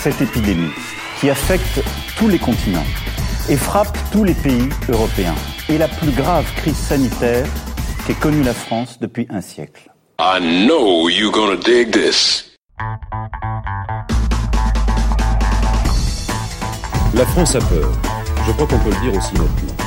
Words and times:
Cette 0.00 0.22
épidémie 0.22 0.72
qui 1.18 1.28
affecte 1.28 1.82
tous 2.16 2.28
les 2.28 2.38
continents 2.38 2.86
et 3.50 3.56
frappe 3.56 3.98
tous 4.10 4.24
les 4.24 4.32
pays 4.32 4.70
européens 4.88 5.34
est 5.68 5.76
la 5.76 5.88
plus 5.88 6.10
grave 6.10 6.46
crise 6.56 6.76
sanitaire 6.76 7.46
qu'ait 8.06 8.14
connue 8.14 8.42
la 8.42 8.54
France 8.54 8.98
depuis 8.98 9.26
un 9.28 9.42
siècle. 9.42 9.90
I 10.18 10.40
know 10.40 11.10
you're 11.10 11.30
gonna 11.30 11.56
dig 11.56 11.90
this. 11.92 12.50
La 17.14 17.26
France 17.26 17.54
a 17.56 17.60
peur. 17.60 17.92
Je 18.46 18.52
crois 18.52 18.66
qu'on 18.66 18.78
peut 18.78 18.90
le 18.90 19.10
dire 19.10 19.18
aussi 19.18 19.34
nettement. 19.34 19.79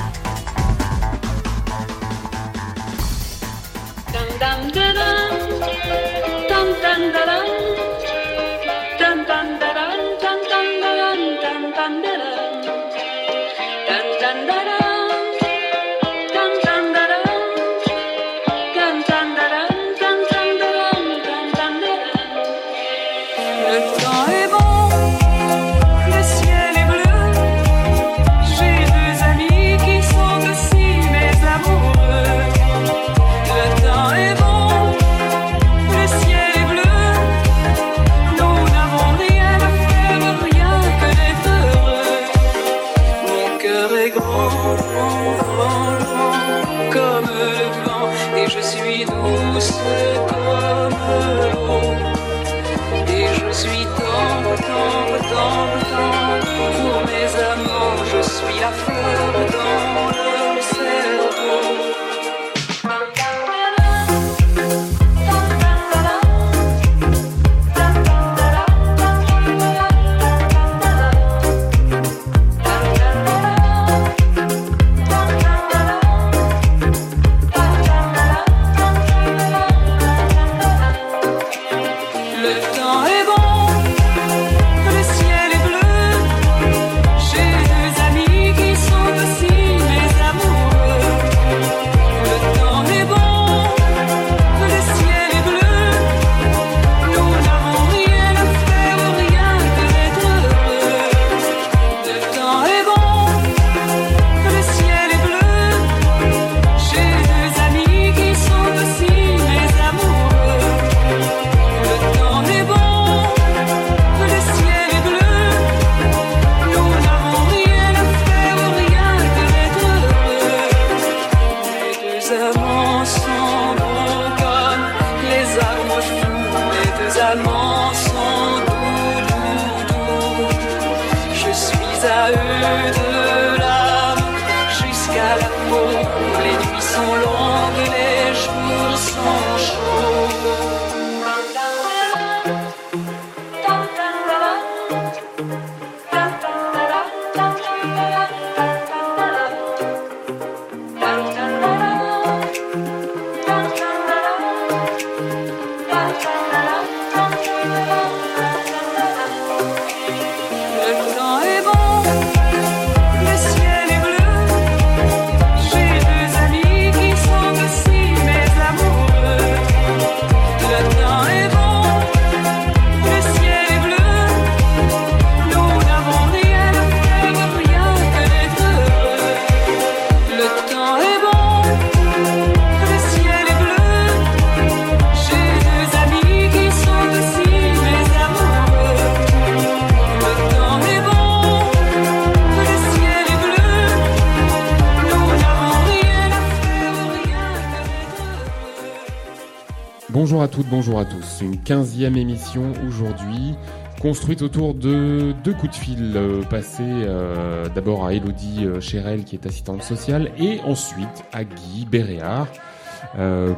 Tous. 201.33 201.43
Une 201.43 201.59
quinzième 201.61 202.17
émission 202.17 202.73
aujourd'hui, 202.87 203.55
construite 204.01 204.41
autour 204.41 204.73
de 204.73 205.33
deux 205.43 205.53
coups 205.53 205.77
de 205.77 205.83
fil 205.83 206.13
euh, 206.15 206.41
passés 206.43 206.81
euh, 206.83 207.67
d'abord 207.69 208.05
à 208.05 208.13
Elodie 208.13 208.65
euh, 208.65 208.81
Chérel 208.81 209.23
qui 209.23 209.35
est 209.35 209.45
assistante 209.45 209.83
sociale 209.83 210.31
et 210.37 210.59
ensuite 210.61 211.23
à 211.31 211.43
Guy 211.43 211.85
Béréard 211.89 212.47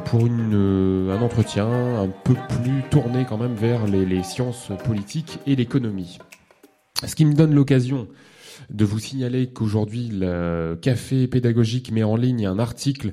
pour 0.04 0.24
un 0.24 1.22
entretien 1.22 1.66
un 1.66 2.08
peu 2.08 2.34
plus 2.34 2.82
tourné 2.90 3.24
quand 3.26 3.38
même 3.38 3.54
vers 3.54 3.86
les 3.86 4.22
sciences 4.24 4.70
politiques 4.84 5.38
et 5.46 5.54
l'économie. 5.54 6.18
Ce 7.06 7.14
qui 7.14 7.24
me 7.24 7.32
donne 7.32 7.54
l'occasion 7.54 8.08
de 8.70 8.84
vous 8.84 8.98
signaler 8.98 9.46
qu'aujourd'hui 9.46 10.10
le 10.12 10.76
Café 10.82 11.28
pédagogique 11.28 11.92
met 11.92 12.02
en 12.02 12.16
ligne 12.16 12.44
un 12.44 12.58
article 12.58 13.12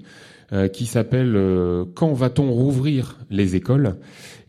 euh, 0.54 0.68
qui 0.68 0.86
s'appelle 0.86 1.36
euh, 1.36 1.84
Quand 1.96 2.14
va-t-on 2.14 2.52
rouvrir 2.52 3.18
les 3.32 3.56
écoles? 3.56 3.98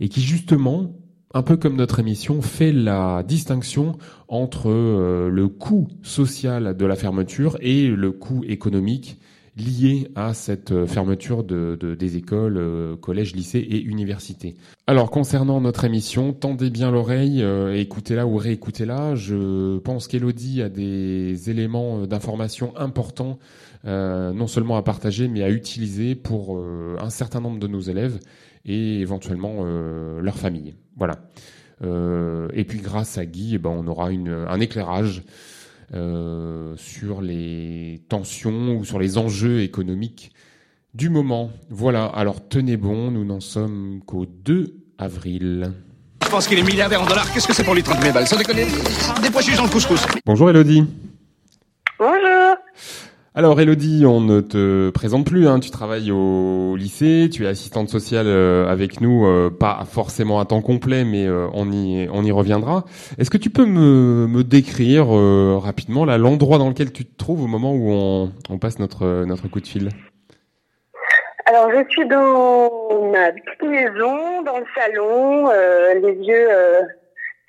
Et 0.00 0.08
qui 0.08 0.20
justement, 0.20 0.92
un 1.32 1.42
peu 1.42 1.56
comme 1.56 1.76
notre 1.76 1.98
émission, 1.98 2.42
fait 2.42 2.72
la 2.72 3.22
distinction 3.22 3.96
entre 4.28 4.68
euh, 4.68 5.30
le 5.30 5.48
coût 5.48 5.88
social 6.02 6.76
de 6.76 6.84
la 6.84 6.94
fermeture 6.94 7.56
et 7.60 7.88
le 7.88 8.12
coût 8.12 8.44
économique 8.46 9.18
liées 9.56 10.08
à 10.14 10.34
cette 10.34 10.86
fermeture 10.86 11.44
de, 11.44 11.76
des 11.98 12.16
écoles, 12.16 12.96
collèges, 13.00 13.34
lycées 13.34 13.58
et 13.58 13.80
universités. 13.80 14.56
Alors 14.86 15.10
concernant 15.10 15.60
notre 15.60 15.84
émission, 15.84 16.32
tendez 16.32 16.70
bien 16.70 16.90
l'oreille, 16.90 17.44
écoutez-la 17.74 18.26
ou 18.26 18.36
réécoutez-la. 18.36 19.14
Je 19.14 19.78
pense 19.78 20.08
qu'Elodie 20.08 20.62
a 20.62 20.68
des 20.68 21.50
éléments 21.50 22.06
d'information 22.06 22.76
importants, 22.76 23.38
non 23.84 24.46
seulement 24.46 24.76
à 24.76 24.82
partager, 24.82 25.28
mais 25.28 25.42
à 25.42 25.50
utiliser 25.50 26.14
pour 26.14 26.60
un 26.98 27.10
certain 27.10 27.40
nombre 27.40 27.60
de 27.60 27.68
nos 27.68 27.80
élèves 27.80 28.18
et 28.64 29.00
éventuellement 29.00 29.64
leur 30.20 30.36
famille. 30.36 30.74
Voilà. 30.96 31.20
Euh, 31.82 32.48
et 32.52 32.64
puis 32.64 32.80
grâce 32.80 33.18
à 33.18 33.26
Guy, 33.26 33.54
eh 33.54 33.58
ben, 33.58 33.70
on 33.70 33.86
aura 33.86 34.08
un 34.08 34.60
éclairage 34.60 35.22
euh, 35.94 36.74
sur 36.76 37.20
les 37.20 38.02
tensions 38.08 38.76
ou 38.76 38.84
sur 38.84 38.98
les 38.98 39.18
enjeux 39.18 39.60
économiques 39.62 40.32
du 40.94 41.08
moment. 41.08 41.50
Voilà, 41.70 42.06
alors 42.06 42.48
tenez 42.48 42.76
bon, 42.76 43.10
nous 43.10 43.24
n'en 43.24 43.40
sommes 43.40 44.00
qu'au 44.06 44.26
2 44.26 44.74
avril. 44.98 45.72
Je 46.24 46.28
pense 46.28 46.48
qu'il 46.48 46.58
est 46.58 46.62
milliardaire 46.62 47.02
en 47.02 47.06
dollars. 47.06 47.32
Qu'est-ce 47.32 47.46
que 47.46 47.54
c'est 47.54 47.64
pour 47.64 47.74
lui 47.74 47.82
30 47.82 48.00
000 48.00 48.12
balles? 48.12 48.26
Sans 48.26 48.36
déconner, 48.36 48.66
des 49.22 49.30
pois 49.30 49.42
chiches 49.42 49.56
dans 49.56 49.64
le 49.64 49.70
couscous. 49.70 50.04
Bonjour 50.26 50.50
Elodie. 50.50 50.84
Bonjour. 51.98 52.56
Alors 53.36 53.60
Elodie, 53.60 54.06
on 54.06 54.20
ne 54.20 54.40
te 54.40 54.90
présente 54.90 55.26
plus, 55.26 55.48
hein. 55.48 55.58
tu 55.58 55.72
travailles 55.72 56.12
au 56.12 56.76
lycée, 56.76 57.28
tu 57.32 57.44
es 57.44 57.48
assistante 57.48 57.88
sociale 57.88 58.28
euh, 58.28 58.68
avec 58.68 59.00
nous, 59.00 59.26
euh, 59.26 59.50
pas 59.50 59.80
forcément 59.90 60.38
à 60.38 60.44
temps 60.44 60.62
complet, 60.62 61.02
mais 61.02 61.26
euh, 61.26 61.48
on, 61.52 61.68
y, 61.72 62.08
on 62.12 62.22
y 62.22 62.30
reviendra. 62.30 62.84
Est-ce 63.18 63.30
que 63.30 63.36
tu 63.36 63.50
peux 63.50 63.66
me, 63.66 64.44
décrire 64.44 65.08
rapidement 65.60 66.04
là 66.04 66.16
l'endroit 66.16 66.58
dans 66.58 66.68
lequel 66.68 66.92
tu 66.92 67.04
te 67.04 67.16
trouves 67.18 67.42
au 67.42 67.48
moment 67.48 67.72
où 67.72 68.30
on, 68.50 68.58
passe 68.58 68.78
notre, 68.78 69.48
coup 69.50 69.60
de 69.60 69.66
fil? 69.66 69.88
Alors 71.46 71.72
je 71.72 71.84
suis 71.88 72.06
dans 72.06 73.10
ma 73.10 73.32
petite 73.32 73.62
maison, 73.64 74.42
dans 74.42 74.58
le 74.60 74.66
salon, 74.76 75.50
les 76.08 76.24
yeux 76.24 76.48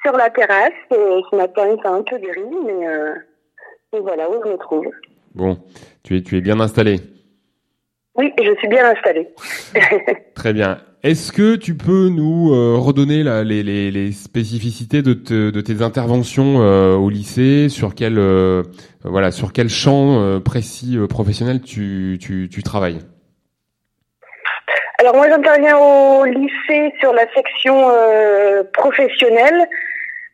sur 0.04 0.18
la 0.18 0.32
terrasse. 0.32 0.72
ce 0.90 1.36
matin 1.36 1.68
il 1.68 1.88
un 1.88 2.02
peu 2.02 2.18
gris, 2.18 2.58
mais, 2.66 2.88
mais 3.94 4.00
voilà 4.00 4.28
où 4.32 4.42
je 4.44 4.50
me 4.50 4.58
trouve. 4.58 4.88
Bon, 5.36 5.58
tu 6.02 6.16
es, 6.16 6.22
tu 6.22 6.38
es 6.38 6.42
bien 6.42 6.62
installé. 6.62 7.02
Oui, 8.16 8.32
je 8.42 8.56
suis 8.56 8.70
bien 8.70 8.90
installé. 8.90 9.28
Très 10.36 10.54
bien. 10.54 10.80
Est-ce 11.04 11.34
que 11.34 11.58
tu 11.58 11.76
peux 11.76 12.08
nous 12.08 12.54
euh, 12.54 12.78
redonner 12.78 13.22
la, 13.22 13.44
les, 13.44 13.62
les, 13.62 13.92
les, 13.92 14.14
spécificités 14.14 15.02
de, 15.02 15.14
te, 15.14 15.52
de 15.52 15.62
tes 15.62 15.82
interventions 15.82 16.62
euh, 16.62 16.96
au 16.96 17.10
lycée? 17.10 17.68
Sur 17.68 17.94
quel 17.96 18.18
euh, 18.18 18.64
voilà, 19.04 19.32
sur 19.32 19.52
quel 19.52 19.68
champ 19.68 20.40
précis 20.40 20.98
professionnel 21.10 21.62
tu, 21.62 22.18
tu, 22.22 22.48
tu 22.50 22.64
travailles? 22.64 23.00
Alors 25.00 25.16
moi, 25.18 25.30
j'interviens 25.30 25.78
au 25.78 26.24
lycée 26.24 26.94
sur 27.02 27.12
la 27.12 27.28
section 27.36 27.92
professionnelle. 28.72 29.68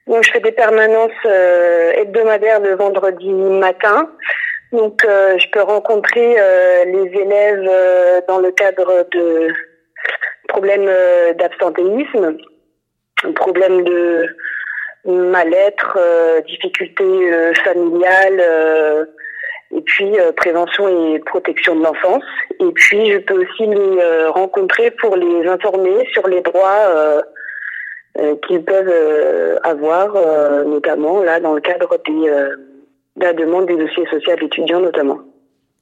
Donc, 0.05 0.23
je 0.23 0.31
fais 0.31 0.39
des 0.39 0.51
permanences 0.51 1.25
hebdomadaires 1.95 2.61
le 2.61 2.75
vendredi 2.75 3.29
matin. 3.31 4.07
Donc, 4.71 5.03
euh, 5.03 5.37
je 5.37 5.49
peux 5.49 5.61
rencontrer 5.61 6.35
euh, 6.39 6.85
les 6.85 7.19
élèves 7.19 7.67
euh, 7.69 8.21
dans 8.27 8.39
le 8.39 8.51
cadre 8.51 9.05
de 9.11 9.49
problèmes 10.47 10.89
d'absentéisme, 11.37 12.37
problèmes 13.35 13.83
de 13.83 14.27
mal-être, 15.05 15.97
difficultés 16.45 17.53
familiales, 17.63 19.07
et 19.73 19.81
puis 19.81 20.17
prévention 20.35 20.89
et 20.89 21.19
protection 21.19 21.75
de 21.75 21.83
l'enfance. 21.83 22.23
Et 22.59 22.71
puis, 22.73 23.11
je 23.11 23.19
peux 23.19 23.41
aussi 23.41 23.65
les 23.65 24.25
rencontrer 24.25 24.91
pour 24.91 25.15
les 25.15 25.47
informer 25.47 26.05
sur 26.11 26.27
les 26.27 26.41
droits 26.41 27.23
qu'ils 28.45 28.65
peuvent 28.65 29.59
avoir, 29.63 30.13
notamment 30.65 31.23
là 31.23 31.39
dans 31.39 31.53
le 31.53 31.61
cadre 31.61 31.97
des 32.05 32.29
la 33.17 33.33
demande 33.33 33.67
des 33.67 33.77
dossiers 33.77 34.05
sociaux 34.07 34.35
étudiants 34.41 34.79
notamment. 34.79 35.19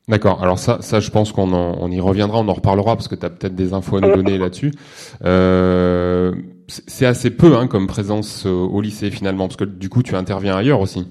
D'accord. 0.08 0.42
Alors 0.42 0.58
ça, 0.58 0.82
ça, 0.82 1.00
je 1.00 1.12
pense 1.12 1.32
qu'on 1.32 1.54
on 1.54 1.92
y 1.92 2.02
reviendra, 2.02 2.40
on 2.40 2.48
en 2.48 2.54
reparlera 2.54 2.96
parce 2.96 3.08
que 3.08 3.16
tu 3.16 3.26
as 3.26 3.30
peut-être 3.30 3.54
des 3.54 3.74
infos 3.74 3.98
à 3.98 4.02
nous 4.02 4.16
donner 4.16 4.40
là-dessus. 4.40 4.72
Euh, 5.24 6.32
c'est 6.68 7.06
assez 7.06 7.30
peu 7.30 7.56
hein, 7.56 7.68
comme 7.68 7.86
présence 7.86 8.46
euh, 8.48 8.50
au 8.50 8.82
lycée 8.82 9.12
finalement, 9.12 9.48
parce 9.48 9.58
que 9.58 9.66
du 9.66 9.88
coup, 9.90 10.02
tu 10.02 10.16
interviens 10.16 10.58
ailleurs 10.58 10.82
aussi. 10.82 11.08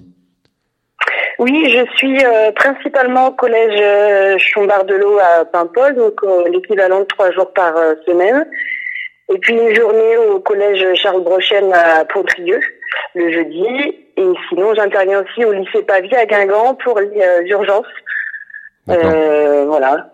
Oui, 1.38 1.73
je 1.73 1.85
suis 1.97 2.25
euh, 2.25 2.50
principalement 2.50 3.29
au 3.29 3.32
collège 3.32 3.81
euh, 3.81 4.37
Chombard-de-L'Eau 4.38 5.19
à 5.19 5.44
Paimpol, 5.44 5.94
donc 5.94 6.21
l'équivalent 6.50 7.00
de 7.00 7.05
trois 7.05 7.31
jours 7.31 7.53
par 7.53 7.75
semaine. 8.05 8.49
Et 9.32 9.38
puis 9.38 9.55
une 9.55 9.75
journée 9.75 10.17
au 10.17 10.41
collège 10.41 10.85
Charles 10.94 11.23
Brochen 11.23 11.73
à 11.73 12.05
Pontrieux 12.06 12.61
le 13.14 13.32
jeudi. 13.32 14.08
Et 14.19 14.32
sinon, 14.49 14.75
j'interviens 14.75 15.23
aussi 15.23 15.44
au 15.44 15.53
lycée 15.53 15.82
Pavie 15.82 16.12
à 16.17 16.26
Guingamp 16.26 16.75
pour 16.82 16.99
les 16.99 17.23
euh, 17.23 17.43
urgences. 17.47 17.87
Euh, 18.88 19.65
voilà. 19.67 20.11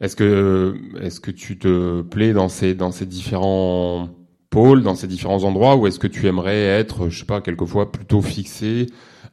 Est-ce 0.00 0.14
que 0.14 0.74
est-ce 1.02 1.18
que 1.18 1.32
tu 1.32 1.58
te 1.58 2.02
plais 2.02 2.32
dans 2.32 2.48
ces 2.48 2.74
dans 2.74 2.92
ces 2.92 3.04
différents 3.04 4.08
pôles, 4.50 4.84
dans 4.84 4.94
ces 4.94 5.08
différents 5.08 5.42
endroits, 5.42 5.74
ou 5.74 5.88
est-ce 5.88 5.98
que 5.98 6.06
tu 6.06 6.28
aimerais 6.28 6.66
être, 6.66 7.08
je 7.08 7.18
sais 7.18 7.26
pas, 7.26 7.40
quelquefois 7.40 7.90
plutôt 7.90 8.22
fixé, 8.22 8.86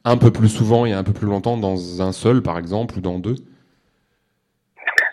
un 0.04 0.16
peu 0.16 0.32
plus 0.32 0.48
souvent 0.48 0.86
et 0.86 0.92
un 0.92 1.04
peu 1.04 1.12
plus 1.12 1.28
longtemps 1.28 1.56
dans 1.56 2.02
un 2.02 2.10
seul, 2.10 2.42
par 2.42 2.58
exemple, 2.58 2.98
ou 2.98 3.00
dans 3.00 3.20
deux? 3.20 3.36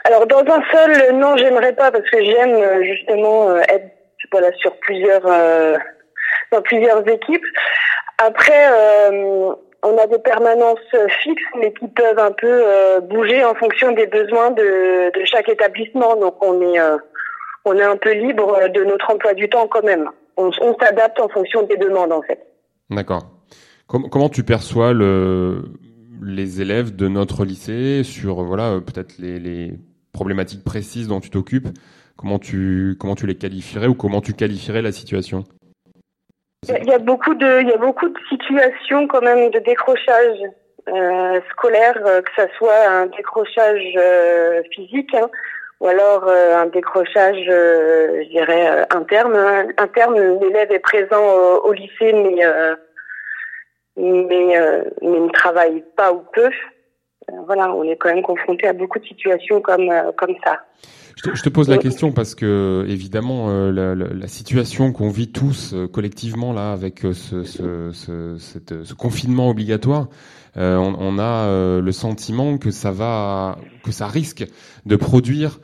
Alors 0.06 0.26
dans 0.26 0.40
un 0.40 0.64
seul, 0.72 1.18
non, 1.20 1.38
j'aimerais 1.38 1.76
pas 1.76 1.92
parce 1.92 2.10
que 2.10 2.24
j'aime 2.24 2.56
euh, 2.56 2.84
justement 2.84 3.58
être 3.58 3.92
voilà 4.32 4.52
sur 4.54 4.76
plusieurs 4.78 5.22
dans 6.52 6.62
plusieurs 6.64 7.08
équipes. 7.08 7.46
Après, 8.18 8.68
euh, 8.72 9.54
on 9.84 9.98
a 9.98 10.08
des 10.08 10.20
permanences 10.20 10.80
fixes, 11.24 11.44
mais 11.60 11.72
qui 11.74 11.88
peuvent 11.88 12.18
un 12.18 12.32
peu 12.32 12.48
euh, 12.48 13.00
bouger 13.02 13.44
en 13.46 13.54
fonction 13.54 13.92
des 13.92 14.08
besoins 14.08 14.52
de, 14.52 15.12
chaque 15.26 15.50
établissement. 15.50 16.16
Donc, 16.16 16.44
on 16.44 16.62
est, 16.62 16.80
euh, 16.80 16.98
on 17.66 17.76
est 17.76 17.84
un 17.84 17.98
peu 17.98 18.14
libre 18.14 18.70
de 18.74 18.84
notre 18.84 19.12
emploi 19.12 19.34
du 19.34 19.50
temps 19.50 19.68
quand 19.68 19.84
même. 19.84 20.10
On, 20.36 20.50
on 20.62 20.76
s'adapte 20.80 21.20
en 21.20 21.30
fonction 21.30 21.64
des 21.64 21.78
demandes, 21.78 22.12
en 22.12 22.22
fait. 22.24 22.40
D'accord. 22.90 23.24
comment 23.88 24.30
tu 24.30 24.44
perçois 24.44 24.94
le, 24.94 25.64
les 26.24 26.62
élèves 26.62 26.96
de 26.96 27.08
notre 27.08 27.46
lycée 27.46 28.04
sur, 28.04 28.44
voilà, 28.44 28.80
peut-être 28.84 29.18
les, 29.20 29.40
les 29.40 29.74
problématiques 30.12 30.64
précises 30.64 31.08
dont 31.08 31.20
tu 31.20 31.30
t'occupes? 31.30 31.68
Comment 32.16 32.40
tu, 32.40 32.96
comment 33.00 33.14
tu 33.14 33.28
les 33.28 33.36
qualifierais 33.36 33.86
ou 33.86 33.94
comment 33.94 34.22
tu 34.22 34.34
qualifierais 34.34 34.82
la 34.82 34.92
situation? 34.92 35.44
Il 36.64 36.86
y, 36.86 36.94
a 36.94 37.00
beaucoup 37.00 37.36
de, 37.36 37.62
il 37.62 37.70
y 37.70 37.74
a 37.74 37.78
beaucoup 37.78 38.10
de 38.10 38.20
situations 38.30 39.08
quand 39.08 39.22
même 39.22 39.50
de 39.52 39.60
décrochage 39.60 40.40
euh, 40.88 41.40
scolaire, 41.52 41.98
euh, 42.06 42.22
que 42.22 42.32
ça 42.36 42.48
soit 42.58 42.88
un 42.90 43.06
décrochage 43.08 43.94
euh, 43.98 44.62
physique 44.72 45.14
hein, 45.14 45.30
ou 45.80 45.88
alors 45.88 46.28
euh, 46.28 46.58
un 46.58 46.66
décrochage, 46.68 47.38
je 47.38 48.30
dirais 48.30 48.86
interne. 48.90 49.36
Hein. 49.36 49.68
Interne, 49.78 50.40
l'élève 50.42 50.72
est 50.72 50.80
présent 50.80 51.24
au, 51.64 51.72
lycée, 51.74 52.14
mais 52.14 52.42
mais 53.98 54.60
mais 55.02 55.20
ne 55.20 55.30
travaille 55.32 55.84
pas 55.96 56.12
ou 56.12 56.24
peu. 56.34 56.50
Voilà, 57.46 57.74
on 57.74 57.84
est 57.84 57.98
quand 57.98 58.14
même 58.14 58.24
confronté 58.24 58.68
à 58.68 58.74
beaucoup 58.74 59.00
de 59.00 59.06
situations 59.06 59.62
comme 59.62 59.92
comme 60.18 60.36
ça. 60.44 60.60
Je 61.24 61.42
te, 61.42 61.50
pose 61.50 61.68
la 61.68 61.80
question 61.80 62.12
parce 62.12 62.36
que 62.36 62.86
évidemment 62.88 63.50
euh, 63.50 63.72
la, 63.72 63.96
la, 63.96 64.28
situation 64.28 64.92
qu'on 64.92 65.10
vit 65.10 65.32
tous 65.32 65.74
euh, 65.74 65.88
collectivement 65.88 66.54
là 66.54 66.72
avec 66.72 67.04
euh, 67.04 67.14
ce, 67.14 67.44
ce, 67.44 67.90
ce, 67.92 68.38
cette, 68.38 68.84
ce 68.84 68.94
confinement 68.94 69.50
obligatoire, 69.50 70.10
on, 70.56 70.96
on, 71.00 71.20
a 71.20 71.80
le 71.80 71.92
sentiment 71.92 72.58
que 72.58 72.72
ça 72.72 72.92
va, 72.92 73.60
que 73.84 73.92
ça 73.92 74.08
risque 74.08 74.44
de 74.88 74.96
produire 74.96 75.60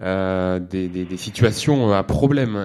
des, 0.00 0.88
des, 0.88 1.04
des, 1.04 1.16
situations 1.16 1.92
à 1.92 2.02
problème 2.02 2.56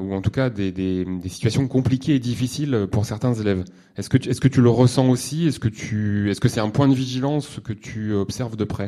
ou 0.00 0.14
en 0.14 0.22
tout 0.22 0.30
cas 0.30 0.48
des, 0.48 0.72
des, 0.72 1.04
situations 1.28 1.68
compliquées 1.68 2.14
et 2.14 2.18
difficiles 2.18 2.86
pour 2.90 3.04
certains 3.04 3.34
élèves. 3.34 3.64
Est-ce 3.98 4.08
que 4.08 4.16
tu, 4.16 4.30
est-ce 4.30 4.40
que 4.40 4.48
tu 4.48 4.62
le 4.62 4.70
ressens 4.70 5.08
aussi? 5.10 5.48
Est-ce 5.48 5.60
que 5.60 5.68
tu, 5.68 6.30
est-ce 6.30 6.40
que 6.40 6.48
c'est 6.48 6.60
un 6.60 6.70
point 6.70 6.88
de 6.88 6.94
vigilance 6.94 7.60
que 7.60 7.72
tu 7.72 8.14
observes 8.14 8.56
de 8.56 8.64
près? 8.64 8.86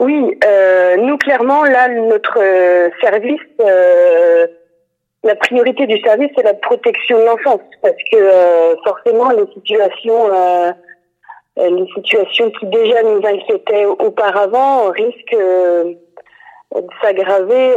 Oui, 0.00 0.38
euh, 0.44 0.96
nous 0.96 1.16
clairement 1.16 1.64
là 1.64 1.88
notre 1.88 2.38
euh, 2.38 2.90
service, 3.00 3.40
euh, 3.60 4.46
la 5.24 5.34
priorité 5.36 5.86
du 5.86 5.98
service 6.00 6.30
c'est 6.36 6.44
la 6.44 6.54
protection 6.54 7.18
de 7.18 7.24
l'enfance. 7.24 7.60
Parce 7.82 7.96
que 8.12 8.16
euh, 8.16 8.76
forcément 8.84 9.30
les 9.30 9.46
situations, 9.54 10.30
les 11.56 11.86
situations 11.94 12.50
qui 12.50 12.66
déjà 12.66 13.02
nous 13.02 13.26
inquiétaient 13.26 13.86
auparavant 13.86 14.90
risquent 14.90 15.36
s'aggraver 17.02 17.74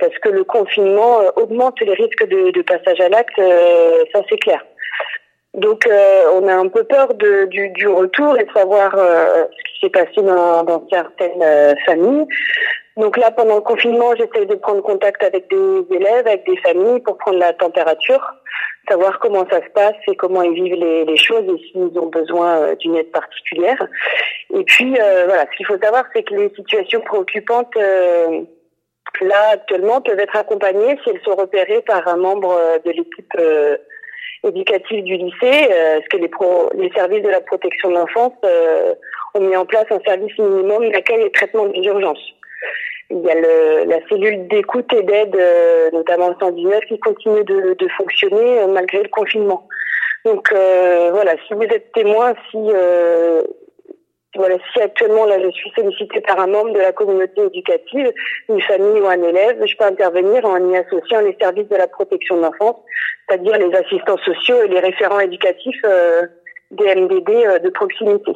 parce 0.00 0.18
que 0.18 0.28
le 0.28 0.44
confinement 0.44 1.20
augmente 1.36 1.80
les 1.80 1.94
risques 1.94 2.26
de, 2.28 2.50
de 2.50 2.62
passage 2.62 3.00
à 3.00 3.08
l'acte, 3.08 3.40
ça 4.12 4.20
c'est 4.28 4.38
clair. 4.38 4.64
Donc 5.54 5.88
on 6.34 6.48
a 6.48 6.54
un 6.54 6.68
peu 6.68 6.84
peur 6.84 7.14
de, 7.14 7.46
du, 7.46 7.70
du, 7.70 7.86
retour 7.86 8.38
et 8.38 8.44
de 8.44 8.52
savoir 8.52 8.92
ce 8.94 9.72
qui 9.72 9.80
s'est 9.80 9.90
passé 9.90 10.22
dans, 10.22 10.64
dans 10.64 10.86
certaines 10.90 11.76
familles. 11.86 12.26
Donc 12.96 13.16
là, 13.16 13.30
pendant 13.30 13.56
le 13.56 13.62
confinement, 13.62 14.14
j'essaie 14.16 14.44
de 14.44 14.54
prendre 14.54 14.82
contact 14.82 15.22
avec 15.22 15.48
des 15.48 15.96
élèves, 15.96 16.26
avec 16.26 16.44
des 16.46 16.56
familles 16.58 17.00
pour 17.00 17.16
prendre 17.16 17.38
la 17.38 17.54
température, 17.54 18.22
savoir 18.88 19.18
comment 19.18 19.46
ça 19.50 19.62
se 19.62 19.70
passe 19.70 19.94
et 20.08 20.16
comment 20.16 20.42
ils 20.42 20.54
vivent 20.54 20.74
les, 20.74 21.16
choses 21.16 21.44
et 21.44 21.58
s'ils 21.68 21.98
ont 21.98 22.06
besoin 22.06 22.58
euh, 22.58 22.74
d'une 22.76 22.96
aide 22.96 23.10
particulière. 23.10 23.78
Et 24.54 24.62
puis, 24.64 24.94
euh, 25.00 25.24
voilà, 25.26 25.46
ce 25.50 25.56
qu'il 25.56 25.66
faut 25.66 25.78
savoir, 25.82 26.04
c'est 26.14 26.22
que 26.22 26.34
les 26.34 26.50
situations 26.54 27.00
préoccupantes, 27.00 27.74
euh, 27.76 28.42
là, 29.22 29.50
actuellement, 29.52 30.02
peuvent 30.02 30.20
être 30.20 30.36
accompagnées 30.36 30.98
si 31.02 31.10
elles 31.10 31.22
sont 31.24 31.36
repérées 31.36 31.82
par 31.82 32.06
un 32.06 32.16
membre 32.16 32.58
de 32.84 32.90
l'équipe 32.90 33.32
éducative 34.44 35.04
du 35.04 35.16
lycée, 35.16 35.68
parce 35.68 36.08
que 36.08 36.16
les, 36.16 36.28
pro, 36.28 36.68
les 36.74 36.90
services 36.90 37.22
de 37.22 37.28
la 37.28 37.40
protection 37.40 37.90
de 37.90 37.94
l'enfance 37.94 38.32
ont 39.34 39.40
mis 39.40 39.56
en 39.56 39.64
place 39.64 39.86
un 39.90 40.00
service 40.00 40.36
minimum 40.38 40.90
d'accueil 40.90 41.22
et 41.22 41.30
traitement 41.30 41.66
des 41.66 41.80
urgences. 41.80 42.34
Il 43.14 43.20
y 43.20 43.30
a 43.30 43.34
le, 43.34 43.84
la 43.90 43.98
cellule 44.08 44.48
d'écoute 44.48 44.90
et 44.94 45.02
d'aide, 45.02 45.36
euh, 45.36 45.90
notamment 45.92 46.30
le 46.30 46.34
119, 46.40 46.80
qui 46.88 46.98
continue 46.98 47.44
de, 47.44 47.74
de 47.74 47.88
fonctionner 47.88 48.60
euh, 48.60 48.68
malgré 48.68 49.02
le 49.02 49.10
confinement. 49.10 49.68
Donc 50.24 50.50
euh, 50.50 51.10
voilà, 51.12 51.34
si 51.46 51.52
vous 51.52 51.62
êtes 51.64 51.92
témoin, 51.92 52.32
si 52.50 52.58
voilà, 54.34 54.56
si 54.72 54.80
actuellement 54.80 55.26
là 55.26 55.38
je 55.42 55.50
suis 55.50 55.70
sollicitée 55.76 56.22
par 56.22 56.40
un 56.40 56.46
membre 56.46 56.72
de 56.72 56.78
la 56.78 56.92
communauté 56.92 57.42
éducative, 57.44 58.10
une 58.48 58.62
famille 58.62 59.00
ou 59.02 59.06
un 59.06 59.22
élève, 59.22 59.62
je 59.62 59.76
peux 59.76 59.84
intervenir 59.84 60.46
en 60.46 60.70
y 60.70 60.76
associant 60.78 61.20
les 61.20 61.36
services 61.38 61.68
de 61.68 61.76
la 61.76 61.88
protection 61.88 62.38
de 62.38 62.42
l'enfance, 62.42 62.76
c'est-à-dire 63.28 63.58
les 63.58 63.74
assistants 63.76 64.16
sociaux 64.24 64.62
et 64.64 64.68
les 64.68 64.80
référents 64.80 65.20
éducatifs 65.20 65.84
des 66.70 66.94
MDD 66.94 67.62
de 67.62 67.68
proximité. 67.68 68.32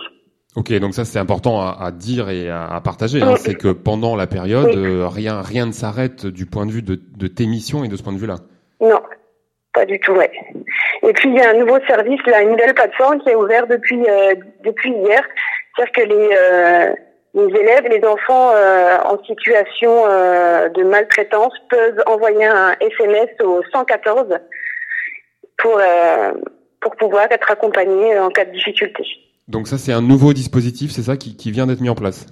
Ok, 0.56 0.72
donc 0.78 0.94
ça 0.94 1.04
c'est 1.04 1.18
important 1.18 1.60
à, 1.60 1.76
à, 1.78 1.90
dire 1.90 2.30
et 2.30 2.48
à, 2.48 2.66
à 2.66 2.80
partager. 2.80 3.20
Hein, 3.20 3.36
c'est 3.36 3.56
que 3.56 3.68
pendant 3.68 4.16
la 4.16 4.26
période, 4.26 4.74
euh, 4.74 5.06
rien, 5.06 5.42
rien 5.42 5.66
ne 5.66 5.72
s'arrête 5.72 6.24
du 6.24 6.46
point 6.46 6.64
de 6.64 6.72
vue 6.72 6.80
de, 6.80 6.98
de, 7.16 7.26
tes 7.26 7.46
missions 7.46 7.84
et 7.84 7.88
de 7.88 7.96
ce 7.96 8.02
point 8.02 8.14
de 8.14 8.18
vue-là. 8.18 8.36
Non, 8.80 9.02
pas 9.74 9.84
du 9.84 10.00
tout. 10.00 10.12
Ouais. 10.12 10.30
Et 11.02 11.12
puis 11.12 11.28
il 11.28 11.34
y 11.34 11.40
a 11.42 11.50
un 11.50 11.58
nouveau 11.58 11.78
service, 11.86 12.20
là, 12.26 12.40
une 12.40 12.52
nouvelle 12.52 12.72
plateforme 12.72 13.20
qui 13.20 13.28
est 13.28 13.34
ouverte 13.34 13.68
depuis 13.68 14.02
euh, 14.08 14.34
depuis 14.64 14.92
hier, 14.92 15.22
c'est-à-dire 15.76 15.92
que 15.92 16.02
les 16.02 16.28
euh, 16.32 16.94
les 17.34 17.60
élèves, 17.60 17.86
les 17.90 18.02
enfants 18.06 18.52
euh, 18.54 18.96
en 19.04 19.22
situation 19.24 20.06
de 20.74 20.82
maltraitance 20.84 21.52
peuvent 21.68 22.02
envoyer 22.06 22.46
un 22.46 22.74
SMS 22.80 23.28
au 23.44 23.62
114 23.70 24.38
pour 25.58 25.78
pour 26.80 26.96
pouvoir 26.96 27.26
être 27.30 27.50
accompagnés 27.50 28.18
en 28.18 28.30
cas 28.30 28.46
de 28.46 28.52
difficulté. 28.52 29.04
Donc 29.48 29.68
ça, 29.68 29.78
c'est 29.78 29.92
un 29.92 30.02
nouveau 30.02 30.32
dispositif, 30.32 30.90
c'est 30.90 31.02
ça, 31.02 31.16
qui, 31.16 31.36
qui 31.36 31.50
vient 31.50 31.66
d'être 31.66 31.80
mis 31.80 31.88
en 31.88 31.94
place 31.94 32.26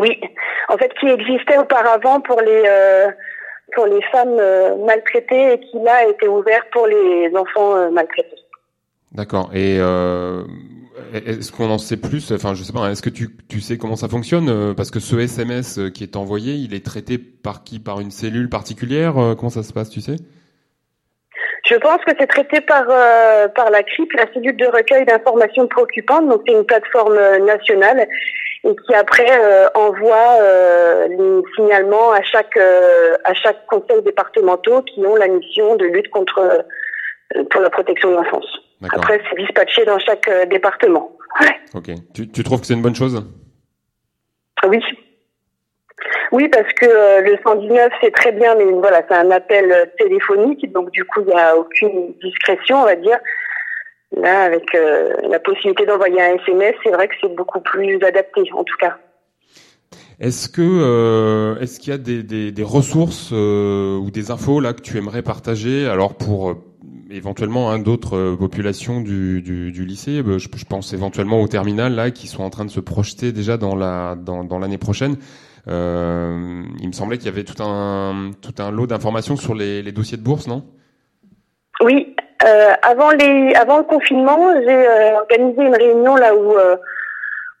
Oui, 0.00 0.20
en 0.68 0.76
fait, 0.76 0.92
qui 1.00 1.06
existait 1.06 1.58
auparavant 1.58 2.20
pour 2.20 2.40
les 2.40 2.62
euh, 2.66 3.08
pour 3.74 3.86
les 3.86 4.00
femmes 4.10 4.36
euh, 4.38 4.76
maltraitées 4.84 5.54
et 5.54 5.60
qui 5.60 5.78
là 5.84 5.96
a 5.96 6.08
été 6.08 6.28
ouvert 6.28 6.62
pour 6.72 6.86
les 6.86 7.30
enfants 7.36 7.76
euh, 7.76 7.90
maltraités. 7.90 8.36
D'accord. 9.12 9.50
Et 9.54 9.78
euh, 9.78 10.42
est-ce 11.12 11.52
qu'on 11.52 11.70
en 11.70 11.78
sait 11.78 11.96
plus? 11.96 12.32
Enfin, 12.32 12.54
je 12.54 12.62
sais 12.62 12.72
pas. 12.72 12.90
Est-ce 12.90 13.02
que 13.02 13.10
tu, 13.10 13.36
tu 13.48 13.60
sais 13.60 13.78
comment 13.78 13.96
ça 13.96 14.08
fonctionne? 14.08 14.74
Parce 14.74 14.90
que 14.90 15.00
ce 15.00 15.16
SMS 15.16 15.80
qui 15.94 16.02
est 16.02 16.16
envoyé, 16.16 16.54
il 16.54 16.74
est 16.74 16.84
traité 16.84 17.16
par 17.16 17.64
qui? 17.64 17.78
Par 17.78 18.00
une 18.00 18.10
cellule 18.10 18.50
particulière? 18.50 19.14
Comment 19.38 19.48
ça 19.48 19.62
se 19.62 19.72
passe 19.72 19.88
Tu 19.88 20.02
sais? 20.02 20.16
Je 21.68 21.76
pense 21.76 21.98
que 22.06 22.12
c'est 22.18 22.26
traité 22.26 22.60
par 22.60 22.84
euh, 22.88 23.48
par 23.48 23.70
la 23.70 23.82
CRIP, 23.82 24.12
la 24.14 24.26
cellule 24.32 24.56
de 24.56 24.66
recueil 24.66 25.04
d'informations 25.04 25.66
préoccupantes. 25.68 26.28
Donc 26.28 26.42
c'est 26.46 26.54
une 26.54 26.64
plateforme 26.64 27.16
euh, 27.16 27.38
nationale 27.40 28.06
et 28.64 28.74
qui 28.74 28.94
après 28.94 29.30
euh, 29.30 29.68
envoie 29.74 30.30
les 31.08 31.42
signalements 31.54 32.12
à 32.12 32.22
chaque 32.22 32.56
à 32.56 33.34
chaque 33.34 33.66
conseil 33.66 34.02
départementaux 34.02 34.82
qui 34.82 35.00
ont 35.06 35.16
la 35.16 35.28
mission 35.28 35.76
de 35.76 35.84
lutte 35.84 36.10
contre 36.10 36.64
pour 37.50 37.60
la 37.60 37.70
protection 37.70 38.10
de 38.10 38.16
l'enfance. 38.16 38.48
Après 38.92 39.20
c'est 39.28 39.36
dispatché 39.36 39.84
dans 39.84 39.98
chaque 39.98 40.28
département. 40.48 41.16
Ouais. 41.40 41.56
Ok. 41.74 41.90
Tu, 42.14 42.30
tu 42.30 42.42
trouves 42.42 42.60
que 42.60 42.66
c'est 42.66 42.74
une 42.74 42.82
bonne 42.82 42.96
chose? 42.96 43.22
Oui. 44.66 44.80
Oui, 46.32 46.48
parce 46.48 46.72
que 46.74 46.86
euh, 46.86 47.20
le 47.22 47.38
119 47.42 47.92
c'est 48.02 48.10
très 48.12 48.32
bien, 48.32 48.54
mais 48.54 48.70
voilà, 48.72 49.02
c'est 49.08 49.14
un 49.14 49.30
appel 49.30 49.72
euh, 49.72 49.84
téléphonique, 49.98 50.70
donc 50.72 50.90
du 50.90 51.04
coup 51.04 51.20
il 51.22 51.28
n'y 51.28 51.40
a 51.40 51.56
aucune 51.56 52.14
discrétion, 52.22 52.82
on 52.82 52.84
va 52.84 52.96
dire. 52.96 53.18
Là, 54.16 54.42
avec 54.42 54.74
euh, 54.74 55.12
la 55.28 55.38
possibilité 55.38 55.84
d'envoyer 55.84 56.20
un 56.20 56.36
SMS, 56.36 56.74
c'est 56.82 56.90
vrai 56.90 57.08
que 57.08 57.14
c'est 57.20 57.34
beaucoup 57.34 57.60
plus 57.60 58.02
adapté, 58.02 58.42
en 58.54 58.64
tout 58.64 58.76
cas. 58.78 58.96
Est-ce 60.20 60.48
que 60.48 61.56
est-ce 61.62 61.78
qu'il 61.78 61.92
y 61.92 61.94
a 61.94 61.98
des, 61.98 62.62
ressources 62.64 63.30
ou 63.30 64.10
des 64.10 64.30
infos 64.32 64.58
là 64.58 64.72
que 64.72 64.80
tu 64.80 64.98
aimerais 64.98 65.22
partager? 65.22 65.86
Alors 65.86 66.14
pour 66.14 66.56
éventuellement 67.10 67.70
hein, 67.70 67.78
d'autres 67.78 68.34
populations 68.34 69.00
du, 69.00 69.40
du, 69.42 69.70
du 69.70 69.84
lycée 69.86 70.22
je, 70.26 70.38
je, 70.38 70.64
pense 70.66 70.92
éventuellement 70.92 71.40
au 71.40 71.48
terminal 71.48 71.94
là 71.94 72.10
qui 72.10 72.26
sont 72.26 72.42
en 72.42 72.50
train 72.50 72.66
de 72.66 72.70
se 72.70 72.80
projeter 72.80 73.32
déjà 73.32 73.56
dans 73.56 73.74
la 73.76 74.14
dans, 74.14 74.44
dans 74.44 74.58
l'année 74.58 74.76
prochaine 74.76 75.16
euh, 75.66 76.62
il 76.80 76.86
me 76.86 76.92
semblait 76.92 77.18
qu'il 77.18 77.26
y 77.26 77.30
avait 77.30 77.44
tout 77.44 77.62
un, 77.62 78.30
tout 78.40 78.54
un 78.62 78.70
lot 78.70 78.86
d'informations 78.86 79.36
sur 79.36 79.54
les, 79.54 79.82
les, 79.82 79.92
dossiers 79.92 80.16
de 80.16 80.22
bourse, 80.22 80.46
non? 80.46 80.64
Oui. 81.80 82.14
Euh, 82.44 82.72
avant, 82.82 83.10
les, 83.10 83.52
avant 83.54 83.78
le 83.78 83.84
confinement, 83.84 84.52
j'ai 84.64 84.88
euh, 84.88 85.16
organisé 85.16 85.62
une 85.62 85.74
réunion 85.74 86.14
là 86.14 86.34
où, 86.34 86.56
euh, 86.56 86.76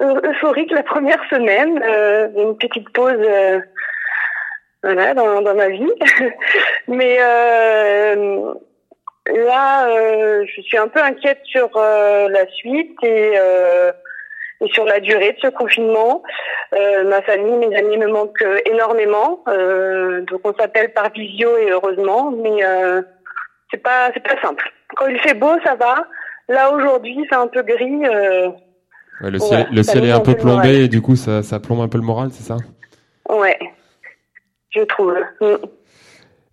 euphorique 0.01 0.71
la 0.71 0.85
première 0.85 1.23
semaine, 1.29 1.83
une 2.37 2.57
petite 2.57 2.89
pause 2.91 3.21
voilà, 4.83 5.13
dans, 5.13 5.43
dans 5.43 5.55
ma 5.55 5.69
vie. 5.69 5.93
Mais 6.89 7.19
là, 9.27 9.89
euh, 9.89 10.45
je 10.47 10.61
suis 10.63 10.77
un 10.79 10.89
peu 10.89 11.01
inquiète 11.01 11.41
sur 11.45 11.71
euh, 11.77 12.29
la 12.29 12.47
suite 12.53 12.97
et, 13.03 13.35
euh, 13.37 13.93
et 14.61 14.69
sur 14.73 14.85
la 14.85 15.01
durée 15.01 15.33
de 15.33 15.39
ce 15.43 15.49
confinement. 15.49 16.23
Euh, 16.75 17.05
ma 17.05 17.23
famille, 17.23 17.67
mes 17.67 17.77
amis 17.77 17.99
me 17.99 18.09
manquent 18.09 18.45
énormément. 18.67 19.43
Euh, 19.49 20.23
donc 20.23 20.41
on 20.45 20.55
s'appelle 20.55 20.93
par 20.93 21.11
visio 21.13 21.57
et 21.59 21.71
heureusement, 21.71 22.31
mais 22.31 22.65
euh, 22.65 23.03
c'est 23.71 23.83
pas 23.83 24.11
c'est 24.15 24.23
pas 24.23 24.41
simple. 24.43 24.71
Quand 24.97 25.07
il 25.07 25.19
fait 25.21 25.35
beau, 25.35 25.53
ça 25.65 25.75
va. 25.75 26.07
Là 26.49 26.73
aujourd'hui, 26.73 27.17
c'est 27.31 27.37
un 27.37 27.47
peu 27.47 27.63
gris. 27.63 28.07
euh, 28.07 28.49
Ouais, 29.21 29.31
le 29.31 29.39
ciel, 29.39 29.61
Ouais, 29.61 29.67
le 29.73 29.83
ciel 29.85 30.05
est 30.05 30.11
un 30.11 30.21
peu 30.21 30.35
plombé 30.35 30.85
et 30.85 30.89
du 30.89 31.01
coup 31.01 31.15
ça, 31.15 31.43
ça 31.45 31.61
plombe 31.61 31.81
un 31.81 31.89
peu 31.89 31.99
le 31.99 32.05
moral, 32.05 32.31
c'est 32.33 32.43
ça? 32.43 32.57
Ouais, 33.29 33.57
je 34.71 34.81
trouve. 34.83 35.15
Mm. 35.41 35.55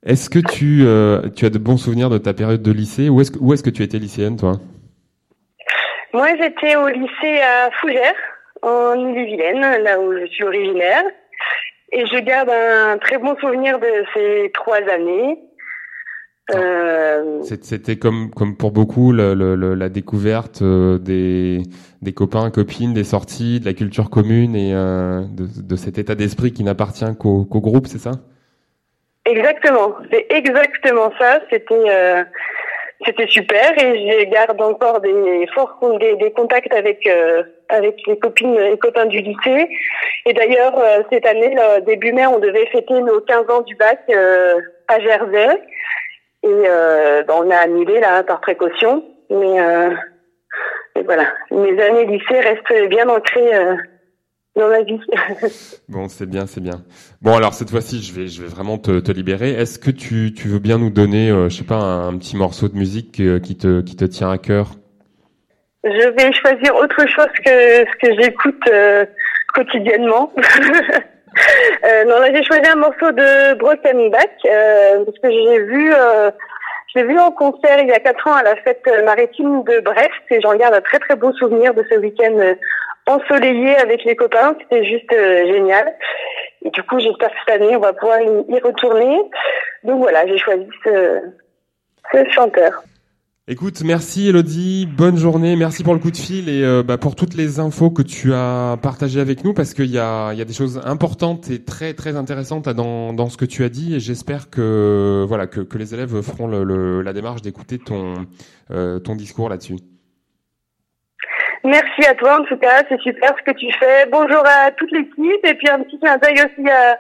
Est-ce 0.06 0.30
que 0.30 0.40
tu, 0.40 0.82
euh, 0.86 1.30
tu 1.36 1.46
as 1.46 1.50
de 1.50 1.60
bons 1.60 1.78
souvenirs 1.78 2.10
de 2.10 2.18
ta 2.18 2.34
période 2.34 2.62
de 2.64 2.72
lycée 2.72 3.08
Où 3.10 3.22
est-ce 3.22 3.32
que, 3.32 3.40
où 3.40 3.54
est-ce 3.54 3.62
que 3.64 3.70
tu 3.70 3.84
étais 3.84 4.00
lycéenne, 4.00 4.36
toi? 4.36 4.54
Moi, 6.14 6.28
j'étais 6.42 6.76
au 6.76 6.88
lycée 6.88 7.40
à 7.42 7.70
Fougères, 7.80 8.14
en 8.64 8.96
Ille-et-Vilaine, 8.96 9.84
là 9.84 10.00
où 10.00 10.12
je 10.14 10.26
suis 10.28 10.44
originaire. 10.44 11.04
Et 11.94 12.06
je 12.08 12.20
garde 12.20 12.50
un 12.50 12.98
très 12.98 13.18
bon 13.18 13.36
souvenir 13.40 13.80
de 13.80 13.86
ces 14.14 14.52
trois 14.54 14.80
années. 14.92 15.38
Euh, 16.56 17.42
C'est- 17.44 17.64
C'était 17.64 17.98
comme, 17.98 18.32
comme 18.32 18.58
pour 18.58 18.72
beaucoup 18.72 19.12
le, 19.14 19.36
le- 19.36 19.56
le- 19.56 19.76
la 19.76 19.90
découverte 19.90 20.62
euh, 20.64 20.98
des, 20.98 21.62
des 22.02 22.14
copains, 22.14 22.50
copines, 22.50 22.94
des 22.94 23.04
sorties, 23.04 23.60
de 23.60 23.66
la 23.66 23.74
culture 23.74 24.10
commune 24.10 24.56
et 24.56 24.74
euh, 24.74 25.22
de, 25.32 25.46
de 25.62 25.76
cet 25.76 25.98
état 25.98 26.16
d'esprit 26.16 26.52
qui 26.52 26.64
n'appartient 26.64 27.06
qu'au 27.20 27.46
qu'au 27.46 27.62
groupe, 27.62 27.88
c'est 27.88 28.00
ça? 28.00 28.12
Exactement, 29.26 29.96
c'est 30.12 30.28
exactement 30.30 31.12
ça. 31.20 31.40
C'était 31.50 31.90
euh, 31.90 32.24
c'était 33.06 33.28
super 33.28 33.72
et 33.78 34.24
je 34.24 34.30
garde 34.30 34.62
encore 34.62 35.02
des 35.02 35.48
forts 35.54 35.80
des, 36.00 36.16
des 36.18 36.32
contacts 36.32 36.74
avec 36.74 37.06
euh, 37.08 37.44
avec 37.70 37.96
les 38.06 38.20
copines 38.20 38.58
et 38.60 38.78
copains 38.78 39.06
du 39.06 39.20
lycée. 39.20 39.70
Et 40.26 40.34
d'ailleurs, 40.34 40.78
euh, 40.78 41.02
cette 41.12 41.26
année, 41.26 41.56
là, 41.56 41.82
début 41.82 42.14
mai, 42.14 42.28
on 42.28 42.40
devait 42.40 42.68
fêter 42.68 43.00
nos 43.02 43.22
15 43.22 43.50
ans 43.50 43.62
du 43.62 43.76
bac 43.76 44.00
euh, 44.10 44.60
à 44.88 45.00
Jersey. 45.00 45.62
Et 46.44 46.48
euh, 46.48 47.24
ben, 47.24 47.34
on 47.38 47.50
a 47.50 47.56
annulé 47.56 48.00
là 48.00 48.24
par 48.24 48.42
précaution. 48.42 49.04
Mais, 49.30 49.60
euh, 49.60 49.90
mais 50.96 51.04
voilà, 51.04 51.26
mes 51.50 51.82
années 51.82 52.06
lycée 52.06 52.40
restent 52.40 52.90
bien 52.90 53.08
ancrées 53.10 53.52
dans 54.56 54.70
ma 54.70 54.82
vie. 54.82 55.00
Bon, 55.90 56.08
c'est 56.08 56.26
bien, 56.26 56.48
c'est 56.48 56.62
bien. 56.62 56.84
Bon, 57.22 57.36
alors 57.36 57.54
cette 57.54 57.70
fois-ci, 57.70 58.02
je 58.02 58.14
vais, 58.14 58.28
je 58.28 58.42
vais 58.42 58.48
vraiment 58.48 58.78
te, 58.78 59.00
te 59.00 59.12
libérer. 59.12 59.52
Est-ce 59.52 59.78
que 59.80 59.92
tu, 59.92 60.34
tu 60.34 60.48
veux 60.48 60.60
bien 60.60 60.78
nous 60.78 60.90
donner, 60.90 61.30
euh, 61.30 61.50
je 61.50 61.58
sais 61.58 61.64
pas, 61.64 61.76
un, 61.76 62.08
un 62.10 62.18
petit 62.18 62.38
morceau 62.38 62.70
de 62.70 62.76
musique 62.76 63.20
euh, 63.20 63.40
qui 63.40 63.58
te, 63.58 63.82
qui 63.82 63.96
te 63.96 64.06
tient 64.06 64.32
à 64.32 64.38
cœur? 64.38 64.76
Je 65.84 66.10
vais 66.10 66.32
choisir 66.34 66.76
autre 66.76 67.08
chose 67.08 67.32
que 67.44 67.50
ce 67.50 67.98
que 67.98 68.22
j'écoute 68.22 68.62
euh, 68.70 69.04
quotidiennement. 69.56 70.32
euh, 70.38 72.04
non, 72.06 72.20
là 72.20 72.28
j'ai 72.34 72.44
choisi 72.44 72.70
un 72.70 72.76
morceau 72.76 73.12
de 73.12 73.54
euh, 73.54 75.06
parce 75.06 75.20
que 75.20 75.32
j'ai 75.32 75.60
vu, 75.64 75.92
je 75.92 77.00
l'ai 77.00 77.04
vu 77.06 77.18
en 77.18 77.32
concert 77.32 77.80
il 77.80 77.88
y 77.88 77.94
a 77.94 78.00
quatre 78.00 78.28
ans 78.28 78.36
à 78.36 78.44
la 78.44 78.56
fête 78.58 78.88
maritime 79.06 79.64
de 79.64 79.80
Brest 79.80 80.12
et 80.30 80.40
j'en 80.42 80.56
garde 80.56 80.76
un 80.76 80.82
très 80.82 81.00
très 81.00 81.16
beau 81.16 81.34
souvenir 81.34 81.74
de 81.74 81.84
ce 81.90 81.98
week-end 81.98 82.38
ensoleillé 83.08 83.76
avec 83.78 84.04
les 84.06 84.16
copains. 84.16 84.56
C'était 84.62 84.84
juste 84.86 85.12
euh, 85.14 85.46
génial. 85.54 85.94
Et 86.64 86.70
du 86.70 86.84
coup, 86.84 87.00
j'espère 87.00 87.30
que 87.30 87.36
cette 87.46 87.62
année 87.62 87.76
on 87.76 87.80
va 87.80 87.94
pouvoir 87.94 88.20
y, 88.22 88.60
retourner. 88.60 89.18
Donc 89.84 90.00
voilà, 90.00 90.28
j'ai 90.28 90.38
choisi 90.38 90.68
ce, 90.86 91.20
ce 92.14 92.30
chanteur. 92.32 92.84
Écoute, 93.48 93.82
merci 93.84 94.30
Elodie, 94.30 94.86
bonne 94.86 95.18
journée, 95.18 95.56
merci 95.56 95.84
pour 95.84 95.94
le 95.96 96.00
coup 96.00 96.12
de 96.12 96.16
fil 96.16 96.48
et 96.48 96.64
euh, 96.64 96.84
bah, 96.84 96.98
pour 97.00 97.16
toutes 97.16 97.34
les 97.34 97.60
infos 97.60 97.90
que 97.90 98.04
tu 98.04 98.32
as 98.34 98.78
partagées 98.82 99.20
avec 99.20 99.44
nous 99.44 99.54
parce 99.54 99.74
qu'il 99.74 99.88
y 99.90 99.98
a, 99.98 100.32
y 100.34 100.42
a 100.42 100.46
des 100.46 100.54
choses 100.54 100.80
importantes 100.86 101.50
et 101.50 101.62
très 101.62 101.94
très 101.96 102.16
intéressantes 102.16 102.70
dans, 102.70 103.12
dans 103.14 103.30
ce 103.30 103.38
que 103.38 103.46
tu 103.46 103.64
as 103.64 103.70
dit 103.70 103.96
et 103.96 104.00
j'espère 104.00 104.52
que 104.52 105.26
voilà 105.28 105.48
que, 105.48 105.60
que 105.60 105.78
les 105.80 105.94
élèves 105.94 106.22
feront 106.22 106.48
le, 106.48 106.64
le- 106.64 107.02
la 107.02 107.12
démarche 107.14 107.42
d'écouter 107.42 107.80
ton 107.80 108.28
euh, 108.70 109.00
ton 109.00 109.16
discours 109.16 109.50
là-dessus. 109.50 109.78
Merci 111.64 112.06
à 112.06 112.16
toi 112.16 112.40
en 112.42 112.44
tout 112.44 112.58
cas, 112.58 112.84
c'est 112.90 113.00
super 113.02 113.36
ce 113.38 113.44
que 113.44 113.56
tu 113.58 113.72
fais. 113.74 114.08
Bonjour 114.12 114.44
à 114.46 114.72
toute 114.72 114.92
l'équipe 114.92 115.46
et 115.46 115.54
puis 115.54 115.70
un 115.70 115.80
petit 115.84 116.00
clin 116.00 116.18
d'œil 116.18 116.34
aussi 116.34 116.68
à, 116.70 117.00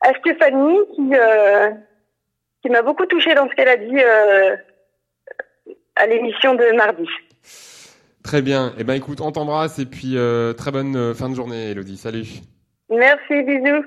à 0.00 0.14
Stéphanie 0.20 0.78
qui, 0.94 1.14
euh, 1.14 1.70
qui 2.62 2.70
m'a 2.70 2.82
beaucoup 2.82 3.04
touchée 3.06 3.34
dans 3.34 3.48
ce 3.48 3.54
qu'elle 3.54 3.68
a 3.68 3.76
dit 3.76 3.98
euh, 3.98 4.56
à 5.96 6.06
l'émission 6.06 6.54
de 6.54 6.74
mardi. 6.76 7.06
Très 8.24 8.42
bien, 8.42 8.72
et 8.78 8.84
ben 8.84 8.94
écoute, 8.94 9.20
on 9.20 9.32
t'embrasse 9.32 9.78
et 9.78 9.86
puis 9.86 10.16
euh, 10.16 10.52
très 10.54 10.70
bonne 10.70 11.14
fin 11.14 11.28
de 11.28 11.34
journée 11.34 11.70
Elodie, 11.70 11.96
salut. 11.96 12.26
Merci, 12.88 13.42
bisous. 13.42 13.84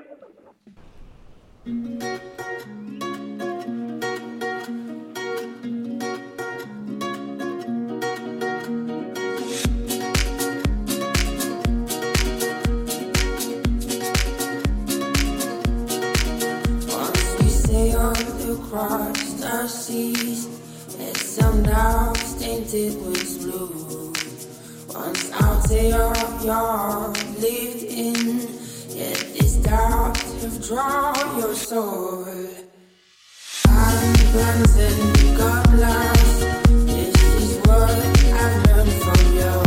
Once 17.84 18.24
we 18.24 18.32
sailed 18.40 18.58
across 18.58 19.32
the 19.34 19.68
seas, 19.68 20.46
and 20.98 21.16
some 21.16 21.62
dogs 21.62 22.34
tainted 22.38 22.94
with 23.04 23.40
blue. 23.40 24.12
Once 24.88 25.30
out 25.32 25.70
your 25.70 26.14
yard 26.44 27.16
lived 27.38 27.84
in, 27.84 28.40
yet 28.88 29.18
these 29.34 29.56
dogs 29.56 30.42
have 30.42 30.66
drawn 30.66 31.38
your 31.38 31.54
soul. 31.54 32.24
I'm 33.66 34.14
planted, 34.32 35.36
got 35.36 35.74
lost. 35.74 36.40
This 36.86 37.22
is 37.42 37.58
what 37.66 37.90
I've 37.90 38.66
learned 38.66 38.92
from 38.92 39.34
you. 39.34 39.63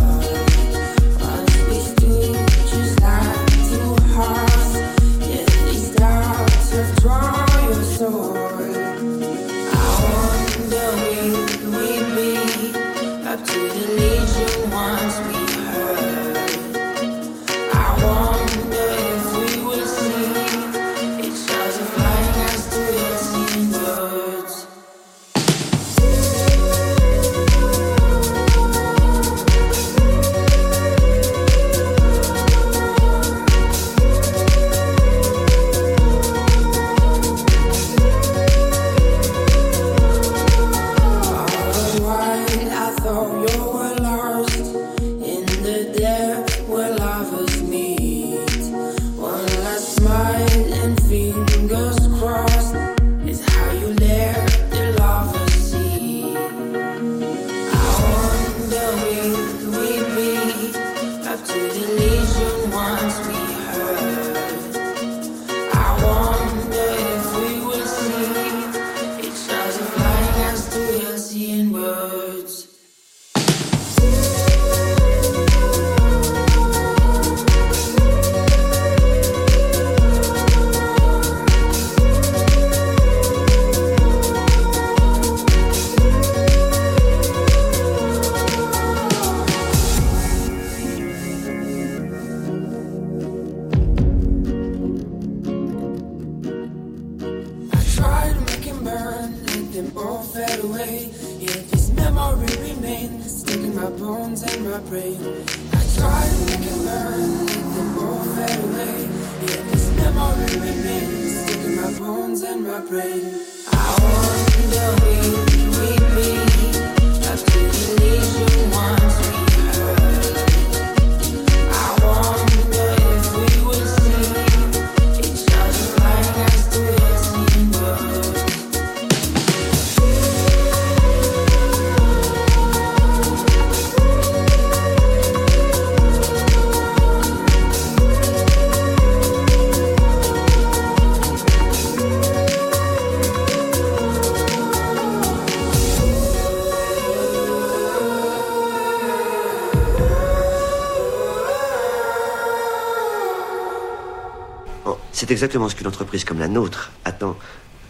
Exactement 155.38 155.69
ce 155.69 155.76
qu'une 155.76 155.86
entreprise 155.86 156.26
comme 156.26 156.39
la 156.39 156.47
nôtre 156.47 156.91
attend 157.06 157.38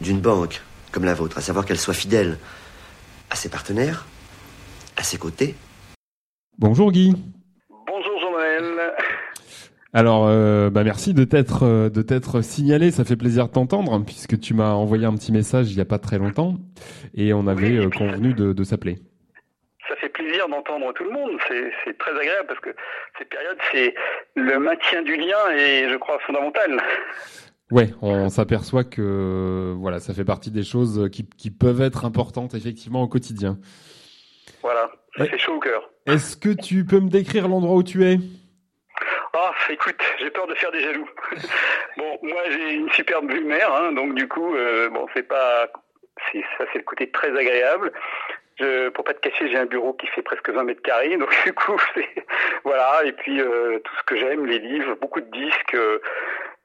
d'une 0.02 0.20
banque 0.20 0.62
comme 0.92 1.06
la 1.06 1.14
vôtre, 1.14 1.38
à 1.38 1.42
savoir 1.42 1.66
qu'elle 1.66 1.80
soit 1.80 1.94
fidèle 1.94 2.38
à 3.30 3.36
ses 3.38 3.48
partenaires, 3.48 4.06
à 4.98 5.04
ses 5.04 5.18
côtés. 5.18 5.56
Bonjour 6.58 6.92
Guy. 6.92 7.16
Bonjour 7.70 8.20
Jean-Noël. 8.20 8.94
Alors, 9.94 10.28
euh, 10.28 10.70
bah 10.70 10.84
merci 10.84 11.14
de 11.14 11.24
t'être 11.24 11.64
euh, 11.64 11.90
de 11.90 12.02
t'être 12.02 12.42
signalé. 12.42 12.92
Ça 12.92 13.06
fait 13.06 13.16
plaisir 13.16 13.48
de 13.48 13.54
t'entendre 13.54 13.98
puisque 14.06 14.38
tu 14.38 14.54
m'as 14.54 14.74
envoyé 14.74 15.06
un 15.06 15.14
petit 15.14 15.32
message 15.32 15.72
il 15.72 15.78
y 15.78 15.82
a 15.82 15.86
pas 15.86 16.00
très 16.00 16.18
longtemps 16.18 16.56
et 17.14 17.32
on 17.32 17.48
avait 17.48 17.78
euh, 17.78 17.90
convenu 17.90 18.34
de, 18.34 18.52
de 18.52 18.64
s'appeler. 18.66 19.00
Fait 20.08 20.24
plaisir 20.24 20.48
d'entendre 20.48 20.94
tout 20.94 21.04
le 21.04 21.12
monde. 21.12 21.38
C'est 21.50 21.98
très 21.98 22.12
agréable 22.12 22.48
parce 22.48 22.60
que 22.62 22.70
cette 23.18 23.30
période, 23.30 23.58
c'est 23.72 23.94
le 24.36 24.58
maintien 24.60 25.02
du 25.02 25.18
lien 25.18 25.50
et 25.54 25.90
je 25.90 25.98
crois 25.98 26.18
fondamental. 26.20 26.82
Ouais, 27.72 27.90
on 28.02 28.30
s'aperçoit 28.30 28.86
que 28.86 29.74
voilà, 29.78 30.00
ça 30.00 30.14
fait 30.14 30.24
partie 30.24 30.52
des 30.52 30.64
choses 30.64 31.10
qui, 31.12 31.28
qui 31.38 31.52
peuvent 31.52 31.82
être 31.82 32.06
importantes 32.06 32.54
effectivement 32.54 33.02
au 33.04 33.08
quotidien. 33.10 33.58
Voilà, 34.62 34.90
ça 35.18 35.24
Ouais. 35.24 35.30
fait 35.30 35.38
chaud 35.40 35.56
au 35.56 35.60
cœur. 35.60 35.90
Est-ce 36.06 36.38
que 36.38 36.50
tu 36.50 36.86
peux 36.86 37.00
me 37.02 37.10
décrire 37.10 37.48
l'endroit 37.50 37.76
où 37.76 37.84
tu 37.84 38.06
es? 38.06 38.18
Ah, 39.34 39.52
écoute, 39.70 40.02
j'ai 40.20 40.30
peur 40.32 40.48
de 40.48 40.56
faire 40.56 40.72
des 40.72 40.82
jaloux. 40.82 41.10
bon, 41.98 42.18
moi 42.24 42.42
j'ai 42.50 42.74
une 42.76 42.90
superbe 42.92 43.30
vue 43.30 43.44
mer, 43.44 43.70
hein, 43.74 43.92
donc 43.92 44.16
du 44.16 44.28
coup, 44.30 44.56
euh, 44.56 44.90
bon, 44.90 45.06
c'est 45.14 45.28
pas, 45.28 45.68
ça, 46.32 46.66
c'est 46.72 46.80
le 46.80 46.86
côté 46.86 47.12
très 47.12 47.38
agréable. 47.38 47.92
Je, 48.60 48.90
pour 48.90 49.04
pas 49.04 49.14
te 49.14 49.20
cacher, 49.20 49.50
j'ai 49.50 49.58
un 49.58 49.66
bureau 49.66 49.94
qui 49.94 50.08
fait 50.08 50.22
presque 50.24 50.50
20 50.50 50.64
mètres 50.64 50.82
carrés, 50.82 51.16
donc 51.18 51.30
du 51.46 51.54
coup, 51.54 51.78
c'est, 51.94 52.08
voilà. 52.64 53.02
Et 53.06 53.12
puis 53.12 53.40
euh, 53.42 53.80
tout 53.80 53.94
ce 54.00 54.04
que 54.04 54.18
j'aime, 54.18 54.46
les 54.46 54.60
livres, 54.60 54.96
beaucoup 55.00 55.22
de 55.22 55.30
disques, 55.32 55.76
euh, 55.76 56.00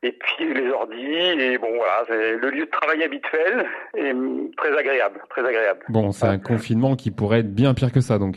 et 0.03 0.13
puis 0.13 0.53
les 0.55 0.69
ordis, 0.71 1.15
et 1.17 1.59
bon 1.59 1.75
voilà, 1.77 2.05
c'est 2.09 2.37
le 2.37 2.51
lieu 2.51 2.65
de 2.65 2.71
travail 2.71 3.03
habituel 3.05 3.67
et 3.97 4.13
très 4.57 4.77
agréable, 4.77 5.21
très 5.31 5.47
agréable. 5.47 5.81
Bon, 5.91 6.11
c'est 6.13 6.27
un 6.27 6.39
confinement 6.39 6.97
qui 6.97 7.11
pourrait 7.11 7.41
être 7.41 7.55
bien 7.55 7.75
pire 7.75 7.93
que 7.93 8.01
ça 8.01 8.19
donc. 8.19 8.37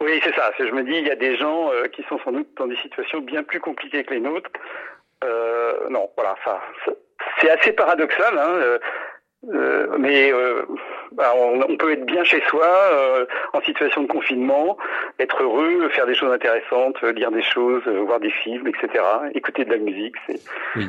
Oui, 0.00 0.20
c'est 0.22 0.34
ça. 0.34 0.50
Je 0.58 0.64
me 0.72 0.82
dis, 0.82 0.92
il 0.96 1.06
y 1.06 1.10
a 1.10 1.16
des 1.16 1.36
gens 1.36 1.70
euh, 1.72 1.86
qui 1.88 2.02
sont 2.04 2.18
sans 2.24 2.32
doute 2.32 2.48
dans 2.56 2.66
des 2.66 2.76
situations 2.76 3.20
bien 3.20 3.42
plus 3.42 3.60
compliquées 3.60 4.04
que 4.04 4.14
les 4.14 4.20
nôtres. 4.20 4.50
Euh, 5.24 5.88
non, 5.90 6.08
voilà, 6.16 6.36
ça, 6.44 6.60
ça- 6.84 6.92
c'est 7.40 7.50
assez 7.50 7.72
paradoxal, 7.72 8.38
hein, 8.38 8.78
euh, 9.48 9.96
mais 9.98 10.32
euh, 10.32 10.62
bah, 11.12 11.32
on, 11.36 11.62
on 11.68 11.76
peut 11.76 11.92
être 11.92 12.04
bien 12.04 12.24
chez 12.24 12.40
soi, 12.48 12.66
euh, 12.66 13.24
en 13.52 13.60
situation 13.62 14.02
de 14.02 14.06
confinement, 14.06 14.76
être 15.18 15.42
heureux, 15.42 15.88
faire 15.90 16.06
des 16.06 16.14
choses 16.14 16.32
intéressantes, 16.32 17.00
lire 17.02 17.30
des 17.30 17.42
choses, 17.42 17.82
voir 17.88 18.20
des 18.20 18.30
films, 18.30 18.66
etc., 18.66 19.02
écouter 19.34 19.64
de 19.64 19.70
la 19.70 19.78
musique. 19.78 20.14
C'est 20.26 20.40
Oui, 20.76 20.86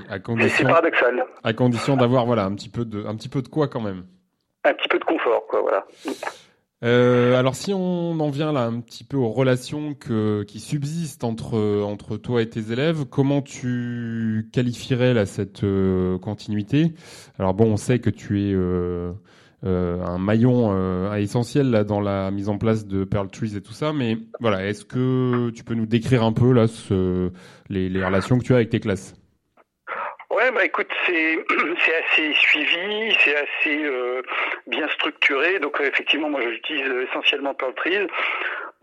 paradoxal. 0.63 1.25
à 1.43 1.53
condition 1.53 1.95
d'avoir 1.95 2.25
voilà 2.25 2.43
un 2.43 2.53
petit 2.55 2.69
peu 2.69 2.83
de 2.85 3.05
un 3.05 3.15
petit 3.15 3.29
peu 3.29 3.41
de 3.41 3.47
quoi 3.47 3.67
quand 3.67 3.81
même. 3.81 4.03
Un 4.63 4.73
petit 4.73 4.89
peu 4.89 4.99
de 4.99 5.05
confort, 5.05 5.47
quoi, 5.47 5.61
voilà. 5.61 5.85
Euh, 6.83 7.37
alors 7.37 7.55
si 7.55 7.73
on 7.75 8.19
en 8.19 8.29
vient 8.31 8.51
là 8.51 8.63
un 8.65 8.79
petit 8.79 9.03
peu 9.03 9.15
aux 9.15 9.29
relations 9.29 9.93
qui 9.93 10.59
subsistent 10.59 11.23
entre, 11.23 11.83
entre 11.83 12.17
toi 12.17 12.41
et 12.41 12.49
tes 12.49 12.71
élèves, 12.71 13.05
comment 13.05 13.43
tu 13.43 14.49
qualifierais 14.51 15.13
là 15.13 15.27
cette 15.27 15.63
euh, 15.63 16.17
continuité? 16.17 16.93
Alors 17.37 17.53
bon, 17.53 17.71
on 17.71 17.77
sait 17.77 17.99
que 17.99 18.09
tu 18.09 18.41
es 18.41 18.53
euh, 18.53 19.13
un 19.63 20.17
maillon 20.17 21.13
essentiel 21.15 21.69
là 21.69 21.83
dans 21.83 22.01
la 22.01 22.31
mise 22.31 22.49
en 22.49 22.57
place 22.57 22.87
de 22.87 23.03
Pearl 23.03 23.29
Trees 23.29 23.55
et 23.55 23.61
tout 23.61 23.73
ça, 23.73 23.93
mais 23.93 24.17
voilà, 24.39 24.65
est-ce 24.67 24.83
que 24.83 25.51
tu 25.51 25.63
peux 25.63 25.75
nous 25.75 25.85
décrire 25.85 26.23
un 26.23 26.33
peu 26.33 26.51
là 26.51 26.65
les 27.69 28.03
relations 28.03 28.39
que 28.39 28.43
tu 28.43 28.53
as 28.53 28.55
avec 28.55 28.69
tes 28.69 28.79
classes? 28.79 29.13
Bah 30.53 30.65
écoute, 30.65 30.91
c'est 31.05 31.95
assez 31.95 32.33
suivi, 32.33 33.15
c'est 33.23 33.35
assez 33.35 33.85
euh, 33.85 34.21
bien 34.67 34.87
structuré. 34.89 35.59
Donc 35.59 35.79
euh, 35.79 35.85
effectivement, 35.85 36.29
moi 36.29 36.41
j'utilise 36.41 36.91
essentiellement 37.09 37.53
Pearl 37.53 37.73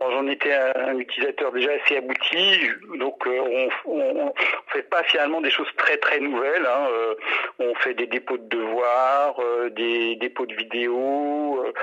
J'en 0.01 0.27
étais 0.27 0.53
un, 0.53 0.97
utilisateur 0.97 1.51
déjà 1.51 1.71
assez 1.73 1.97
abouti, 1.97 2.61
donc 2.97 3.27
euh, 3.27 3.69
on, 3.85 3.91
on 3.91 4.33
fait 4.69 4.83
pas 4.83 5.03
finalement 5.03 5.41
des 5.41 5.51
choses 5.51 5.67
très 5.75 5.97
très 5.97 6.21
nouvelles. 6.21 6.65
Hein. 6.65 6.87
Euh, 6.89 7.15
on 7.59 7.75
fait 7.75 7.93
des 7.93 8.07
dépôts 8.07 8.37
de 8.37 8.47
devoirs, 8.47 9.35
euh, 9.39 9.69
des 9.69 10.15
dépôts 10.15 10.45
de 10.45 10.55
vidéos. 10.55 11.65
euh, 11.65 11.73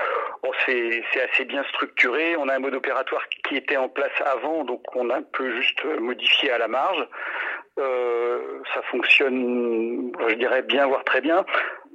c'est 0.65 1.21
assez 1.31 1.45
bien 1.45 1.63
structuré. 1.65 2.35
On 2.37 2.49
a 2.49 2.55
un 2.55 2.59
mode 2.59 2.73
opératoire 2.73 3.23
qui 3.47 3.55
était 3.55 3.77
en 3.77 3.87
place 3.87 4.19
avant, 4.25 4.63
donc 4.63 4.81
on 4.95 5.09
a 5.11 5.17
un 5.17 5.21
peu 5.21 5.55
juste 5.55 5.83
modifié 5.99 6.51
à 6.51 6.57
la 6.57 6.67
marge. 6.67 7.07
Euh, 7.79 8.39
ça 8.73 8.81
fonctionne, 8.91 10.11
je 10.29 10.35
dirais 10.35 10.63
bien, 10.63 10.87
voire 10.87 11.03
très 11.03 11.21
bien. 11.21 11.45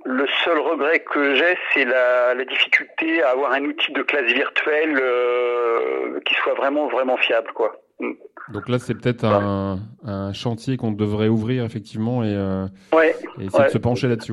Le 0.04 0.26
seul 0.44 0.58
regret 0.58 1.00
que 1.00 1.34
j'ai, 1.34 1.56
c'est 1.72 1.84
la, 1.84 2.34
la 2.34 2.44
difficulté 2.44 3.22
à 3.22 3.30
avoir 3.30 3.52
un 3.52 3.64
outil 3.64 3.92
de 3.92 4.02
classe 4.02 4.32
virtuelle 4.32 4.98
euh, 5.00 6.20
qui 6.24 6.34
soit 6.34 6.54
vraiment, 6.54 6.88
vraiment 6.88 7.16
fiable, 7.16 7.50
quoi. 7.54 7.80
Mm. 8.00 8.12
Donc 8.52 8.68
là, 8.68 8.78
c'est 8.80 8.94
peut-être 8.94 9.24
un, 9.24 9.78
un 10.04 10.32
chantier 10.32 10.76
qu'on 10.76 10.90
devrait 10.90 11.28
ouvrir 11.28 11.64
effectivement 11.64 12.24
et, 12.24 12.34
euh, 12.34 12.66
Ouais, 12.92 13.14
et 13.38 13.44
essayer 13.44 13.60
ouais. 13.60 13.66
de 13.66 13.72
se 13.72 13.78
pencher 13.78 14.08
là-dessus. 14.08 14.32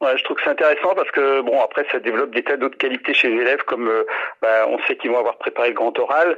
Ouais. 0.00 0.16
Je 0.16 0.22
trouve 0.22 0.36
que 0.36 0.42
c'est 0.44 0.50
intéressant 0.50 0.94
parce 0.94 1.10
que 1.10 1.40
bon 1.42 1.60
après 1.60 1.84
ça 1.90 1.98
développe 1.98 2.32
des 2.32 2.44
tas 2.44 2.56
d'autres 2.56 2.78
qualités 2.78 3.12
chez 3.14 3.30
les 3.30 3.40
élèves 3.42 3.62
comme 3.66 3.88
euh, 3.88 4.04
bah, 4.40 4.66
on 4.68 4.78
sait 4.86 4.96
qu'ils 4.96 5.10
vont 5.10 5.18
avoir 5.18 5.38
préparé 5.38 5.70
le 5.70 5.74
grand 5.74 5.98
oral 5.98 6.36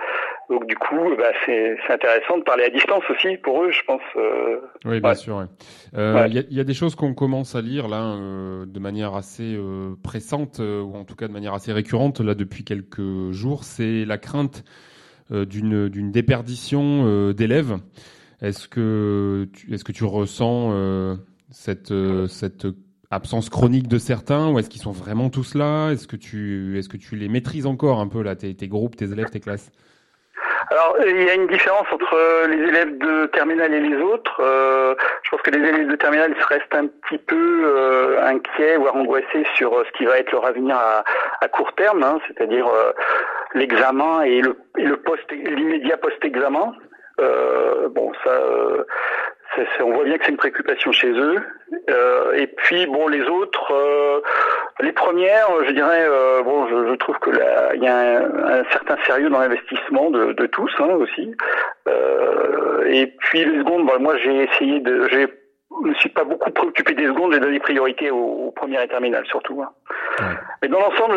donc 0.49 0.67
du 0.67 0.75
coup 0.77 1.15
bah, 1.19 1.31
c'est 1.45 1.77
c'est 1.87 1.93
intéressant 1.93 2.39
de 2.39 2.43
parler 2.43 2.65
à 2.65 2.71
distance 2.71 3.03
aussi 3.11 3.37
pour 3.37 3.63
eux 3.63 3.71
je 3.71 3.83
pense 3.87 4.01
euh, 4.17 4.61
Oui, 4.87 5.01
bien 5.01 5.15
sûr. 5.15 5.37
ouais. 5.37 5.45
Euh, 5.95 6.15
Il 6.17 6.21
Ouais. 6.23 6.31
y, 6.31 6.39
a, 6.39 6.43
il 6.51 6.57
y 6.57 6.61
a 6.61 6.65
des 6.65 6.73
choses 6.73 6.95
qu'on 6.95 7.13
commence 7.13 7.55
à 7.55 7.61
lire 7.61 7.87
là 7.89 8.03
euh, 8.17 8.65
de 8.67 8.81
manière 8.81 9.15
assez 9.15 9.55
euh, 9.57 9.91
pressante 10.03 10.61
euh, 10.61 10.81
ou 10.81 10.97
en 10.97 11.05
tout 11.05 11.15
cas 11.15 11.29
de 11.29 11.33
manière 11.35 11.53
assez 11.53 11.73
récurrente 11.73 12.21
là 12.21 12.35
depuis 12.35 12.65
quelques 12.65 13.31
jours. 13.31 13.65
C'est 13.65 14.07
la 14.07 14.17
crainte 14.17 14.65
euh, 15.33 15.45
d'une 15.45 15.91
d'une 15.91 16.11
déperdition 16.13 17.05
euh, 17.07 17.35
d'élèves. 17.35 17.77
Est-ce 18.41 18.69
que 18.69 19.49
tu, 19.53 19.75
est-ce 19.75 19.85
que 19.85 19.93
tu 19.93 20.05
ressens 20.05 20.71
euh, 20.73 21.15
cette 21.51 21.93
cette 22.29 22.67
absence 23.11 23.51
chronique 23.51 23.89
de 23.89 23.99
certains 23.99 24.51
ou 24.51 24.59
est-ce 24.59 24.71
qu'ils 24.71 24.83
sont 24.83 24.93
vraiment 24.93 25.31
tous 25.31 25.55
là? 25.55 25.91
Est-ce 25.91 26.07
que 26.07 26.17
tu 26.17 26.79
est-ce 26.79 26.89
que 26.89 26.97
tu 26.97 27.17
les 27.17 27.29
maîtrises 27.29 27.67
encore 27.67 28.01
un 28.01 28.09
peu 28.09 28.23
là 28.23 28.37
tes, 28.37 28.55
tes 28.55 28.69
groupes, 28.69 28.97
tes 28.97 29.11
élèves, 29.13 29.31
tes 29.31 29.41
classes? 29.41 29.71
Alors, 30.71 30.95
euh, 31.01 31.11
il 31.11 31.23
y 31.23 31.31
a 31.31 31.35
une 31.35 31.49
différence 31.49 31.87
entre 31.91 32.15
euh, 32.15 32.47
les 32.47 32.69
élèves 32.69 32.97
de 32.99 33.27
terminale 33.27 33.75
et 33.75 33.81
les 33.81 33.97
autres. 33.97 34.41
Euh, 34.41 34.95
je 35.25 35.31
pense 35.31 35.43
que 35.43 35.51
les 35.51 35.59
élèves 35.59 35.89
de 35.89 35.97
terminale 35.97 36.33
restent 36.49 36.75
un 36.75 36.87
petit 36.87 37.19
peu 37.19 37.63
euh, 37.65 38.23
inquiets, 38.23 38.77
voire 38.77 38.95
angoissés 38.95 39.45
sur 39.57 39.75
euh, 39.75 39.85
ce 39.87 39.99
qui 39.99 40.05
va 40.05 40.19
être 40.19 40.31
leur 40.31 40.45
avenir 40.45 40.77
à, 40.77 41.03
à 41.41 41.49
court 41.49 41.73
terme, 41.75 42.05
hein, 42.05 42.19
c'est-à-dire 42.29 42.69
euh, 42.69 42.93
l'examen 43.55 44.23
et 44.23 44.43
le, 44.43 44.57
et 44.79 44.85
le 44.85 44.97
post, 44.99 45.25
l'immédiat 45.33 45.97
post-examen. 45.97 46.75
Euh, 47.21 47.89
bon, 47.89 48.13
ça, 48.23 48.31
euh, 49.61 49.85
on 49.85 49.93
voit 49.93 50.05
bien 50.05 50.19
que 50.19 50.25
c'est 50.25 50.31
une 50.31 50.37
préoccupation 50.37 50.93
chez 50.93 51.11
eux. 51.11 51.37
Euh, 51.89 52.33
et 52.33 52.47
puis, 52.47 52.87
bon, 52.87 53.09
les 53.09 53.23
autres, 53.23 53.73
euh, 53.73 54.21
les 54.81 54.93
premières, 54.93 55.49
je 55.67 55.73
dirais, 55.73 56.05
euh, 56.09 56.43
bon, 56.43 56.67
je, 56.69 56.91
je 56.91 56.95
trouve 56.95 57.19
que 57.19 57.31
là, 57.31 57.75
il 57.75 57.83
y 57.83 57.89
a 57.89 57.97
un, 57.97 58.61
un 58.61 58.65
certain 58.71 58.97
sérieux 59.07 59.31
dans 59.31 59.41
l'investissement 59.41 60.11
de, 60.11 60.33
de 60.33 60.47
tous 60.47 60.71
hein, 60.79 60.91
aussi. 60.95 61.35
Euh, 61.89 62.85
et 62.87 63.07
puis 63.07 63.45
les 63.45 63.59
secondes, 63.59 63.87
bon, 63.87 64.01
moi 64.01 64.17
j'ai 64.19 64.45
essayé 64.45 64.81
de, 64.81 65.09
j'ai, 65.09 65.27
je 65.83 65.89
me 65.89 65.95
suis 65.95 66.09
pas 66.09 66.25
beaucoup 66.25 66.51
préoccupé 66.51 66.95
des 66.95 67.07
secondes, 67.07 67.33
j'ai 67.33 67.41
donné 67.41 67.59
priorité 67.61 68.11
aux, 68.11 68.17
aux 68.49 68.51
premières 68.51 68.83
et 68.83 68.89
terminales 68.89 69.27
surtout. 69.27 69.63
hein. 69.63 69.71
Mais 70.63 70.69
dans 70.69 70.81
l'ensemble, 70.81 71.15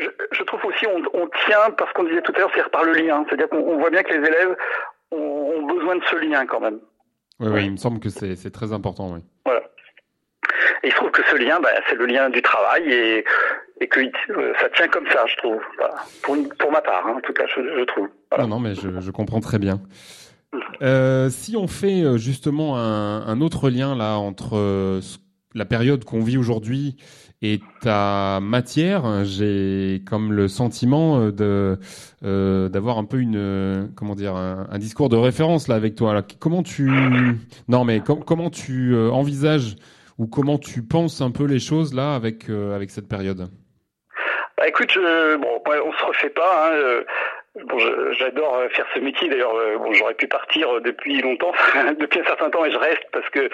je, 0.00 0.08
je, 0.32 0.42
trouve 0.42 0.64
aussi 0.66 0.86
on, 0.86 1.02
on 1.14 1.28
tient 1.46 1.70
parce 1.76 1.92
qu'on 1.92 2.04
disait 2.04 2.22
tout 2.22 2.32
à 2.36 2.40
l'heure, 2.40 2.50
c'est 2.54 2.68
par 2.68 2.84
le 2.84 2.92
lien. 2.92 3.24
C'est-à-dire 3.28 3.48
qu'on 3.48 3.78
voit 3.78 3.90
bien 3.90 4.02
que 4.02 4.12
les 4.12 4.26
élèves 4.26 4.56
ont, 5.12 5.16
ont, 5.16 5.62
besoin 5.62 5.96
de 5.96 6.04
ce 6.04 6.16
lien 6.16 6.44
quand 6.46 6.60
même. 6.60 6.80
Oui, 7.40 7.48
oui, 7.48 7.64
il 7.66 7.72
me 7.72 7.76
semble 7.76 8.00
que 8.00 8.08
c'est 8.08 8.50
très 8.50 8.72
important, 8.72 9.12
oui. 9.12 9.20
Voilà. 9.44 9.62
Et 10.82 10.88
il 10.88 10.90
se 10.90 10.96
trouve 10.96 11.10
que 11.10 11.22
ce 11.30 11.36
lien, 11.36 11.60
bah, 11.60 11.70
c'est 11.88 11.96
le 11.96 12.06
lien 12.06 12.30
du 12.30 12.42
travail 12.42 12.90
et, 12.92 13.24
et 13.80 13.88
que 13.88 14.00
euh, 14.00 14.52
ça 14.60 14.68
tient 14.70 14.88
comme 14.88 15.06
ça, 15.08 15.24
je 15.26 15.36
trouve. 15.36 15.60
Voilà. 15.76 15.94
Pour, 16.22 16.36
pour, 16.58 16.72
ma 16.72 16.80
part, 16.80 17.06
hein, 17.06 17.14
en 17.16 17.20
tout 17.20 17.32
cas, 17.32 17.44
je, 17.46 17.60
je 17.60 17.84
trouve. 17.84 18.08
Voilà. 18.30 18.44
Non, 18.44 18.56
non, 18.56 18.60
mais 18.60 18.74
je, 18.74 19.00
je 19.00 19.10
comprends 19.10 19.40
très 19.40 19.58
bien. 19.58 19.80
Euh, 20.82 21.28
si 21.30 21.56
on 21.56 21.68
fait 21.68 22.02
euh, 22.02 22.16
justement 22.16 22.78
un, 22.78 23.26
un, 23.26 23.40
autre 23.40 23.68
lien 23.68 23.94
là 23.94 24.16
entre 24.16 25.00
la 25.54 25.64
période 25.64 26.04
qu'on 26.04 26.20
vit 26.20 26.38
aujourd'hui 26.38 26.96
et 27.40 27.60
ta 27.80 28.40
matière, 28.42 29.24
j'ai 29.24 30.02
comme 30.08 30.32
le 30.32 30.48
sentiment 30.48 31.20
euh, 31.20 31.30
de 31.30 31.78
euh, 32.24 32.68
d'avoir 32.68 32.98
un 32.98 33.04
peu 33.04 33.18
une 33.18 33.92
comment 33.94 34.16
dire 34.16 34.34
un, 34.34 34.78
discours 34.78 35.08
de 35.08 35.16
référence 35.16 35.68
là 35.68 35.76
avec 35.76 35.94
toi. 35.94 36.22
Comment 36.40 36.62
tu 36.62 36.90
non 37.68 37.84
mais 37.84 38.00
com 38.00 38.24
comment 38.24 38.50
tu 38.50 38.96
envisages 38.96 39.76
ou 40.18 40.26
comment 40.26 40.58
tu 40.58 40.82
penses 40.82 41.20
un 41.20 41.30
peu 41.30 41.44
les 41.44 41.60
choses 41.60 41.94
là 41.94 42.14
avec 42.14 42.48
avec 42.50 42.90
cette 42.90 43.08
période? 43.08 43.48
Bah, 44.56 44.66
écoute, 44.66 44.98
bon, 45.40 45.62
on 45.64 45.92
se 45.92 46.04
refait 46.04 46.30
pas. 46.30 46.72
Hein, 46.72 47.04
Bon, 47.54 47.78
j'adore 48.12 48.56
euh, 48.56 48.68
faire 48.68 48.86
ce 48.94 49.00
métier. 49.00 49.28
D'ailleurs, 49.28 49.54
euh, 49.56 49.78
bon, 49.78 49.92
j'aurais 49.92 50.14
pu 50.14 50.28
partir 50.28 50.76
euh, 50.76 50.80
depuis 50.80 51.20
longtemps, 51.22 51.52
depuis 51.98 52.20
un 52.20 52.24
certain 52.24 52.50
temps, 52.50 52.64
et 52.64 52.70
je 52.70 52.76
reste 52.76 53.04
parce 53.10 53.28
que 53.30 53.48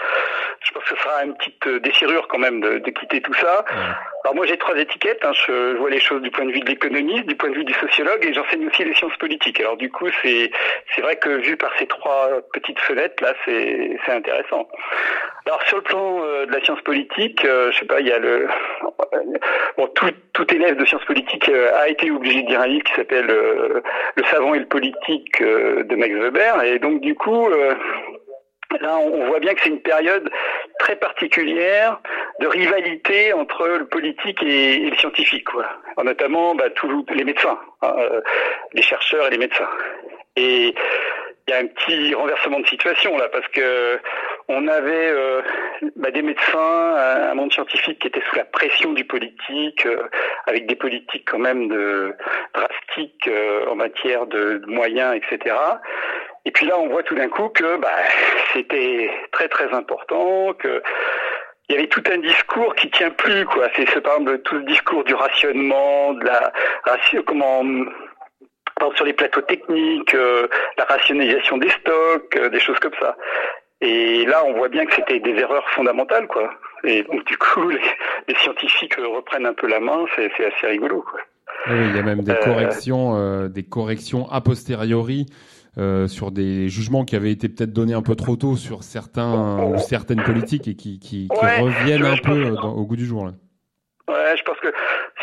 je 0.61 0.73
pense 0.73 0.83
que 0.83 0.97
ce 0.97 0.97
sera 0.97 1.25
une 1.25 1.35
petite 1.37 1.69
déchirure 1.83 2.27
quand 2.29 2.39
même 2.39 2.61
de, 2.61 2.79
de 2.79 2.91
quitter 2.91 3.21
tout 3.21 3.35
ça. 3.35 3.65
Alors 4.25 4.35
moi, 4.35 4.47
j'ai 4.47 4.57
trois 4.59 4.77
étiquettes. 4.77 5.25
Hein. 5.25 5.33
Je, 5.47 5.77
vois 5.77 5.91
les 5.91 6.01
choses 6.01 6.23
du 6.23 6.31
point 6.31 6.45
de 6.45 6.51
vue 6.51 6.61
de 6.61 6.67
l'économiste, 6.67 7.27
du 7.27 7.37
point 7.37 7.51
de 7.51 7.55
vue 7.55 7.65
du 7.65 7.75
sociologue, 7.75 8.25
et 8.27 8.35
j'enseigne 8.35 8.67
aussi 8.67 8.85
les 8.85 8.95
sciences 8.95 9.17
politiques. 9.17 9.61
Alors 9.61 9.77
du 9.77 9.91
coup, 9.91 10.09
c'est 10.23 10.51
c'est 10.95 11.03
vrai 11.03 11.17
que 11.17 11.31
vu 11.31 11.57
par 11.57 11.71
ces 11.79 11.87
trois 11.87 12.31
petites 12.53 12.81
fenêtres 12.81 13.23
là, 13.23 13.33
c'est 13.45 13.97
c'est 14.05 14.13
intéressant. 14.13 14.69
Alors 15.47 15.63
sur 15.67 15.77
le 15.77 15.83
plan 15.83 16.21
de 16.47 16.53
la 16.53 16.65
science 16.65 16.81
politique, 16.81 17.41
je 17.45 17.77
sais 17.79 17.85
pas, 17.85 18.01
il 18.01 18.09
y 18.09 18.13
a 18.13 18.19
le 18.19 18.49
bon 19.77 19.87
tout 19.89 20.11
tout 20.33 20.55
élève 20.55 20.77
de 20.77 20.85
sciences 20.85 21.05
politiques 21.05 21.51
a 21.51 21.89
été 21.89 22.11
obligé 22.11 22.43
de 22.43 22.49
dire 22.49 22.61
un 22.61 22.67
livre 22.67 22.85
qui 22.85 22.95
s'appelle 22.95 23.31
le 24.17 24.25
savant 24.25 24.55
et 24.55 24.61
le 24.61 24.67
politique 24.67 25.41
euh, 25.41 25.85
de 25.85 25.97
Max 25.97 26.15
Weber. 26.15 26.63
Et 26.65 26.79
donc 26.79 27.01
du 27.01 27.15
coup, 27.15 27.49
euh, 27.49 27.75
là, 28.81 28.99
on 28.99 29.27
voit 29.27 29.41
bien 29.41 29.55
que 29.55 29.61
c'est 29.63 29.71
une 29.71 29.81
période 29.81 30.31
très 30.79 30.97
particulière 30.97 32.01
de 32.41 32.47
rivalité 32.47 33.33
entre 33.33 33.67
le 33.67 33.87
politique 33.87 34.43
et, 34.43 34.91
le 34.91 34.97
scientifique, 34.97 35.45
quoi. 35.45 35.67
notamment 36.03 36.55
bah, 36.55 36.71
tous 36.71 37.05
les 37.11 37.25
médecins, 37.25 37.59
hein, 37.83 37.95
euh, 37.99 38.21
les 38.73 38.83
chercheurs 38.83 39.27
et 39.27 39.31
les 39.31 39.39
médecins. 39.39 39.69
Et 40.37 40.75
il 41.47 41.51
y 41.51 41.57
a 41.57 41.61
un 41.61 41.67
petit 41.67 42.15
renversement 42.15 42.61
de 42.61 42.67
situation 42.67 43.17
là 43.19 43.29
parce 43.29 43.47
que 43.49 43.99
on 44.49 44.69
avait 44.69 45.11
euh, 45.11 45.43
bah, 45.97 46.11
des 46.11 46.23
médecins, 46.23 46.95
un 47.31 47.35
monde 47.35 47.53
scientifique 47.53 47.99
qui 47.99 48.09
était 48.09 48.23
sous 48.29 48.37
la 48.37 48.45
pression 48.45 48.93
du 48.93 49.05
politique, 49.05 49.87
euh, 49.87 50.09
avec 50.47 50.67
des 50.67 50.77
politiques 50.77 51.27
quand 51.31 51.39
même 51.39 51.69
de 51.69 52.15
drastiques 52.53 53.29
euh, 53.29 53.67
en 53.67 53.75
matière 53.75 54.27
de, 54.27 54.63
moyens, 54.67 55.17
etc. 55.17 55.57
Et 56.45 56.51
puis 56.51 56.67
là, 56.67 56.79
on 56.79 56.89
voit 56.89 57.03
tout 57.03 57.15
d'un 57.15 57.29
coup 57.29 57.49
que 57.49 57.77
bah, 57.79 57.89
c'était 58.53 59.11
très 59.33 59.49
très 59.49 59.73
important, 59.73 60.53
que 60.55 60.83
il 61.71 61.77
y 61.77 61.79
avait 61.79 61.89
tout 61.89 62.03
un 62.13 62.19
discours 62.19 62.75
qui 62.75 62.91
tient 62.91 63.11
plus, 63.11 63.47
quoi. 63.47 63.69
C'est 63.75 63.89
ce, 63.89 63.99
par 63.99 64.19
exemple 64.19 64.39
tout 64.41 64.57
le 64.57 64.65
discours 64.65 65.03
du 65.05 65.15
rationnement, 65.15 66.13
de 66.13 66.27
la 66.27 66.53
comment 67.27 67.65
sur 68.97 69.05
les 69.05 69.13
plateaux 69.13 69.41
techniques, 69.43 70.15
euh, 70.15 70.47
la 70.79 70.85
rationalisation 70.85 71.59
des 71.59 71.71
stocks, 71.71 72.37
euh, 72.37 72.49
des 72.49 72.61
choses 72.61 72.79
comme 72.81 72.95
ça. 73.01 73.17
Et 73.81 74.25
là, 74.27 74.45
on 74.47 74.55
voit 74.55 74.69
bien 74.69 74.87
que 74.87 74.95
c'était 74.95 75.21
des 75.21 75.33
erreurs 75.33 75.69
fondamentales, 75.71 76.27
quoi. 76.27 76.51
Et 76.85 77.03
donc, 77.03 77.25
du 77.27 77.37
coup, 77.37 77.69
les, 77.69 77.81
les 78.29 78.35
scientifiques 78.37 78.97
reprennent 78.97 79.47
un 79.47 79.55
peu 79.55 79.67
la 79.67 79.81
main, 79.81 80.05
c'est 80.17 80.27
assez 80.27 80.67
rigolo, 80.67 81.03
quoi. 81.03 81.21
Oui, 81.69 81.77
il 81.91 81.97
y 81.97 81.99
a 81.99 82.03
même 82.03 82.23
des 82.23 82.35
corrections, 82.35 83.17
euh, 83.17 83.49
des 83.49 83.63
corrections 83.63 84.31
a 84.31 84.41
posteriori 84.41 85.27
euh, 85.79 86.09
sur 86.09 86.31
des 86.31 86.69
jugements 86.69 87.05
qui 87.05 87.17
avaient 87.17 87.31
été 87.31 87.49
peut-être 87.49 87.73
donnés 87.73 87.95
un 87.95 88.03
peu 88.03 88.17
trop 88.17 88.37
tôt 88.37 88.57
sur 88.57 88.83
certains 88.83 89.65
ou 89.65 89.79
certaines 89.79 90.23
politiques 90.23 90.69
et 90.69 90.75
qui, 90.75 90.99
qui, 90.99 91.29
qui 91.29 91.45
ouais, 91.45 91.61
reviennent 91.61 92.05
un 92.05 92.17
peu 92.17 92.51
dans, 92.51 92.75
au 92.75 92.85
goût 92.85 92.97
du 92.97 93.07
jour. 93.07 93.27
Là. 93.27 93.33
Ouais, 94.09 94.37
je 94.37 94.43
pense 94.43 94.59
que 94.59 94.69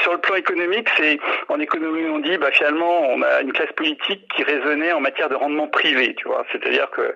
sur 0.01 0.13
le 0.13 0.19
plan 0.19 0.35
économique, 0.35 0.87
c'est 0.97 1.19
en 1.49 1.59
économie 1.59 2.07
on 2.09 2.19
dit 2.19 2.37
bah 2.37 2.51
finalement 2.51 3.01
on 3.09 3.21
a 3.21 3.41
une 3.41 3.53
classe 3.53 3.71
politique 3.73 4.27
qui 4.35 4.43
raisonnait 4.43 4.91
en 4.91 4.99
matière 4.99 5.29
de 5.29 5.35
rendement 5.35 5.67
privé, 5.67 6.15
tu 6.15 6.27
vois, 6.27 6.45
c'est-à-dire 6.51 6.89
que 6.91 7.15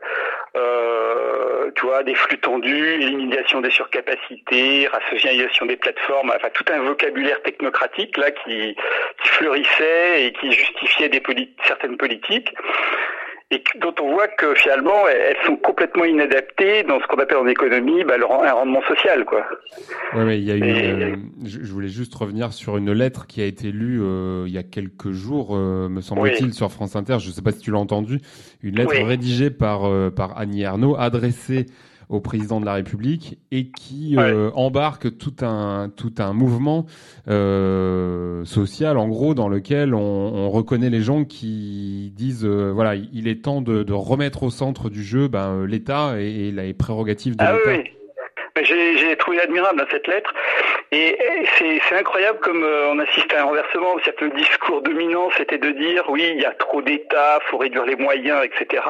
euh, 0.56 1.72
tu 1.76 1.86
vois 1.86 2.04
des 2.04 2.16
flux 2.16 2.38
tendus, 2.38 2.94
élimination 2.94 3.62
des 3.62 3.72
surcapacités, 3.72 4.88
rationalisation 4.88 5.66
des 5.66 5.78
plateformes, 5.78 6.32
enfin 6.36 6.50
tout 6.54 6.66
un 6.72 6.80
vocabulaire 6.80 7.42
technocratique 7.44 8.18
là 8.18 8.32
qui, 8.32 8.76
fleurissait 9.24 10.28
et 10.28 10.34
qui 10.34 10.52
justifiait 10.52 11.10
certaines 11.66 11.98
politiques 11.98 12.54
et 13.52 13.64
dont 13.80 13.94
on 14.02 14.14
voit 14.14 14.28
que 14.28 14.56
finalement 14.56 15.08
elles 15.08 15.38
sont 15.46 15.56
complètement 15.58 16.04
inadaptées 16.04 16.82
dans 16.84 17.00
ce 17.00 17.06
qu'on 17.06 17.18
appelle 17.18 17.38
en 17.38 17.48
économie 17.48 18.04
bah, 18.04 18.16
un 18.16 18.52
rendement 18.54 18.82
social 18.88 19.24
quoi. 19.24 19.46
Oui, 20.16 20.24
ouais, 20.24 20.40
il 20.40 20.46
y 20.46 20.52
a 20.52 20.56
eu. 20.56 20.64
Euh, 20.64 21.16
je, 21.44 21.72
voulais 21.72 21.88
juste 21.88 22.16
revenir 22.16 22.54
sur 22.54 22.78
une 22.78 22.92
lettre 22.92 23.28
qui 23.28 23.42
a 23.42 23.46
été 23.46 23.72
lue 23.72 24.02
euh, 24.02 24.46
il 24.48 24.54
y 24.54 24.58
a 24.58 24.64
quelques 24.64 25.12
jours, 25.12 25.56
euh, 25.56 25.88
me 25.90 26.02
semble-t-il, 26.02 26.48
oui. 26.48 26.54
sur 26.54 26.72
France 26.72 26.96
Inter. 26.96 27.18
Je 27.20 27.28
ne 27.28 27.34
sais 27.34 27.44
pas 27.44 27.52
si 27.52 27.60
tu 27.60 27.72
l'as 27.72 27.80
entendu. 27.80 28.20
Une 28.64 28.78
lettre 28.78 28.94
oui. 28.96 29.04
rédigée 29.04 29.52
par 29.52 29.86
euh, 29.86 30.10
par 30.10 30.40
Annie 30.40 30.64
Ernaux, 30.64 30.96
adressée 30.98 31.68
au 32.10 32.20
président 32.20 32.60
de 32.60 32.66
la 32.66 32.74
République 32.74 33.40
et 33.52 33.70
qui 33.70 34.16
ouais. 34.18 34.24
euh, 34.24 34.52
embarque 34.56 35.18
tout 35.18 35.36
un 35.42 35.90
tout 35.96 36.14
un 36.20 36.34
mouvement 36.34 36.86
euh, 37.28 38.44
social 38.46 38.98
en 38.98 39.08
gros 39.08 39.34
dans 39.34 39.50
lequel 39.50 39.94
on, 39.94 40.00
on, 40.00 40.50
reconnaît 40.50 40.90
les 40.90 41.02
gens 41.02 41.26
qui 41.26 42.14
disent 42.16 42.46
euh, 42.46 42.72
voilà 42.74 42.96
il 42.96 43.28
est 43.28 43.44
temps 43.44 43.62
de, 43.62 43.84
de, 43.84 43.94
remettre 43.94 44.44
au 44.44 44.50
centre 44.50 44.90
du 44.90 45.04
jeu 45.04 45.28
ben, 45.28 45.66
l'État 45.66 46.16
et, 46.20 46.48
et, 46.48 46.52
les 46.52 46.74
prérogatives 46.74 47.36
de 47.36 47.44
ah, 47.44 47.54
l'État. 47.54 47.82
Oui. 47.82 47.92
J'ai 48.64 49.18
trouvé 49.18 49.42
admirable 49.42 49.82
hein, 49.82 49.88
cette 49.92 50.08
lettre 50.08 50.34
et, 50.92 51.10
et 51.10 51.46
c'est 51.58 51.96
incroyable 51.96 52.40
comme 52.40 52.64
euh, 52.64 52.90
on 52.90 53.00
assiste 53.00 53.34
à 53.34 53.42
un 53.42 53.44
renversement. 53.44 53.98
C'est 54.06 54.16
que 54.16 54.26
le 54.26 54.32
discours 54.32 54.82
dominant 54.82 55.30
c'était 55.36 55.58
de 55.58 55.72
dire 55.72 56.06
oui 56.10 56.26
il 56.36 56.42
y 56.42 56.46
a 56.46 56.52
trop 56.52 56.82
d'État, 56.82 57.40
faut 57.48 57.58
réduire 57.58 57.86
les 57.86 57.98
moyens, 57.98 58.46
etc. 58.46 58.82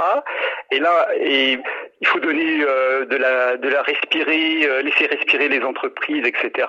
Et 0.72 0.80
là 0.80 1.08
et 1.20 1.58
il 2.02 2.08
faut 2.08 2.20
donner 2.20 2.62
euh, 2.62 3.06
de 3.06 3.16
la 3.16 3.58
de 3.58 3.70
la 3.70 3.82
respirer, 3.82 4.68
euh, 4.68 4.82
laisser 4.82 5.06
respirer 5.06 5.48
les 5.48 5.62
entreprises, 5.62 6.26
etc. 6.26 6.68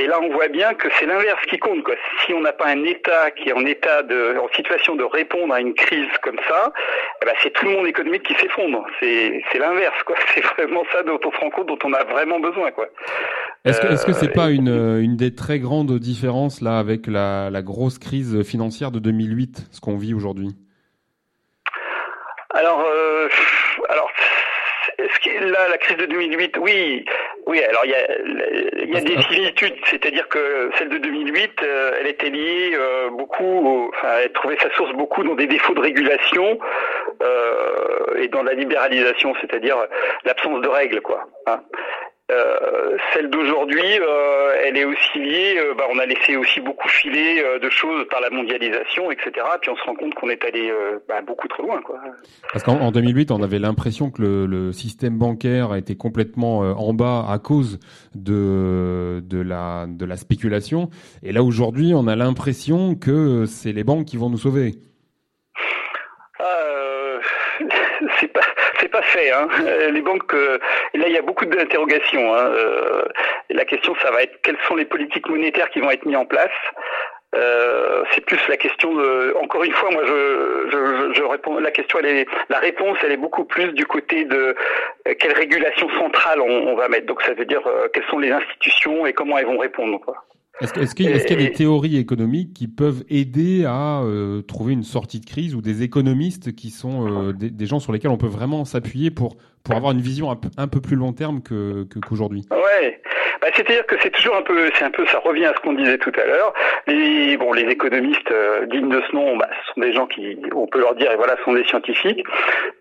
Et 0.00 0.06
là, 0.06 0.18
on 0.20 0.30
voit 0.32 0.48
bien 0.48 0.74
que 0.74 0.88
c'est 0.98 1.06
l'inverse 1.06 1.44
qui 1.46 1.58
compte. 1.58 1.84
Quoi. 1.84 1.94
Si 2.24 2.34
on 2.34 2.40
n'a 2.40 2.52
pas 2.52 2.66
un 2.66 2.82
État 2.84 3.30
qui 3.30 3.50
est 3.50 3.52
en 3.52 3.64
état 3.64 4.02
de, 4.02 4.36
en 4.38 4.48
situation 4.54 4.96
de 4.96 5.04
répondre 5.04 5.54
à 5.54 5.60
une 5.60 5.74
crise 5.74 6.10
comme 6.22 6.40
ça, 6.48 6.72
eh 7.22 7.24
ben, 7.24 7.34
c'est 7.42 7.50
tout 7.50 7.66
le 7.66 7.72
monde 7.72 7.86
économique 7.86 8.24
qui 8.24 8.34
s'effondre. 8.34 8.84
C'est 8.98 9.42
c'est 9.52 9.58
l'inverse. 9.58 10.02
Quoi. 10.04 10.16
C'est 10.34 10.40
vraiment 10.40 10.82
ça 10.92 11.02
dont 11.02 11.20
on 11.24 11.30
se 11.30 11.36
rend 11.36 11.50
compte, 11.50 11.68
dont 11.68 11.78
on 11.84 11.92
a 11.92 12.04
vraiment 12.04 12.40
besoin. 12.40 12.72
Quoi. 12.72 12.88
Est-ce 13.64 13.80
que 13.80 13.86
est-ce 13.86 14.04
que 14.04 14.12
c'est 14.12 14.30
euh, 14.30 14.34
pas 14.34 14.50
une 14.50 15.00
une 15.00 15.16
des 15.16 15.34
très 15.34 15.60
grandes 15.60 15.98
différences 15.98 16.60
là 16.60 16.78
avec 16.78 17.06
la 17.06 17.48
la 17.50 17.62
grosse 17.62 17.98
crise 17.98 18.42
financière 18.42 18.90
de 18.90 18.98
2008, 18.98 19.68
ce 19.70 19.80
qu'on 19.80 19.96
vit 19.96 20.14
aujourd'hui? 20.14 20.48
Alors, 22.54 22.84
euh, 22.84 23.28
alors 23.88 24.10
là, 25.24 25.68
la 25.68 25.78
crise 25.78 25.96
de 25.96 26.06
2008, 26.06 26.56
oui, 26.60 27.04
oui. 27.46 27.62
Alors 27.64 27.84
il 27.84 27.90
y 27.90 27.94
a, 27.94 28.94
y 28.94 28.96
a 28.96 29.00
des 29.00 29.22
similitudes, 29.22 29.74
c'est-à-dire 29.88 30.28
que 30.28 30.70
celle 30.78 30.88
de 30.88 30.98
2008, 30.98 31.50
euh, 31.62 31.96
elle 32.00 32.06
était 32.06 32.30
liée 32.30 32.72
euh, 32.74 33.10
beaucoup, 33.10 33.44
au, 33.44 33.88
enfin, 33.88 34.08
elle 34.22 34.32
trouvait 34.32 34.58
sa 34.60 34.70
source 34.74 34.92
beaucoup 34.92 35.22
dans 35.22 35.34
des 35.34 35.46
défauts 35.46 35.74
de 35.74 35.80
régulation 35.80 36.58
euh, 37.22 38.16
et 38.18 38.28
dans 38.28 38.42
la 38.42 38.54
libéralisation, 38.54 39.34
c'est-à-dire 39.40 39.76
l'absence 40.24 40.60
de 40.60 40.68
règles, 40.68 41.00
quoi. 41.00 41.26
Hein. 41.46 41.60
Euh, 42.32 42.96
celle 43.12 43.28
d'aujourd'hui, 43.28 43.98
euh, 44.00 44.54
elle 44.64 44.76
est 44.76 44.84
aussi 44.84 45.18
liée. 45.18 45.56
Euh, 45.58 45.74
bah, 45.74 45.84
on 45.92 45.98
a 45.98 46.06
laissé 46.06 46.36
aussi 46.36 46.60
beaucoup 46.60 46.88
filer 46.88 47.42
de 47.60 47.70
choses 47.70 48.06
par 48.08 48.20
la 48.20 48.30
mondialisation, 48.30 49.10
etc. 49.10 49.32
Puis 49.60 49.70
on 49.70 49.76
se 49.76 49.82
rend 49.82 49.94
compte 49.94 50.14
qu'on 50.14 50.30
est 50.30 50.44
allé 50.44 50.72
bah, 51.08 51.20
beaucoup 51.22 51.48
trop 51.48 51.62
loin, 51.62 51.80
quoi. 51.82 52.00
Parce 52.52 52.64
qu'en 52.64 52.90
2008, 52.90 53.30
on 53.30 53.42
avait 53.42 53.58
l'impression 53.58 54.10
que 54.10 54.22
le, 54.22 54.46
le, 54.46 54.72
système 54.72 55.18
bancaire 55.18 55.74
était 55.74 55.96
complètement 55.96 56.60
en 56.60 56.94
bas 56.94 57.26
à 57.28 57.38
cause 57.38 57.78
de 58.14 59.20
de 59.22 59.40
la 59.40 59.86
de 59.88 60.04
la 60.06 60.16
spéculation. 60.16 60.88
Et 61.22 61.32
là 61.32 61.42
aujourd'hui, 61.42 61.92
on 61.94 62.06
a 62.06 62.16
l'impression 62.16 62.94
que 62.94 63.44
c'est 63.46 63.72
les 63.72 63.84
banques 63.84 64.06
qui 64.06 64.16
vont 64.16 64.30
nous 64.30 64.38
sauver. 64.38 64.72
c'est 68.20 68.32
pas 68.32 68.40
pas 68.92 69.02
fait. 69.02 69.30
Hein. 69.32 69.48
Les 69.90 70.02
banques, 70.02 70.34
euh, 70.34 70.58
là 70.94 71.06
il 71.08 71.12
y 71.12 71.18
a 71.18 71.22
beaucoup 71.22 71.46
d'interrogations. 71.46 72.34
Hein. 72.34 72.46
Euh, 72.46 73.02
la 73.50 73.64
question, 73.64 73.94
ça 74.02 74.10
va 74.10 74.22
être 74.22 74.40
quelles 74.42 74.58
sont 74.68 74.76
les 74.76 74.84
politiques 74.84 75.28
monétaires 75.28 75.70
qui 75.70 75.80
vont 75.80 75.90
être 75.90 76.06
mises 76.06 76.16
en 76.16 76.26
place. 76.26 76.50
Euh, 77.34 78.04
c'est 78.12 78.24
plus 78.26 78.40
la 78.48 78.58
question 78.58 78.94
de. 78.94 79.34
Encore 79.42 79.64
une 79.64 79.72
fois, 79.72 79.90
moi, 79.90 80.02
je, 80.04 80.68
je, 80.70 81.12
je 81.14 81.22
réponds. 81.22 81.58
La 81.58 81.70
question, 81.70 81.98
elle 82.00 82.06
est, 82.06 82.26
la 82.50 82.58
réponse, 82.58 82.98
elle 83.02 83.12
est 83.12 83.16
beaucoup 83.16 83.44
plus 83.44 83.72
du 83.72 83.86
côté 83.86 84.24
de 84.24 84.54
euh, 85.08 85.14
quelle 85.18 85.32
régulation 85.32 85.88
centrale 85.98 86.40
on, 86.42 86.68
on 86.68 86.76
va 86.76 86.88
mettre. 86.88 87.06
Donc, 87.06 87.22
ça 87.22 87.32
veut 87.32 87.46
dire 87.46 87.66
euh, 87.66 87.88
quelles 87.92 88.04
sont 88.10 88.18
les 88.18 88.30
institutions 88.30 89.06
et 89.06 89.14
comment 89.14 89.38
elles 89.38 89.46
vont 89.46 89.56
répondre. 89.58 89.98
Quoi. 90.00 90.16
Est-ce 90.60 90.78
est 90.78 90.94
qu'il 90.94 91.08
est 91.08 91.24
qu 91.26 91.32
y, 91.32 91.36
a 91.36 91.38
des 91.38 91.52
théories 91.52 91.96
économiques 91.96 92.52
qui 92.52 92.68
peuvent 92.68 93.04
aider 93.08 93.64
à 93.64 94.02
euh, 94.02 94.42
trouver 94.42 94.74
une 94.74 94.84
sortie 94.84 95.18
de 95.18 95.24
crise 95.24 95.54
ou 95.54 95.62
des 95.62 95.82
économistes 95.82 96.54
qui 96.54 96.70
sont 96.70 97.08
euh, 97.08 97.32
des, 97.32 97.50
des, 97.50 97.66
gens 97.66 97.80
sur 97.80 97.92
lesquels 97.92 98.10
on 98.10 98.18
peut 98.18 98.26
vraiment 98.26 98.64
s'appuyer 98.64 99.10
pour 99.10 99.36
pour 99.64 99.74
avoir 99.76 99.92
une 99.92 100.00
vision 100.00 100.30
un 100.30 100.36
peu, 100.36 100.48
un 100.56 100.68
peu 100.68 100.80
plus 100.80 100.96
long 100.96 101.12
terme 101.12 101.42
que 101.42 101.84
qu'aujourd'hui 102.08 102.44
Ouais. 102.50 103.00
Bah, 103.42 103.48
c'est-à-dire 103.56 103.84
que 103.86 103.96
c'est 104.00 104.10
toujours 104.10 104.36
un 104.36 104.42
peu, 104.42 104.70
c'est 104.78 104.84
un 104.84 104.90
peu, 104.92 105.04
ça 105.06 105.18
revient 105.18 105.46
à 105.46 105.54
ce 105.54 105.60
qu'on 105.60 105.72
disait 105.72 105.98
tout 105.98 106.12
à 106.16 106.24
l'heure. 106.24 106.54
Les, 106.86 107.36
bon, 107.36 107.52
les 107.52 107.64
économistes 107.64 108.30
euh, 108.30 108.66
dignes 108.66 108.88
de 108.88 109.02
ce 109.10 109.16
nom, 109.16 109.36
bah, 109.36 109.48
ce 109.66 109.74
sont 109.74 109.80
des 109.80 109.92
gens 109.92 110.06
qui, 110.06 110.38
on 110.54 110.68
peut 110.68 110.78
leur 110.78 110.94
dire, 110.94 111.10
et 111.10 111.16
voilà, 111.16 111.36
sont 111.44 111.52
des 111.52 111.64
scientifiques. 111.64 112.22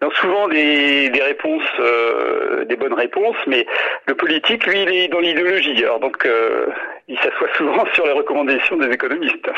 Donc 0.01 0.13
souvent 0.13 0.47
des, 0.49 1.09
des 1.09 1.21
réponses, 1.23 1.63
euh, 1.79 2.63
des 2.65 2.75
bonnes 2.75 2.93
réponses, 2.93 3.37
mais 3.47 3.65
le 4.05 4.13
politique, 4.13 4.67
lui, 4.67 4.83
il 4.83 4.89
est 4.89 5.07
dans 5.07 5.19
l'idéologie. 5.19 5.83
Alors 5.83 5.99
donc, 5.99 6.23
euh, 6.27 6.67
il 7.07 7.17
s'assoit 7.17 7.51
souvent 7.57 7.83
sur 7.93 8.05
les 8.05 8.13
recommandations 8.13 8.77
des 8.77 8.89
économistes. 8.93 9.49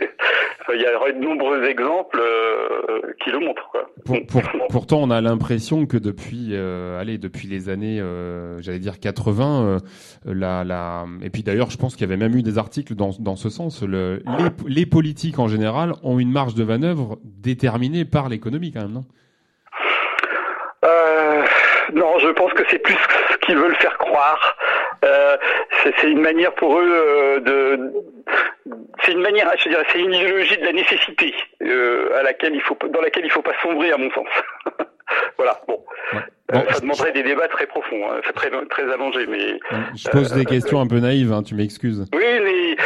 il 0.74 0.80
y 0.80 0.86
a 0.86 1.12
de 1.12 1.24
nombreux 1.24 1.64
exemples 1.64 2.20
qui 3.22 3.30
le 3.30 3.38
montrent. 3.38 3.68
Quoi. 3.70 3.88
Pour, 4.04 4.18
pour, 4.26 4.42
pourtant, 4.68 4.98
on 5.02 5.10
a 5.10 5.20
l'impression 5.20 5.86
que 5.86 5.96
depuis, 5.96 6.54
euh, 6.68 7.00
allez, 7.00 7.18
depuis 7.18 7.48
les 7.48 7.68
années, 7.68 8.00
euh, 8.00 8.60
j'allais 8.60 8.78
dire 8.78 9.00
80, 9.00 9.78
la 10.24 10.32
la, 10.34 10.64
la... 10.64 11.06
Et 11.22 11.30
puis 11.30 11.42
d'ailleurs, 11.42 11.70
je 11.70 11.76
pense 11.76 11.94
qu'il 11.94 12.02
y 12.02 12.10
avait 12.10 12.16
même 12.16 12.36
eu 12.36 12.42
des 12.42 12.58
articles 12.58 12.94
dans, 12.94 13.36
ce 13.36 13.48
sens. 13.48 13.82
Le, 13.82 14.22
les, 14.66 14.86
politiques 14.86 15.38
en 15.38 15.48
général 15.48 15.92
ont 16.02 16.18
une 16.18 16.32
marge 16.32 16.54
de 16.54 16.64
manœuvre 16.64 17.18
déterminée 17.24 18.04
par 18.04 18.28
l'économie 18.28 18.72
quand 18.72 18.82
même, 18.82 18.92
non? 18.92 19.04
Euh, 20.84 21.42
Non, 21.92 22.18
je 22.18 22.28
pense 22.28 22.52
que 22.52 22.62
c'est 22.70 22.78
plus 22.78 22.96
ce 23.30 23.36
qu'ils 23.38 23.56
veulent 23.56 23.76
faire 23.76 23.96
croire. 23.98 24.56
Euh, 25.04 25.36
c'est 25.82 26.08
une 26.08 26.20
manière 26.20 26.54
pour 26.54 26.78
eux 26.78 26.90
euh, 26.90 27.40
de. 27.40 27.92
C'est 29.04 29.12
une 29.12 29.22
manière, 29.22 29.50
je 29.58 29.68
dirais, 29.68 29.84
c'est 29.92 30.00
une 30.00 30.12
idéologie 30.12 30.58
de 30.58 30.64
la 30.64 30.72
nécessité 30.72 31.34
euh, 31.62 32.18
à 32.18 32.22
laquelle 32.22 32.54
il 32.54 32.60
faut, 32.60 32.76
dans 32.92 33.00
laquelle 33.00 33.24
il 33.24 33.30
faut 33.30 33.42
pas 33.42 33.54
sombrer, 33.62 33.92
à 33.92 33.96
mon 33.96 34.10
sens. 34.10 34.26
voilà. 35.36 35.60
Bon. 35.66 35.84
Ouais. 36.12 36.20
Bon, 36.50 36.60
euh, 36.60 36.72
ça 36.72 36.80
demanderait 36.80 37.12
des 37.12 37.22
débats 37.22 37.48
très 37.48 37.66
profonds, 37.66 38.10
hein. 38.10 38.20
très 38.34 38.50
très 38.70 38.90
allongé, 38.90 39.26
mais. 39.26 39.60
Je 39.94 40.08
pose 40.08 40.32
des 40.32 40.46
questions 40.46 40.80
un 40.80 40.86
peu 40.86 40.98
naïves, 40.98 41.30
hein, 41.30 41.42
tu 41.42 41.54
m'excuses. 41.54 42.06
Oui, 42.14 42.24
mais 42.42 42.76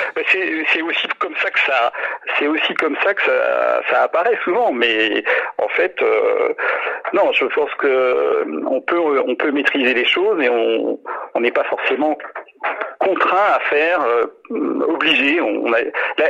c'est 0.72 0.82
aussi 0.82 1.06
comme 1.20 1.34
ça 1.36 1.48
que 1.50 1.60
ça, 1.60 1.92
c'est 2.38 2.48
aussi 2.48 2.74
comme 2.74 2.96
ça 3.04 3.14
que 3.14 3.22
ça, 3.22 3.82
ça 3.88 4.02
apparaît 4.02 4.36
souvent, 4.42 4.72
mais 4.72 5.22
en 5.58 5.68
fait, 5.68 5.94
euh, 6.02 6.48
non, 7.12 7.30
je 7.32 7.44
pense 7.44 7.72
que 7.78 8.44
on 8.66 8.80
peut 8.80 9.20
on 9.28 9.36
peut 9.36 9.52
maîtriser 9.52 9.94
les 9.94 10.06
choses 10.06 10.42
et 10.42 10.48
on 10.48 10.98
on 11.34 11.40
n'est 11.40 11.52
pas 11.52 11.64
forcément 11.64 12.18
contraint 12.98 13.54
à 13.54 13.60
faire, 13.68 14.00
euh, 14.02 14.26
obligé. 14.88 15.40
On, 15.40 15.66
on 15.66 15.72
a, 15.72 15.80
la, 15.80 16.26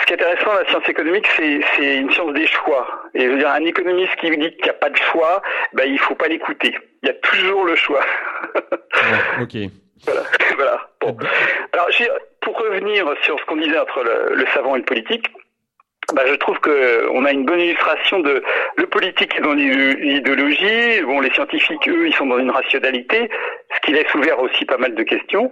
ce 0.00 0.06
qui 0.06 0.12
est 0.12 0.22
intéressant 0.22 0.52
dans 0.52 0.60
la 0.60 0.68
science 0.68 0.88
économique, 0.88 1.26
c'est 1.36 1.96
une 1.96 2.10
science 2.10 2.32
des 2.34 2.46
choix. 2.46 2.86
Et 3.14 3.20
je 3.26 3.30
veux 3.30 3.38
dire, 3.38 3.50
un 3.50 3.64
économiste 3.64 4.14
qui 4.16 4.30
vous 4.30 4.36
dit 4.36 4.50
qu'il 4.56 4.64
n'y 4.64 4.70
a 4.70 4.74
pas 4.74 4.90
de 4.90 4.96
choix, 4.96 5.42
ben, 5.72 5.84
il 5.86 5.98
faut 5.98 6.14
pas 6.14 6.28
l'écouter. 6.28 6.76
Il 7.02 7.08
y 7.08 7.10
a 7.10 7.14
toujours 7.14 7.64
le 7.64 7.74
choix. 7.74 8.04
ouais, 8.54 9.42
ok. 9.42 9.70
Voilà. 10.06 10.22
voilà. 10.56 10.90
Bon. 11.00 11.16
Alors, 11.72 11.88
pour 12.42 12.58
revenir 12.58 13.06
sur 13.22 13.40
ce 13.40 13.44
qu'on 13.46 13.56
disait 13.56 13.78
entre 13.78 14.02
le, 14.02 14.34
le, 14.34 14.46
savant 14.52 14.74
et 14.74 14.80
le 14.80 14.84
politique, 14.84 15.30
bah, 16.12 16.22
je 16.26 16.34
trouve 16.34 16.58
que 16.60 17.08
on 17.12 17.24
a 17.24 17.32
une 17.32 17.44
bonne 17.44 17.60
illustration 17.60 18.20
de 18.20 18.42
le 18.76 18.86
politique 18.86 19.36
est 19.36 19.42
dans 19.42 19.54
l'idéologie, 19.54 21.02
bon 21.02 21.20
les 21.20 21.30
scientifiques 21.30 21.88
eux 21.88 22.06
ils 22.06 22.14
sont 22.14 22.26
dans 22.26 22.38
une 22.38 22.50
rationalité, 22.50 23.30
ce 23.74 23.80
qui 23.80 23.92
laisse 23.92 24.12
ouvert 24.14 24.38
aussi 24.40 24.64
pas 24.64 24.76
mal 24.76 24.94
de 24.94 25.02
questions. 25.02 25.50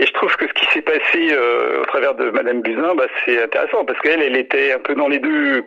Et 0.00 0.06
je 0.06 0.12
trouve 0.12 0.34
que 0.36 0.46
ce 0.48 0.52
qui 0.54 0.66
s'est 0.72 0.82
passé 0.82 1.28
euh, 1.32 1.82
au 1.82 1.84
travers 1.84 2.14
de 2.14 2.30
Madame 2.30 2.62
Buzyn, 2.62 2.94
bah, 2.96 3.06
c'est 3.24 3.40
intéressant 3.40 3.84
parce 3.84 4.00
qu'elle, 4.00 4.22
elle 4.22 4.36
était 4.36 4.72
un 4.72 4.80
peu 4.80 4.94
dans 4.94 5.08
les 5.08 5.20
deux. 5.20 5.64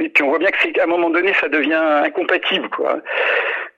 Et 0.00 0.08
puis 0.08 0.22
on 0.22 0.28
voit 0.28 0.38
bien 0.38 0.50
que 0.50 0.58
c'est 0.60 0.78
à 0.80 0.84
un 0.84 0.86
moment 0.86 1.10
donné, 1.10 1.32
ça 1.34 1.48
devient 1.48 1.74
incompatible, 2.04 2.68
quoi. 2.70 2.98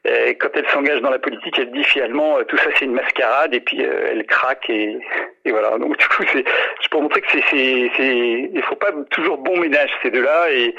Et 0.05 0.37
quand 0.37 0.49
elle 0.55 0.67
s'engage 0.69 1.01
dans 1.01 1.11
la 1.11 1.19
politique, 1.19 1.59
elle 1.59 1.73
dit 1.73 1.83
finalement 1.83 2.39
tout 2.47 2.57
ça 2.57 2.71
c'est 2.77 2.85
une 2.85 2.95
mascarade 2.95 3.53
et 3.53 3.61
puis 3.61 3.85
euh, 3.85 4.11
elle 4.11 4.25
craque 4.27 4.71
et, 4.71 4.97
et, 5.45 5.51
voilà. 5.51 5.77
Donc 5.77 5.99
du 5.99 6.07
coup, 6.07 6.23
c'est 6.33 6.45
je 6.83 6.89
peux 6.89 6.99
montrer 6.99 7.21
que 7.21 7.27
c'est 7.33 7.43
c'est 7.51 7.91
c'est 7.97 8.51
il 8.55 8.63
faut 8.63 8.77
pas 8.77 8.93
toujours 9.11 9.39
bon 9.39 9.59
ménage 9.59 9.91
ces 10.03 10.11
deux-là 10.11 10.51
et, 10.51 10.75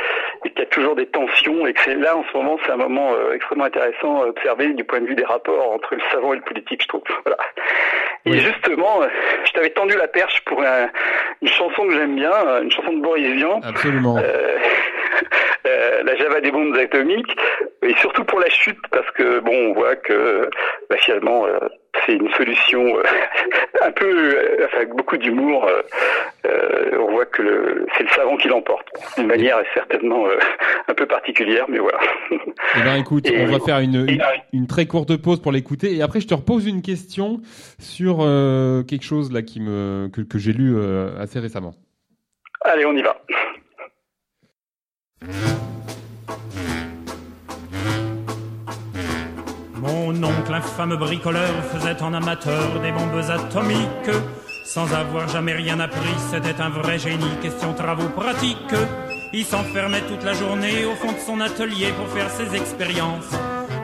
et 0.45 0.49
qu'il 0.49 0.59
y 0.59 0.61
a 0.61 0.67
toujours 0.67 0.95
des 0.95 1.05
tensions 1.05 1.67
et 1.67 1.73
que 1.73 1.81
c'est 1.81 1.95
là 1.95 2.15
en 2.15 2.23
ce 2.23 2.37
moment 2.37 2.57
c'est 2.65 2.71
un 2.71 2.77
moment 2.77 3.13
euh, 3.13 3.33
extrêmement 3.33 3.65
intéressant 3.65 4.23
à 4.23 4.27
observer 4.27 4.69
du 4.69 4.85
point 4.85 5.01
de 5.01 5.07
vue 5.07 5.15
des 5.15 5.25
rapports 5.25 5.73
entre 5.73 5.95
le 5.95 6.01
savant 6.11 6.33
et 6.33 6.37
le 6.37 6.43
politique, 6.43 6.81
je 6.81 6.87
trouve. 6.87 7.03
Voilà. 7.25 7.37
Et 8.25 8.31
oui. 8.31 8.39
justement, 8.39 9.01
je 9.45 9.51
t'avais 9.51 9.69
tendu 9.69 9.95
la 9.95 10.07
perche 10.07 10.41
pour 10.45 10.61
un, 10.61 10.89
une 11.41 11.47
chanson 11.47 11.87
que 11.87 11.93
j'aime 11.93 12.15
bien, 12.15 12.31
une 12.61 12.71
chanson 12.71 12.93
de 12.93 13.01
Boris 13.01 13.31
Vian. 13.31 13.61
Absolument. 13.63 14.17
Euh, 14.17 14.57
la 16.03 16.15
Java 16.15 16.41
des 16.41 16.51
bombes 16.51 16.75
atomiques 16.75 17.35
et 17.81 17.95
surtout 17.95 18.23
pour 18.23 18.39
la 18.39 18.49
chute 18.49 18.79
parce 18.91 19.09
que 19.11 19.39
bon 19.39 19.69
on 19.69 19.73
voit 19.73 19.95
que 19.95 20.49
bah, 20.89 20.97
finalement 20.99 21.45
euh, 21.45 21.59
c'est 22.05 22.13
une 22.13 22.31
solution 22.33 22.97
euh, 22.97 23.03
un 23.81 23.91
peu 23.91 24.05
euh, 24.05 24.65
enfin 24.65 24.77
avec 24.77 24.89
beaucoup 24.89 25.17
d'humour 25.17 25.69
on 26.43 27.11
voit 27.11 27.25
que 27.25 27.85
c'est 27.97 28.03
le 28.03 28.09
savant 28.09 28.37
qui 28.37 28.47
l'emporte 28.47 28.87
d'une 29.17 29.27
manière 29.27 29.57
certainement 29.73 30.25
un 30.87 30.93
peu 30.93 31.05
particulière 31.05 31.65
mais 31.69 31.79
voilà. 31.79 31.99
Eh 32.75 32.83
ben 32.83 32.95
écoute 32.95 33.27
et, 33.27 33.41
on 33.41 33.45
va 33.45 33.59
faire 33.59 33.79
une, 33.79 34.07
une, 34.07 34.21
une, 34.53 34.67
très 34.67 34.85
courte 34.85 35.15
pause 35.17 35.41
pour 35.41 35.51
l'écouter 35.51 35.95
et 35.95 36.01
après 36.01 36.19
je 36.19 36.27
te 36.27 36.33
repose 36.33 36.67
une 36.67 36.81
question 36.81 37.39
sur 37.79 38.17
quelque 38.87 39.03
chose 39.03 39.31
là 39.31 39.41
qui 39.41 39.59
me 39.59 40.09
que, 40.13 40.21
que 40.21 40.37
j'ai 40.37 40.53
lu 40.53 40.75
assez 41.19 41.39
récemment. 41.39 41.73
Allez 42.61 42.85
on 42.85 42.93
y 42.93 43.01
va 43.01 43.15
Mon 49.75 50.23
oncle, 50.23 50.53
infâme 50.53 50.95
bricoleur, 50.95 51.51
faisait 51.73 52.01
en 52.01 52.13
amateur 52.13 52.79
des 52.81 52.91
bombes 52.91 53.21
atomiques. 53.29 54.15
Sans 54.63 54.93
avoir 54.93 55.27
jamais 55.27 55.53
rien 55.53 55.79
appris, 55.81 56.15
c'était 56.31 56.61
un 56.61 56.69
vrai 56.69 56.97
génie, 56.99 57.35
question 57.41 57.73
travaux 57.73 58.07
pratiques. 58.09 58.57
Il 59.33 59.43
s'enfermait 59.43 60.01
toute 60.01 60.23
la 60.23 60.33
journée 60.33 60.85
au 60.85 60.95
fond 60.95 61.11
de 61.11 61.19
son 61.19 61.41
atelier 61.41 61.91
pour 61.97 62.07
faire 62.07 62.29
ses 62.29 62.55
expériences. 62.55 63.33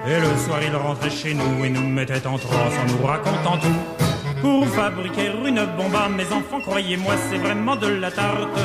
Et 0.07 0.19
le 0.19 0.37
soir, 0.37 0.59
il 0.65 0.75
rentrait 0.75 1.09
chez 1.09 1.33
nous 1.33 1.65
et 1.65 1.69
nous 1.69 1.87
mettait 1.87 2.25
en 2.25 2.37
transe 2.37 2.73
en 2.81 2.85
nous 2.85 3.05
racontant 3.05 3.57
tout. 3.57 4.41
Pour 4.41 4.67
fabriquer 4.67 5.31
une 5.45 5.65
bombe 5.77 5.95
à 5.95 6.07
mes 6.07 6.31
enfants, 6.31 6.61
croyez-moi, 6.61 7.15
c'est 7.29 7.39
vraiment 7.39 7.75
de 7.75 7.87
la 7.87 8.11
tarte. 8.11 8.59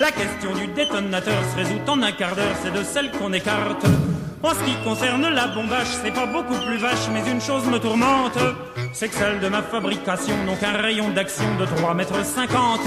La 0.00 0.10
question 0.12 0.54
du 0.54 0.66
détonateur 0.68 1.34
se 1.50 1.56
résout 1.56 1.80
en 1.86 2.02
un 2.02 2.12
quart 2.12 2.34
d'heure, 2.34 2.56
c'est 2.62 2.72
de 2.72 2.82
celle 2.82 3.10
qu'on 3.10 3.34
écarte. 3.34 3.84
En 4.42 4.48
ce 4.54 4.64
qui 4.64 4.74
concerne 4.82 5.28
la 5.28 5.48
bombage, 5.48 5.88
c'est 6.02 6.10
pas 6.10 6.24
beaucoup 6.24 6.58
plus 6.64 6.78
vache, 6.78 7.10
mais 7.12 7.30
une 7.30 7.38
chose 7.42 7.66
me 7.66 7.78
tourmente, 7.78 8.38
c'est 8.94 9.08
que 9.08 9.14
celle 9.14 9.40
de 9.40 9.48
ma 9.48 9.60
fabrication 9.60 10.34
n'ont 10.46 10.56
qu'un 10.56 10.72
rayon 10.72 11.10
d'action 11.10 11.44
de 11.56 11.66
3 11.66 11.92
mètres 11.92 12.24
50. 12.24 12.80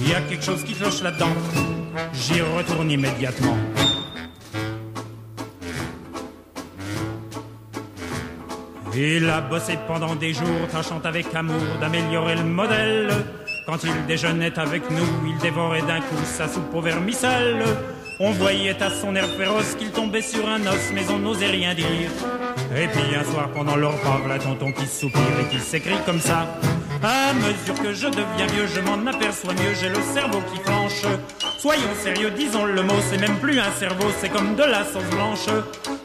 Il 0.00 0.08
y 0.08 0.14
a 0.14 0.20
quelque 0.20 0.44
chose 0.44 0.62
qui 0.62 0.74
cloche 0.74 1.02
là-dedans. 1.02 1.34
J'y 2.12 2.40
retourne 2.40 2.92
immédiatement. 2.92 3.56
Il 8.94 9.28
a 9.28 9.40
bossé 9.40 9.76
pendant 9.88 10.14
des 10.14 10.32
jours, 10.32 10.68
tâchant 10.70 11.00
avec 11.02 11.34
amour 11.34 11.60
d'améliorer 11.80 12.36
le 12.36 12.44
modèle. 12.44 13.08
Quand 13.66 13.82
il 13.82 14.06
déjeunait 14.06 14.56
avec 14.60 14.88
nous, 14.92 15.26
il 15.26 15.36
dévorait 15.38 15.82
d'un 15.82 16.00
coup 16.00 16.24
sa 16.24 16.46
soupe 16.46 16.72
au 16.72 16.80
vermicelle. 16.80 17.64
On 18.20 18.30
voyait 18.30 18.80
à 18.80 18.90
son 18.90 19.16
air 19.16 19.26
féroce 19.26 19.74
qu'il 19.74 19.90
tombait 19.90 20.22
sur 20.22 20.48
un 20.48 20.60
os, 20.60 20.92
mais 20.94 21.02
on 21.10 21.18
n'osait 21.18 21.48
rien 21.50 21.74
dire. 21.74 21.86
Et 22.76 22.86
puis 22.86 23.16
un 23.16 23.24
soir 23.24 23.48
pendant 23.50 23.74
le 23.74 23.88
repas, 23.88 24.20
la 24.28 24.38
tonton 24.38 24.70
qui 24.70 24.86
soupire 24.86 25.20
et 25.40 25.52
qui 25.52 25.58
s'écrit 25.58 25.98
comme 26.06 26.20
ça. 26.20 26.46
À 27.02 27.32
mesure 27.34 27.82
que 27.82 27.92
je 27.92 28.06
deviens 28.06 28.46
vieux, 28.52 28.66
je 28.74 28.80
m'en 28.80 29.06
aperçois 29.06 29.52
mieux, 29.52 29.74
j'ai 29.80 29.88
le 29.88 30.00
cerveau 30.14 30.38
qui 30.52 30.60
flanche. 30.60 31.02
Soyons 31.58 31.94
sérieux, 32.02 32.30
disons 32.30 32.64
le 32.64 32.82
mot, 32.82 32.94
c'est 33.10 33.18
même 33.18 33.36
plus 33.38 33.58
un 33.60 33.70
cerveau, 33.78 34.06
c'est 34.20 34.28
comme 34.28 34.54
de 34.54 34.62
la 34.62 34.84
sauce 34.84 35.04
blanche. 35.10 35.46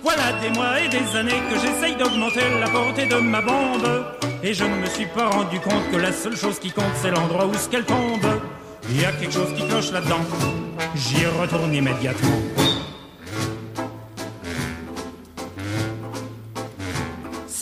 Voilà 0.03 0.33
des 0.41 0.49
mois 0.49 0.79
et 0.79 0.89
des 0.89 1.15
années 1.17 1.41
que 1.49 1.59
j'essaye 1.59 1.95
d'augmenter 1.95 2.41
la 2.59 2.69
portée 2.69 3.05
de 3.05 3.15
ma 3.15 3.41
bombe. 3.41 4.05
Et 4.43 4.53
je 4.53 4.63
ne 4.63 4.75
me 4.75 4.85
suis 4.87 5.05
pas 5.05 5.29
rendu 5.29 5.59
compte 5.59 5.89
que 5.91 5.97
la 5.97 6.11
seule 6.11 6.35
chose 6.35 6.59
qui 6.59 6.71
compte, 6.71 6.93
c'est 7.01 7.11
l'endroit 7.11 7.45
où 7.45 7.53
ce 7.53 7.69
qu'elle 7.69 7.85
tombe. 7.85 8.25
Il 8.89 9.01
y 9.01 9.05
a 9.05 9.11
quelque 9.11 9.33
chose 9.33 9.53
qui 9.55 9.67
cloche 9.67 9.91
là-dedans. 9.91 10.21
J'y 10.95 11.25
retourne 11.25 11.73
immédiatement. 11.73 12.60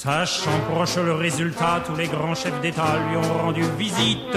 Sachant 0.10 0.60
proche 0.72 0.96
le 0.96 1.14
résultat, 1.14 1.84
tous 1.86 1.96
les 1.96 2.08
grands 2.08 2.34
chefs 2.34 2.60
d'État 2.62 2.98
lui 3.08 3.18
ont 3.18 3.44
rendu 3.44 3.62
visite. 3.78 4.36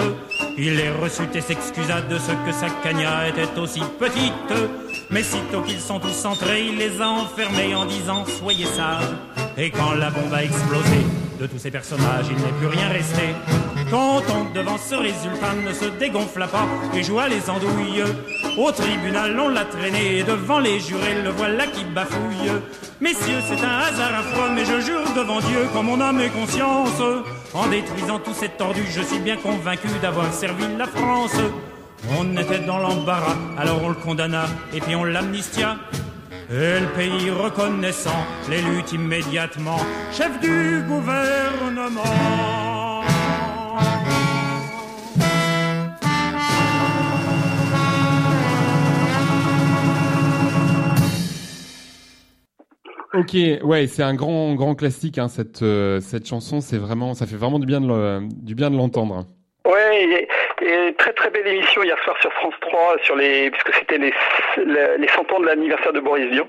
Il 0.58 0.76
les 0.76 0.90
reçut 0.90 1.30
et 1.34 1.40
s'excusa 1.40 2.02
de 2.02 2.18
ce 2.18 2.32
que 2.44 2.52
sa 2.52 2.68
cagna 2.82 3.26
était 3.26 3.58
aussi 3.58 3.80
petite. 3.98 4.52
Mais 5.08 5.22
sitôt 5.22 5.62
qu'ils 5.62 5.80
sont 5.80 5.98
tous 5.98 6.26
entrés, 6.26 6.66
il 6.66 6.76
les 6.76 7.00
a 7.00 7.08
enfermés 7.08 7.74
en 7.74 7.86
disant 7.86 8.26
Soyez 8.26 8.66
sages. 8.66 9.14
Et 9.56 9.70
quand 9.70 9.94
la 9.94 10.10
bombe 10.10 10.34
a 10.34 10.44
explosé, 10.44 11.06
de 11.40 11.46
tous 11.46 11.58
ces 11.58 11.70
personnages, 11.70 12.26
il 12.30 12.36
n'est 12.36 12.58
plus 12.58 12.66
rien 12.66 12.88
resté. 12.88 13.34
Content 13.92 14.46
devant 14.54 14.78
ce 14.78 14.94
résultat 14.94 15.52
ne 15.52 15.70
se 15.70 15.84
dégonfla 15.98 16.46
pas 16.46 16.66
et 16.94 17.02
joua 17.02 17.28
les 17.28 17.50
andouilles. 17.50 18.02
Au 18.56 18.72
tribunal, 18.72 19.38
on 19.38 19.50
l'a 19.50 19.66
traîné 19.66 20.16
et 20.16 20.22
devant 20.22 20.60
les 20.60 20.80
jurés, 20.80 21.20
le 21.22 21.28
voilà 21.28 21.66
qui 21.66 21.84
bafouille. 21.84 22.52
Messieurs, 23.02 23.42
c'est 23.46 23.62
un 23.62 23.78
hasard 23.80 24.14
affreux, 24.18 24.48
mais 24.54 24.64
je 24.64 24.80
jure 24.80 25.04
devant 25.14 25.40
Dieu, 25.40 25.68
comme 25.74 25.86
mon 25.86 26.00
âme 26.00 26.22
et 26.22 26.30
conscience, 26.30 27.02
en 27.52 27.66
détruisant 27.66 28.18
tout 28.18 28.32
cette 28.32 28.56
tordu, 28.56 28.82
je 28.88 29.02
suis 29.02 29.18
bien 29.18 29.36
convaincu 29.36 29.88
d'avoir 30.00 30.32
servi 30.32 30.64
la 30.78 30.86
France. 30.86 31.36
On 32.18 32.34
était 32.38 32.60
dans 32.60 32.78
l'embarras, 32.78 33.36
alors 33.58 33.82
on 33.84 33.90
le 33.90 33.94
condamna 33.96 34.46
et 34.72 34.80
puis 34.80 34.96
on 34.96 35.04
l'amnistia. 35.04 35.76
Et 36.50 36.80
le 36.80 36.88
pays 36.96 37.28
reconnaissant 37.28 38.24
l'élut 38.48 38.84
immédiatement 38.90 39.80
chef 40.12 40.40
du 40.40 40.82
gouvernement. 40.88 42.81
Ok, 53.14 53.36
ouais, 53.62 53.86
c'est 53.86 54.02
un 54.02 54.14
grand 54.14 54.54
grand 54.54 54.74
classique 54.74 55.18
hein, 55.18 55.28
cette 55.28 55.62
euh, 55.62 56.00
cette 56.00 56.26
chanson, 56.26 56.60
c'est 56.60 56.78
vraiment 56.78 57.12
ça 57.14 57.26
fait 57.26 57.36
vraiment 57.36 57.58
bien 57.58 57.80
du 58.30 58.54
bien 58.54 58.70
de 58.70 58.76
l'entendre. 58.76 59.26
Ouais, 59.64 60.04
et, 60.04 60.28
et 60.64 60.94
très 60.94 61.12
très 61.12 61.30
belle 61.30 61.46
émission 61.46 61.84
hier 61.84 61.96
soir 62.02 62.16
sur 62.20 62.32
France 62.32 62.54
3 62.60 62.96
sur 63.04 63.14
les 63.14 63.50
puisque 63.50 63.74
c'était 63.74 63.98
les 63.98 64.12
les 64.56 64.98
les 64.98 65.08
100 65.08 65.32
ans 65.32 65.40
de 65.40 65.46
l'anniversaire 65.46 65.92
de 65.92 66.00
Boris 66.00 66.28
Vian 66.30 66.48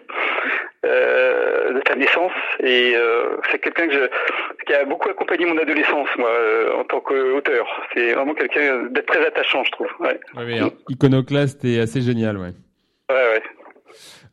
euh, 0.85 1.73
de 1.73 1.79
ta 1.81 1.95
naissance 1.95 2.31
et 2.59 2.93
euh, 2.95 3.37
c'est 3.51 3.59
quelqu'un 3.59 3.87
que 3.87 3.93
je 3.93 4.09
qui 4.65 4.73
a 4.73 4.83
beaucoup 4.85 5.09
accompagné 5.09 5.45
mon 5.45 5.57
adolescence 5.59 6.09
moi 6.17 6.29
euh, 6.29 6.73
en 6.79 6.83
tant 6.85 7.01
qu'auteur. 7.01 7.67
C'est 7.93 8.13
vraiment 8.13 8.33
quelqu'un 8.33 8.85
d'être 8.89 9.05
très 9.05 9.25
attachant 9.25 9.63
je 9.63 9.71
trouve. 9.71 9.89
Ouais. 9.99 10.19
Ouais, 10.35 10.45
mais, 10.45 10.59
hein, 10.59 10.71
iconoclaste 10.89 11.63
et 11.65 11.79
assez 11.79 12.01
génial, 12.01 12.37
ouais. 12.37 12.53
Ouais 13.11 13.29
ouais. 13.33 13.43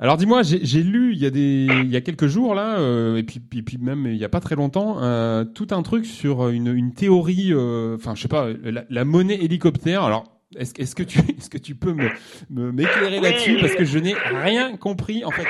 Alors 0.02 0.16
dis-moi, 0.16 0.42
j'ai 0.42 0.64
j'ai 0.64 0.82
lu 0.82 1.12
il 1.12 1.18
y 1.18 1.26
a 1.26 1.30
des 1.30 1.68
il 1.84 1.90
y 1.90 1.96
a 1.96 2.00
quelques 2.00 2.26
jours 2.26 2.54
là 2.54 2.78
euh, 2.78 3.16
et 3.18 3.22
puis 3.22 3.38
puis 3.40 3.76
même 3.78 4.06
il 4.06 4.16
y 4.16 4.24
a 4.24 4.30
pas 4.30 4.40
très 4.40 4.54
longtemps 4.56 5.02
euh, 5.02 5.44
tout 5.44 5.66
un 5.72 5.82
truc 5.82 6.06
sur 6.06 6.48
une 6.48 6.74
une 6.74 6.94
théorie 6.94 7.52
euh, 7.52 7.96
enfin 7.96 8.14
je 8.14 8.22
sais 8.22 8.28
pas 8.28 8.48
la, 8.64 8.84
la 8.88 9.04
monnaie 9.04 9.38
hélicoptère. 9.44 10.02
Alors 10.02 10.24
est-ce 10.56 10.72
que- 10.72 10.82
est-ce 10.82 10.94
que 10.94 11.02
tu 11.02 11.18
est-ce 11.38 11.50
que 11.50 11.58
tu 11.58 11.74
peux 11.74 11.92
me 11.92 12.08
me- 12.48 12.72
m'éclairer 12.72 13.20
là-dessus? 13.20 13.58
Parce 13.60 13.74
que 13.74 13.84
je 13.84 13.98
n'ai 13.98 14.14
rien 14.14 14.74
compris 14.78 15.22
en 15.24 15.30
fait 15.30 15.46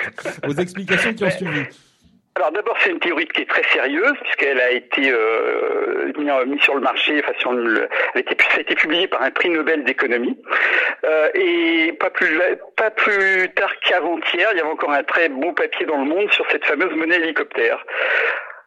aux 0.49 0.55
explications 0.55 1.15
qui 1.15 1.23
ont 1.23 1.31
suivi. 1.31 1.61
Alors 2.37 2.53
d'abord 2.53 2.77
c'est 2.81 2.91
une 2.91 3.01
théorie 3.01 3.27
qui 3.27 3.43
est 3.43 3.51
très 3.51 3.65
sérieuse 3.65 4.15
puisqu'elle 4.23 4.61
a 4.61 4.71
été 4.71 5.11
euh, 5.11 6.13
mise 6.47 6.61
sur 6.63 6.75
le 6.75 6.81
marché, 6.81 7.21
enfin 7.23 7.33
sur 7.39 7.53
le, 7.53 7.89
elle 8.15 8.19
a 8.19 8.21
été, 8.21 8.37
ça 8.43 8.59
a 8.59 8.61
été 8.61 8.75
publié 8.75 9.09
par 9.09 9.23
un 9.23 9.31
prix 9.31 9.51
Nobel 9.51 9.85
d'économie 9.85 10.37
Euh, 11.05 11.29
et 11.35 11.93
pas 11.99 12.11
plus 12.11 12.39
pas 12.77 12.91
plus 12.91 13.49
tard 13.55 13.73
qu'avant-hier, 13.81 14.49
il 14.53 14.59
y 14.59 14.61
avait 14.61 14.71
encore 14.71 14.93
un 14.93 15.03
très 15.03 15.29
bon 15.31 15.55
papier 15.55 15.87
dans 15.87 15.97
le 15.97 16.05
Monde 16.05 16.31
sur 16.31 16.45
cette 16.51 16.65
fameuse 16.65 16.95
monnaie 16.95 17.17
hélicoptère. 17.17 17.85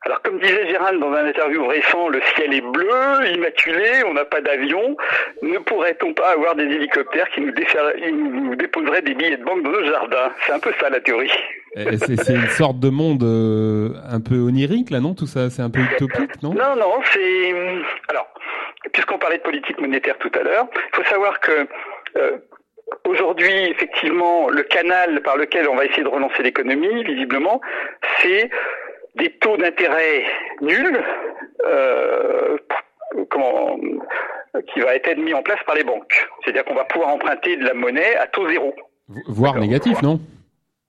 Alors 0.02 0.22
comme 0.24 0.40
disait 0.40 0.68
Gérald 0.68 1.00
dans 1.00 1.14
un 1.14 1.26
interview 1.28 1.66
récent, 1.66 2.10
le 2.10 2.22
ciel 2.36 2.54
est 2.54 2.62
bleu, 2.62 3.28
immaculé, 3.36 4.04
on 4.06 4.14
n'a 4.14 4.26
pas 4.26 4.42
d'avion. 4.42 4.98
Ne 5.42 5.60
pourrait-on 5.60 6.14
pas 6.14 6.32
avoir 6.32 6.56
des 6.56 6.64
hélicoptères 6.66 7.30
qui 7.30 7.42
nous 7.42 7.52
déposeraient 8.56 9.02
des 9.02 9.14
billets 9.14 9.38
de 9.38 9.44
banque 9.44 9.64
dans 9.64 9.72
nos 9.72 9.86
jardins? 9.86 10.34
C'est 10.42 10.54
un 10.54 10.60
peu 10.60 10.74
ça 10.80 10.90
la 10.90 11.00
théorie. 11.00 11.32
Et 11.76 11.98
C'est 11.98 12.18
c'est 12.18 12.36
une 12.36 12.50
sorte 12.50 12.80
de 12.80 12.90
monde 12.90 13.24
euh, 13.24 13.94
un 14.10 14.22
peu 14.22 14.38
onirique 14.38 14.90
là 14.92 15.00
non? 15.00 15.14
Tout 15.16 15.28
ça 15.28 15.50
c'est 15.50 15.62
un 15.62 15.70
peu 15.70 15.80
utopique 15.80 16.42
non? 16.44 16.54
Non, 16.54 16.76
non, 16.76 17.02
c'est 17.12 17.54
alors 18.10 18.28
puisqu'on 18.92 19.18
parlait 19.18 19.38
de 19.38 19.44
politique 19.44 19.80
monétaire 19.80 20.18
tout 20.20 20.32
à 20.36 20.44
l'heure, 20.44 20.68
il 20.76 20.96
faut 20.96 21.10
savoir 21.10 21.40
que 21.40 21.68
euh, 22.18 22.38
aujourd'hui, 23.08 23.52
effectivement, 23.70 24.50
le 24.50 24.64
canal 24.64 25.22
par 25.22 25.38
lequel 25.38 25.68
on 25.68 25.76
va 25.76 25.86
essayer 25.86 26.04
de 26.04 26.10
relancer 26.10 26.44
l'économie, 26.44 27.04
visiblement, 27.04 27.62
c'est 28.20 28.50
des 29.16 29.32
taux 29.38 29.58
d'intérêt 29.58 30.24
nuls, 30.62 31.04
euh, 31.66 32.58
comment, 33.30 33.78
qui 34.74 34.80
va 34.82 34.96
être 34.96 35.18
mis 35.18 35.34
en 35.34 35.42
place 35.42 35.60
par 35.66 35.76
les 35.76 35.84
banques. 35.84 36.28
C'est-à-dire 36.44 36.66
qu'on 36.66 36.76
va 36.76 36.86
pouvoir 36.86 37.10
emprunter 37.10 37.58
de 37.58 37.66
la 37.66 37.74
monnaie 37.74 38.16
à 38.16 38.28
taux 38.28 38.48
zéro. 38.50 38.74
voire 39.28 39.58
négatif 39.58 40.02
non? 40.02 40.20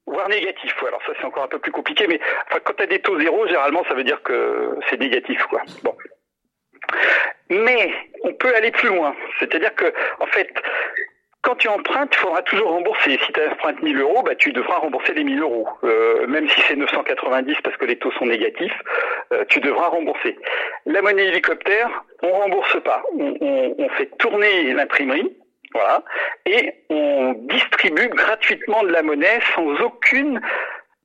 Voire 0.07 0.29
négatif, 0.29 0.75
alors 0.87 1.01
ça 1.07 1.13
c'est 1.19 1.25
encore 1.25 1.45
un 1.45 1.49
peu 1.49 1.59
plus 1.59 1.73
compliqué, 1.73 2.07
mais 2.07 2.21
enfin, 2.49 2.61
quand 2.63 2.75
tu 2.75 2.83
as 2.83 2.87
des 2.87 3.01
taux 3.01 3.19
zéro, 3.21 3.47
généralement 3.47 3.83
ça 3.89 3.95
veut 3.95 4.05
dire 4.05 4.23
que 4.23 4.77
c'est 4.91 5.01
négatif. 5.01 5.43
quoi. 5.47 5.63
Bon. 5.83 5.97
Mais 7.51 7.93
on 8.23 8.33
peut 8.35 8.55
aller 8.55 8.71
plus 8.71 8.89
loin, 8.89 9.15
c'est-à-dire 9.39 9.75
que 9.75 9.93
en 10.21 10.27
fait, 10.27 10.49
quand 11.43 11.57
tu 11.57 11.69
empruntes, 11.69 12.15
il 12.15 12.19
faudra 12.19 12.43
toujours 12.43 12.71
rembourser. 12.71 13.19
Si 13.25 13.33
tu 13.33 13.41
empruntes 13.51 13.83
1000 13.83 13.99
euros, 14.01 14.23
bah, 14.23 14.35
tu 14.35 14.53
devras 14.53 14.77
rembourser 14.79 15.13
les 15.13 15.25
1000 15.25 15.41
euros. 15.43 15.69
Euh, 15.85 16.27
même 16.27 16.49
si 16.49 16.61
c'est 16.63 16.77
990 16.77 17.57
parce 17.63 17.77
que 17.77 17.85
les 17.85 17.97
taux 17.99 18.11
sont 18.13 18.25
négatifs, 18.27 18.73
euh, 19.33 19.45
tu 19.49 19.61
devras 19.61 19.89
rembourser. 19.89 20.39
La 20.87 21.03
monnaie 21.03 21.27
hélicoptère, 21.27 22.05
on 22.23 22.31
rembourse 22.31 22.83
pas. 22.83 23.03
On, 23.19 23.37
on- 23.41 23.75
on 23.79 23.89
fait 23.91 24.07
tourner 24.19 24.73
l'imprimerie, 24.73 25.37
voilà, 25.75 26.03
et 26.47 26.73
on 26.89 27.33
distribue 27.51 28.09
gratuitement 28.09 28.83
de 28.85 28.91
la 28.91 29.03
monnaie 29.03 29.41
sans 29.55 29.69
aucune 29.81 30.41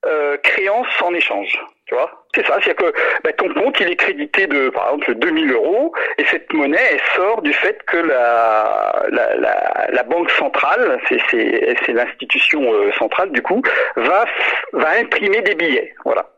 euh, 0.06 0.38
créance 0.38 0.88
en 1.02 1.14
échange. 1.14 1.60
Tu 1.88 1.96
vois? 1.96 2.24
C'est 2.36 2.46
ça, 2.46 2.60
c'est-à-dire 2.62 2.76
que 2.76 2.94
bah, 3.24 3.34
ton 3.34 3.52
compte, 3.54 3.80
il 3.80 3.90
est 3.90 3.96
crédité 3.96 4.46
de, 4.46 4.70
par 4.70 4.86
exemple, 4.86 5.16
2000 5.16 5.52
euros, 5.52 5.94
et 6.20 6.26
cette 6.26 6.54
monnaie, 6.54 6.80
elle 6.92 7.02
sort 7.16 7.42
du 7.42 7.52
fait 7.52 7.82
que 7.88 7.98
la, 7.98 9.06
la, 9.12 9.36
la, 9.36 9.88
la 9.92 10.04
banque 10.04 10.30
centrale, 10.32 11.00
c'est, 11.10 11.20
c'est, 11.32 11.76
c'est 11.84 11.94
l'institution 11.94 12.62
euh, 12.72 12.92
centrale 12.94 13.32
du 13.32 13.42
coup, 13.42 13.62
va, 13.96 14.26
va 14.74 14.90
imprimer 15.00 15.42
des 15.42 15.56
billets. 15.56 15.96
Voilà. 16.06 16.30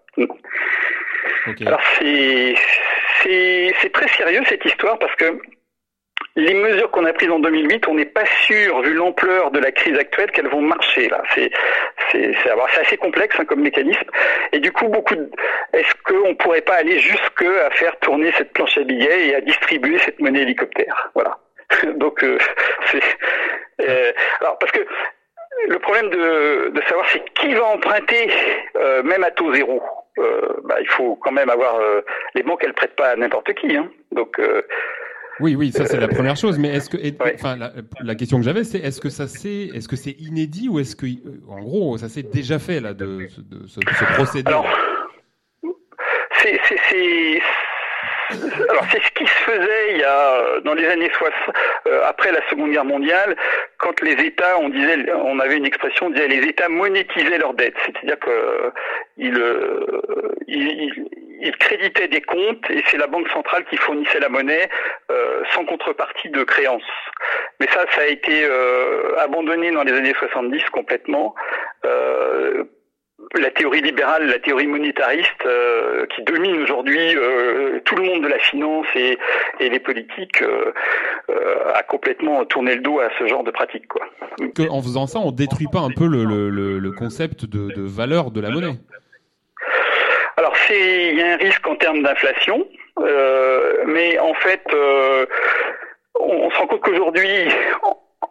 Alors 1.65 1.81
c'est, 1.99 2.55
c'est, 3.21 3.73
c'est 3.81 3.91
très 3.91 4.07
sérieux 4.09 4.41
cette 4.47 4.63
histoire 4.65 4.97
parce 4.99 5.15
que 5.15 5.39
les 6.35 6.53
mesures 6.53 6.89
qu'on 6.91 7.05
a 7.05 7.13
prises 7.13 7.29
en 7.29 7.39
2008, 7.39 7.87
on 7.87 7.95
n'est 7.95 8.05
pas 8.05 8.25
sûr, 8.45 8.81
vu 8.81 8.93
l'ampleur 8.93 9.51
de 9.51 9.59
la 9.59 9.71
crise 9.71 9.97
actuelle, 9.97 10.31
qu'elles 10.31 10.47
vont 10.47 10.61
marcher. 10.61 11.09
Là, 11.09 11.21
c'est 11.33 11.51
assez 12.79 12.97
complexe 12.97 13.35
hein, 13.39 13.45
comme 13.45 13.61
mécanisme. 13.61 14.09
Et 14.51 14.59
du 14.59 14.71
coup, 14.71 14.87
beaucoup. 14.87 15.15
De... 15.15 15.29
Est-ce 15.73 15.93
qu'on 16.05 16.35
pourrait 16.35 16.61
pas 16.61 16.75
aller 16.75 16.99
jusque 16.99 17.43
à 17.43 17.69
faire 17.71 17.97
tourner 17.99 18.31
cette 18.37 18.53
planche 18.53 18.77
à 18.77 18.83
billets 18.83 19.27
et 19.27 19.35
à 19.35 19.41
distribuer 19.41 19.97
cette 19.99 20.19
monnaie 20.19 20.41
hélicoptère? 20.41 21.11
Voilà. 21.15 21.37
Donc 21.95 22.23
euh, 22.23 22.37
euh, 23.81 24.11
alors 24.39 24.57
parce 24.59 24.71
que 24.71 24.85
le 25.67 25.79
problème 25.79 26.09
de, 26.09 26.81
savoir 26.87 27.07
c'est 27.09 27.23
qui 27.33 27.53
va 27.53 27.65
emprunter, 27.65 28.29
euh, 28.75 29.03
même 29.03 29.23
à 29.23 29.31
taux 29.31 29.53
zéro. 29.53 29.81
Bah, 30.63 30.75
il 30.79 30.87
faut 30.87 31.15
quand 31.15 31.31
même 31.31 31.49
avoir 31.49 31.79
les 32.35 32.43
banques, 32.43 32.63
elles 32.63 32.73
prêtent 32.73 32.95
pas 32.95 33.09
à 33.09 33.15
n'importe 33.15 33.53
qui. 33.53 33.75
Hein. 33.75 33.89
Donc 34.11 34.39
Oui, 35.41 35.55
oui, 35.55 35.71
ça 35.71 35.85
c'est 35.85 35.99
la 35.99 36.07
première 36.07 36.35
chose. 36.35 36.57
Mais 36.59 36.69
est-ce 36.69 36.89
que, 36.89 36.97
enfin, 37.33 37.55
la, 37.57 37.71
la 38.03 38.15
question 38.15 38.37
que 38.37 38.43
j'avais, 38.45 38.63
c'est 38.63 38.79
est-ce 38.79 39.01
que 39.01 39.09
ça 39.09 39.27
c'est, 39.27 39.69
est-ce 39.73 39.87
que 39.87 39.95
c'est 39.95 40.15
inédit 40.19 40.69
ou 40.69 40.79
est-ce 40.79 40.95
que, 40.95 41.05
euh, 41.05 41.41
en 41.49 41.59
gros, 41.59 41.97
ça 41.97 42.09
s'est 42.09 42.23
déjà 42.23 42.59
fait 42.59 42.79
là 42.79 42.93
de, 42.93 43.27
de 43.37 43.67
ce, 43.67 43.79
ce 43.81 44.13
procédé 44.15 44.51
c'est 46.41 46.59
c'est 46.67 46.77
c'est 46.89 47.41
alors 48.69 48.85
c'est 48.91 49.01
ce 49.01 49.11
qui 49.11 49.25
se 49.25 49.39
faisait 49.43 49.93
il 49.93 49.97
y 49.99 50.03
a 50.03 50.59
dans 50.63 50.73
les 50.73 50.87
années 50.87 51.09
60 51.13 51.33
euh, 51.87 52.01
après 52.05 52.31
la 52.31 52.39
Seconde 52.49 52.71
Guerre 52.71 52.85
mondiale 52.85 53.35
quand 53.77 53.99
les 54.01 54.13
États 54.13 54.57
on 54.57 54.69
disait 54.69 55.11
on 55.13 55.39
avait 55.39 55.57
une 55.57 55.65
expression 55.65 56.07
on 56.07 56.09
disait 56.11 56.27
les 56.27 56.47
États 56.47 56.69
monétisaient 56.69 57.37
leurs 57.37 57.53
dettes 57.53 57.75
c'est-à-dire 57.85 58.19
que 58.19 58.29
euh, 58.29 58.71
ils, 59.17 59.37
euh, 59.37 60.35
ils, 60.47 61.07
ils 61.41 61.55
créditaient 61.57 62.07
des 62.07 62.21
comptes 62.21 62.69
et 62.69 62.83
c'est 62.87 62.97
la 62.97 63.07
banque 63.07 63.29
centrale 63.29 63.65
qui 63.69 63.77
fournissait 63.77 64.19
la 64.19 64.29
monnaie 64.29 64.69
euh, 65.11 65.43
sans 65.53 65.65
contrepartie 65.65 66.29
de 66.29 66.43
créances 66.43 66.93
mais 67.59 67.67
ça 67.67 67.85
ça 67.93 68.01
a 68.01 68.07
été 68.07 68.43
euh, 68.45 69.17
abandonné 69.19 69.71
dans 69.71 69.83
les 69.83 69.93
années 69.93 70.15
70 70.17 70.63
complètement 70.71 71.35
Euh, 71.85 72.63
la 73.35 73.49
théorie 73.51 73.81
libérale, 73.81 74.27
la 74.27 74.39
théorie 74.39 74.67
monétariste 74.67 75.45
euh, 75.45 76.05
qui 76.15 76.21
domine 76.23 76.55
aujourd'hui 76.63 77.15
euh, 77.15 77.79
tout 77.85 77.95
le 77.95 78.03
monde 78.03 78.23
de 78.23 78.27
la 78.27 78.39
finance 78.39 78.87
et, 78.95 79.17
et 79.59 79.69
les 79.69 79.79
politiques 79.79 80.41
euh, 80.41 80.73
euh, 81.29 81.73
a 81.73 81.83
complètement 81.83 82.43
tourné 82.45 82.75
le 82.75 82.81
dos 82.81 82.99
à 82.99 83.09
ce 83.19 83.27
genre 83.27 83.43
de 83.43 83.51
pratique. 83.51 83.87
Quoi. 83.87 84.05
que, 84.55 84.63
en 84.69 84.81
faisant 84.81 85.07
ça, 85.07 85.19
on 85.19 85.31
détruit 85.31 85.67
pas 85.71 85.79
un 85.79 85.91
peu 85.91 86.07
le, 86.07 86.23
le, 86.25 86.49
le, 86.49 86.79
le 86.79 86.91
concept 86.91 87.45
de, 87.45 87.69
de 87.73 87.81
valeur 87.81 88.31
de 88.31 88.41
la 88.41 88.49
monnaie? 88.49 88.77
Alors 90.37 90.55
c'est 90.67 91.09
il 91.09 91.19
y 91.19 91.23
a 91.23 91.33
un 91.33 91.37
risque 91.37 91.65
en 91.67 91.75
termes 91.75 92.03
d'inflation, 92.03 92.65
euh, 92.99 93.83
mais 93.85 94.19
en 94.19 94.33
fait, 94.35 94.61
euh, 94.73 95.25
on, 96.19 96.49
se 96.49 96.57
rend 96.57 96.67
compte 96.67 96.81
qu'aujourd'hui, 96.81 97.47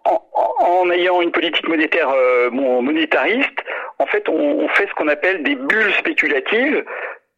en, 0.04 0.90
ayant 0.90 1.20
une 1.22 1.32
politique 1.32 1.68
monétaire 1.68 2.10
euh, 2.10 2.50
monétariste, 2.50 3.64
en 3.98 4.06
fait, 4.06 4.28
on, 4.28 4.68
fait 4.68 4.86
ce 4.88 4.94
qu'on 4.94 5.08
appelle 5.08 5.42
des 5.42 5.54
bulles 5.54 5.92
spéculatives 5.98 6.84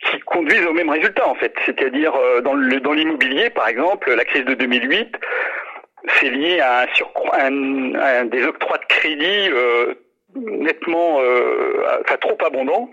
qui 0.01 0.19
conduisent 0.21 0.67
au 0.67 0.73
même 0.73 0.91
résultat 0.91 1.27
en 1.29 1.35
fait. 1.35 1.55
C'est-à-dire 1.65 2.15
euh, 2.17 2.41
dans 2.41 2.55
l'immobilier, 2.93 3.51
par 3.51 3.69
exemple, 3.69 4.13
la 4.13 4.25
crise 4.25 4.45
de 4.45 4.55
2008, 4.55 5.17
c'est 6.19 6.31
lié 6.31 6.61
à 6.61 6.83
un 6.83 6.87
surcroît, 6.95 7.37
un, 7.41 7.95
un- 7.95 8.25
des 8.25 8.45
octrois 8.45 8.79
de 8.79 8.87
crédit 8.87 9.49
euh, 9.51 9.95
nettement, 10.35 11.19
enfin 12.01 12.17
trop 12.21 12.37
abondants. 12.45 12.89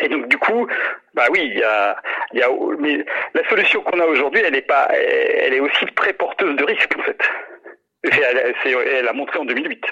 Et 0.00 0.08
donc 0.08 0.28
du 0.28 0.36
coup, 0.38 0.66
bah 1.14 1.24
oui, 1.30 1.40
il 1.42 1.58
y 1.58 1.62
a, 1.62 1.96
y 2.34 2.42
a, 2.42 2.48
mais 2.78 3.04
la 3.34 3.48
solution 3.48 3.82
qu'on 3.82 3.98
a 4.00 4.04
aujourd'hui, 4.04 4.42
elle 4.44 4.54
est 4.54 4.62
pas, 4.62 4.88
elle 4.92 5.54
est 5.54 5.60
aussi 5.60 5.86
très 5.96 6.12
porteuse 6.12 6.56
de 6.56 6.64
risques 6.64 6.94
en 6.98 7.02
fait. 7.02 7.20
Elle, 8.04 8.54
elle 8.94 9.08
a 9.08 9.12
montré 9.12 9.38
en 9.38 9.44
2008. 9.44 9.84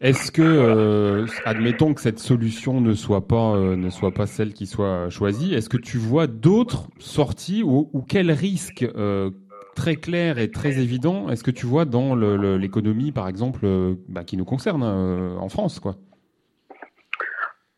Est-ce 0.00 0.32
que, 0.32 0.40
euh, 0.42 1.26
admettons 1.44 1.92
que 1.92 2.00
cette 2.00 2.18
solution 2.18 2.80
ne 2.80 2.94
soit 2.94 3.28
pas 3.28 3.54
euh, 3.54 3.76
ne 3.76 3.90
soit 3.90 4.12
pas 4.12 4.26
celle 4.26 4.54
qui 4.54 4.66
soit 4.66 5.10
choisie, 5.10 5.52
est-ce 5.52 5.68
que 5.68 5.76
tu 5.76 5.98
vois 5.98 6.26
d'autres 6.26 6.88
sorties 6.98 7.62
ou, 7.62 7.90
ou 7.92 8.00
quel 8.00 8.32
risque 8.32 8.82
euh, 8.82 9.30
très 9.76 9.96
clair 9.96 10.38
et 10.38 10.50
très 10.50 10.78
évident 10.78 11.28
est-ce 11.28 11.44
que 11.44 11.50
tu 11.50 11.66
vois 11.66 11.84
dans 11.84 12.14
l'économie, 12.14 13.12
par 13.12 13.28
exemple, 13.28 13.60
euh, 13.64 13.94
bah, 14.08 14.24
qui 14.24 14.38
nous 14.38 14.46
concerne 14.46 14.82
en 14.82 15.48
France, 15.50 15.80
quoi? 15.80 15.96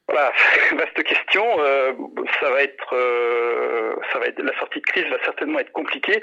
Voilà, 0.09 0.33
vaste 0.73 1.03
question. 1.03 1.45
Euh, 1.61 1.93
ça 2.41 2.51
va 2.51 2.63
être, 2.63 2.95
euh, 2.95 3.95
ça 4.13 4.19
va 4.19 4.27
être, 4.27 4.43
la 4.43 4.57
sortie 4.59 4.81
de 4.81 4.85
crise 4.87 5.07
va 5.07 5.23
certainement 5.25 5.59
être 5.61 5.73
compliquée. 5.73 6.21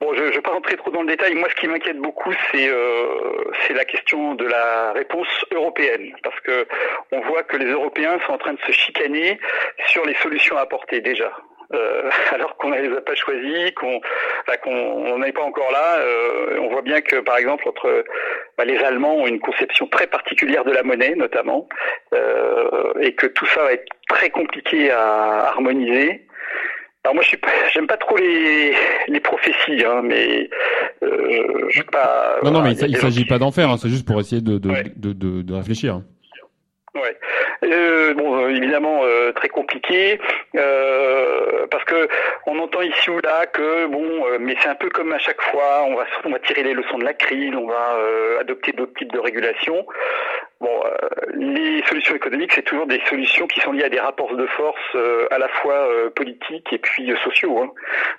Bon, 0.00 0.14
je 0.14 0.22
ne 0.22 0.30
vais 0.30 0.40
pas 0.40 0.52
rentrer 0.52 0.76
trop 0.76 0.90
dans 0.90 1.02
le 1.02 1.08
détail. 1.08 1.34
Moi, 1.34 1.48
ce 1.50 1.56
qui 1.56 1.66
m'inquiète 1.66 1.98
beaucoup, 1.98 2.32
c'est 2.52 2.68
euh, 2.68 3.44
c'est 3.66 3.74
la 3.74 3.84
question 3.84 4.34
de 4.34 4.46
la 4.46 4.92
réponse 4.92 5.28
européenne, 5.52 6.14
parce 6.22 6.38
que 6.40 6.66
on 7.10 7.20
voit 7.22 7.42
que 7.42 7.56
les 7.56 7.70
Européens 7.70 8.18
sont 8.24 8.32
en 8.32 8.38
train 8.38 8.52
de 8.52 8.60
se 8.60 8.72
chicaner 8.72 9.40
sur 9.86 10.06
les 10.06 10.14
solutions 10.14 10.56
à 10.56 10.60
apporter 10.60 11.00
déjà. 11.00 11.32
Euh, 11.74 12.08
alors 12.34 12.56
qu'on 12.56 12.70
ne 12.70 12.78
les 12.80 12.96
a 12.96 13.00
pas 13.00 13.14
choisis, 13.14 13.72
qu'on 13.76 13.96
enfin, 14.46 14.56
qu'on 14.62 15.18
n'est 15.18 15.32
pas 15.32 15.42
encore 15.42 15.70
là. 15.70 15.98
Euh, 15.98 16.58
on 16.60 16.68
voit 16.70 16.82
bien 16.82 17.00
que, 17.00 17.16
par 17.20 17.36
exemple, 17.36 17.68
entre 17.68 18.04
bah, 18.56 18.64
les 18.64 18.78
Allemands 18.78 19.16
ont 19.16 19.26
une 19.26 19.40
conception 19.40 19.86
très 19.86 20.06
particulière 20.06 20.64
de 20.64 20.72
la 20.72 20.82
monnaie, 20.82 21.14
notamment, 21.14 21.68
euh, 22.14 22.92
et 23.00 23.14
que 23.14 23.26
tout 23.26 23.46
ça 23.46 23.62
va 23.64 23.72
être 23.72 23.86
très 24.08 24.30
compliqué 24.30 24.90
à 24.90 25.48
harmoniser. 25.48 26.24
Alors 27.04 27.14
moi, 27.14 27.22
je 27.22 27.28
suis 27.28 27.36
pas, 27.36 27.48
j'aime 27.72 27.86
pas 27.86 27.96
trop 27.98 28.16
les, 28.16 28.72
les 29.06 29.20
prophéties, 29.20 29.84
hein, 29.84 30.00
mais 30.02 30.48
euh, 31.02 31.66
je 31.70 31.82
pas. 31.82 32.38
Non, 32.42 32.50
non, 32.50 32.62
mais 32.62 32.72
il 32.72 32.92
ne 32.92 32.96
s'agit 32.98 33.24
pas 33.26 33.38
d'en 33.38 33.50
faire, 33.52 33.70
hein, 33.70 33.76
c'est 33.80 33.88
juste 33.88 34.06
pour 34.06 34.18
essayer 34.20 34.40
de 34.42 34.58
de, 34.58 34.70
Ouais. 34.70 34.84
de, 34.96 35.12
de, 35.12 35.42
de 35.42 35.54
réfléchir. 35.54 36.00
Ouais. 36.94 37.16
Euh, 37.64 38.14
bon, 38.14 38.36
euh, 38.44 38.48
évidemment 38.48 39.00
euh, 39.04 39.30
très 39.32 39.48
compliqué 39.50 40.18
euh, 40.56 41.66
parce 41.70 41.84
que 41.84 42.08
on 42.46 42.58
entend 42.58 42.80
ici 42.80 43.10
ou 43.10 43.20
là 43.20 43.46
que 43.46 43.86
bon, 43.86 44.26
euh, 44.26 44.38
mais 44.40 44.56
c'est 44.60 44.70
un 44.70 44.74
peu 44.74 44.88
comme 44.88 45.12
à 45.12 45.18
chaque 45.18 45.40
fois, 45.42 45.84
on 45.84 45.94
va 45.96 46.06
on 46.24 46.30
va 46.30 46.38
tirer 46.38 46.62
les 46.62 46.72
leçons 46.72 46.98
de 46.98 47.04
la 47.04 47.12
crise, 47.12 47.54
on 47.54 47.66
va 47.66 47.94
euh, 47.98 48.40
adopter 48.40 48.72
d'autres 48.72 48.94
types 48.94 49.12
de 49.12 49.18
régulation. 49.18 49.86
Bon, 50.60 50.82
les 51.34 51.84
solutions 51.86 52.16
économiques, 52.16 52.52
c'est 52.54 52.62
toujours 52.62 52.86
des 52.86 53.00
solutions 53.08 53.46
qui 53.46 53.60
sont 53.60 53.70
liées 53.72 53.84
à 53.84 53.88
des 53.90 54.00
rapports 54.00 54.34
de 54.34 54.46
force 54.46 54.96
à 55.30 55.38
la 55.38 55.46
fois 55.48 55.88
politiques 56.16 56.72
et 56.72 56.78
puis 56.78 57.12
sociaux. 57.22 57.58
hein. 57.60 57.70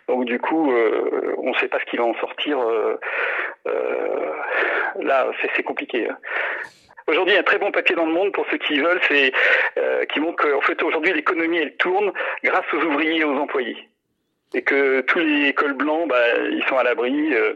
Donc 0.08 0.24
du 0.24 0.40
coup, 0.40 0.72
on 1.38 1.50
ne 1.50 1.56
sait 1.58 1.68
pas 1.68 1.80
ce 1.80 1.86
qui 1.86 1.98
va 1.98 2.06
en 2.06 2.14
sortir. 2.16 2.60
là, 5.02 5.28
c'est 5.42 5.50
c'est 5.56 5.64
compliqué. 5.64 6.08
hein. 6.10 6.18
Aujourd'hui, 7.10 7.36
un 7.36 7.44
très 7.44 7.58
bon 7.58 7.72
papier 7.72 7.96
dans 7.96 8.06
le 8.06 8.14
monde 8.14 8.32
pour 8.34 8.46
ceux 8.52 8.58
qui 8.58 8.80
veulent, 8.80 9.02
c'est 9.08 9.32
euh, 9.80 10.06
qui 10.06 10.20
montre 10.20 10.44
qu'en 10.44 10.62
fait 10.62 10.82
aujourd'hui 10.84 11.12
l'économie 11.12 11.58
elle 11.58 11.76
tourne 11.78 12.12
grâce 12.44 12.72
aux 12.72 12.84
ouvriers 12.84 13.22
et 13.22 13.24
aux 13.24 13.36
employés. 13.36 13.90
Et 14.54 14.62
que 14.62 15.02
tous 15.02 15.18
les 15.18 15.54
cols 15.54 15.74
blancs, 15.74 16.08
bah, 16.08 16.24
ils 16.52 16.64
sont 16.70 16.78
à 16.78 16.84
l'abri, 16.84 17.34
euh, 17.34 17.54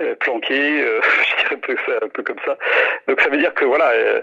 euh, 0.00 0.16
planqués, 0.16 0.82
euh, 0.82 1.00
je 1.22 1.36
dirais 1.36 1.54
un 1.54 1.58
peu, 1.58 1.76
ça, 1.86 1.92
un 2.02 2.08
peu 2.08 2.24
comme 2.24 2.38
ça. 2.44 2.58
Donc 3.06 3.20
ça 3.20 3.28
veut 3.28 3.38
dire 3.38 3.54
que 3.54 3.64
voilà, 3.64 3.90
euh, 3.90 4.22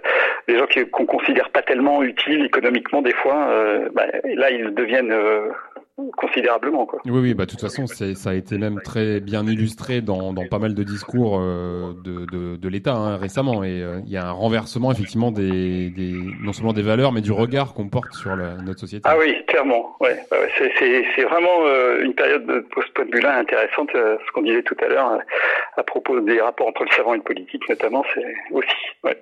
les 0.50 0.58
gens 0.58 0.68
qu'on 0.92 1.06
considère 1.06 1.50
pas 1.52 1.62
tellement 1.62 2.04
utiles 2.04 2.44
économiquement 2.44 3.02
des 3.02 3.14
fois, 3.14 3.48
euh, 3.52 3.88
bah, 3.94 4.08
là 4.26 4.52
ils 4.52 4.74
deviennent 4.74 5.16
considérablement 6.18 6.86
quoi. 6.86 7.00
Oui, 7.06 7.20
oui, 7.20 7.34
bah 7.34 7.46
de 7.46 7.52
toute 7.52 7.62
façon, 7.62 7.86
c'est- 7.88 8.16
ça 8.16 8.32
a 8.32 8.34
été 8.34 8.58
même 8.58 8.82
très 8.82 9.20
bien 9.20 9.46
illustré 9.46 10.02
dans, 10.02 10.34
dans 10.34 10.46
pas 10.48 10.60
mal 10.60 10.74
de 10.74 10.84
discours 10.84 11.38
euh, 11.40 11.94
de, 12.04 12.26
de, 12.26 12.56
de 12.58 12.70
l'État 12.70 12.94
hein, 12.96 13.18
récemment. 13.18 13.64
Et 13.64 13.82
euh, 13.82 14.00
il 14.06 14.12
y 14.12 14.18
a 14.18 14.28
un 14.28 14.32
renversement 14.32 14.92
effectivement 14.92 15.32
des, 15.32 15.90
des 15.92 16.14
non 16.42 16.52
seulement 16.54 16.74
des 16.74 16.82
valeurs, 16.82 17.12
mais 17.12 17.22
du 17.22 17.32
regard 17.32 17.74
qu'on 17.74 17.90
porte 17.90 18.14
sur 18.14 18.36
la- 18.36 18.56
notre 18.56 18.80
société. 18.80 19.08
Ah 19.10 19.16
oui, 19.20 19.36
clairement. 19.48 19.96
Ouais, 20.00 20.18
ouais, 20.32 20.50
c'est, 20.58 21.24
vraiment 21.24 21.66
euh, 21.66 22.04
une 22.04 22.14
période 22.16 22.46
de 22.46 22.60
point 22.96 23.06
de 23.06 23.12
vue-là 23.16 23.38
intéressante. 23.38 23.90
euh, 23.96 24.18
ce 24.26 24.32
qu'on 24.32 24.42
disait 24.42 24.64
tout 24.64 24.76
à 24.84 24.88
l'heure 24.88 25.12
euh, 25.12 25.18
à 25.78 25.84
propos 25.84 26.20
des 26.20 26.42
rapports 26.42 26.68
entre 26.68 26.84
le 26.84 26.92
savant 26.92 27.14
et 27.14 27.18
le 27.18 27.24
politique, 27.24 27.68
notamment, 27.70 28.04
c'est 28.14 28.34
aussi. 28.52 28.68
Ouais. 29.04 29.18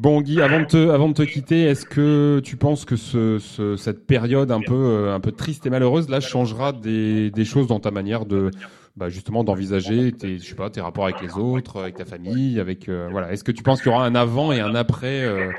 Bon 0.00 0.20
Guy, 0.20 0.40
avant 0.40 0.60
de 0.60 0.64
te, 0.66 0.90
avant 0.90 1.08
de 1.08 1.14
te 1.14 1.22
quitter, 1.22 1.64
est-ce 1.64 1.84
que 1.84 2.40
tu 2.44 2.56
penses 2.56 2.84
que 2.84 2.94
ce, 2.94 3.40
ce- 3.40 3.74
cette 3.74 4.06
période 4.06 4.52
un 4.52 4.60
peu, 4.60 4.72
euh, 4.74 5.12
un 5.12 5.18
peu 5.18 5.32
triste 5.32 5.66
et 5.66 5.70
malheureuse 5.70 6.08
là 6.08 6.20
changera 6.20 6.70
des, 6.72 7.30
des 7.32 7.44
choses 7.44 7.66
dans 7.66 7.80
ta 7.80 7.90
manière 7.90 8.24
de, 8.24 8.52
bah, 8.96 9.08
justement 9.08 9.42
d'envisager 9.42 10.12
tes, 10.12 10.38
je 10.38 10.44
sais 10.44 10.54
pas, 10.54 10.70
tes 10.70 10.80
rapports 10.80 11.04
avec 11.06 11.20
les 11.20 11.36
autres, 11.36 11.80
avec 11.82 11.96
ta 11.96 12.04
famille, 12.04 12.60
avec 12.60 12.88
euh, 12.88 13.08
voilà. 13.10 13.32
Est-ce 13.32 13.42
que 13.42 13.50
tu 13.50 13.64
penses 13.64 13.82
qu'il 13.82 13.90
y 13.90 13.94
aura 13.94 14.04
un 14.06 14.14
avant 14.14 14.52
et 14.52 14.60
un 14.60 14.76
après 14.76 15.24
euh, 15.24 15.50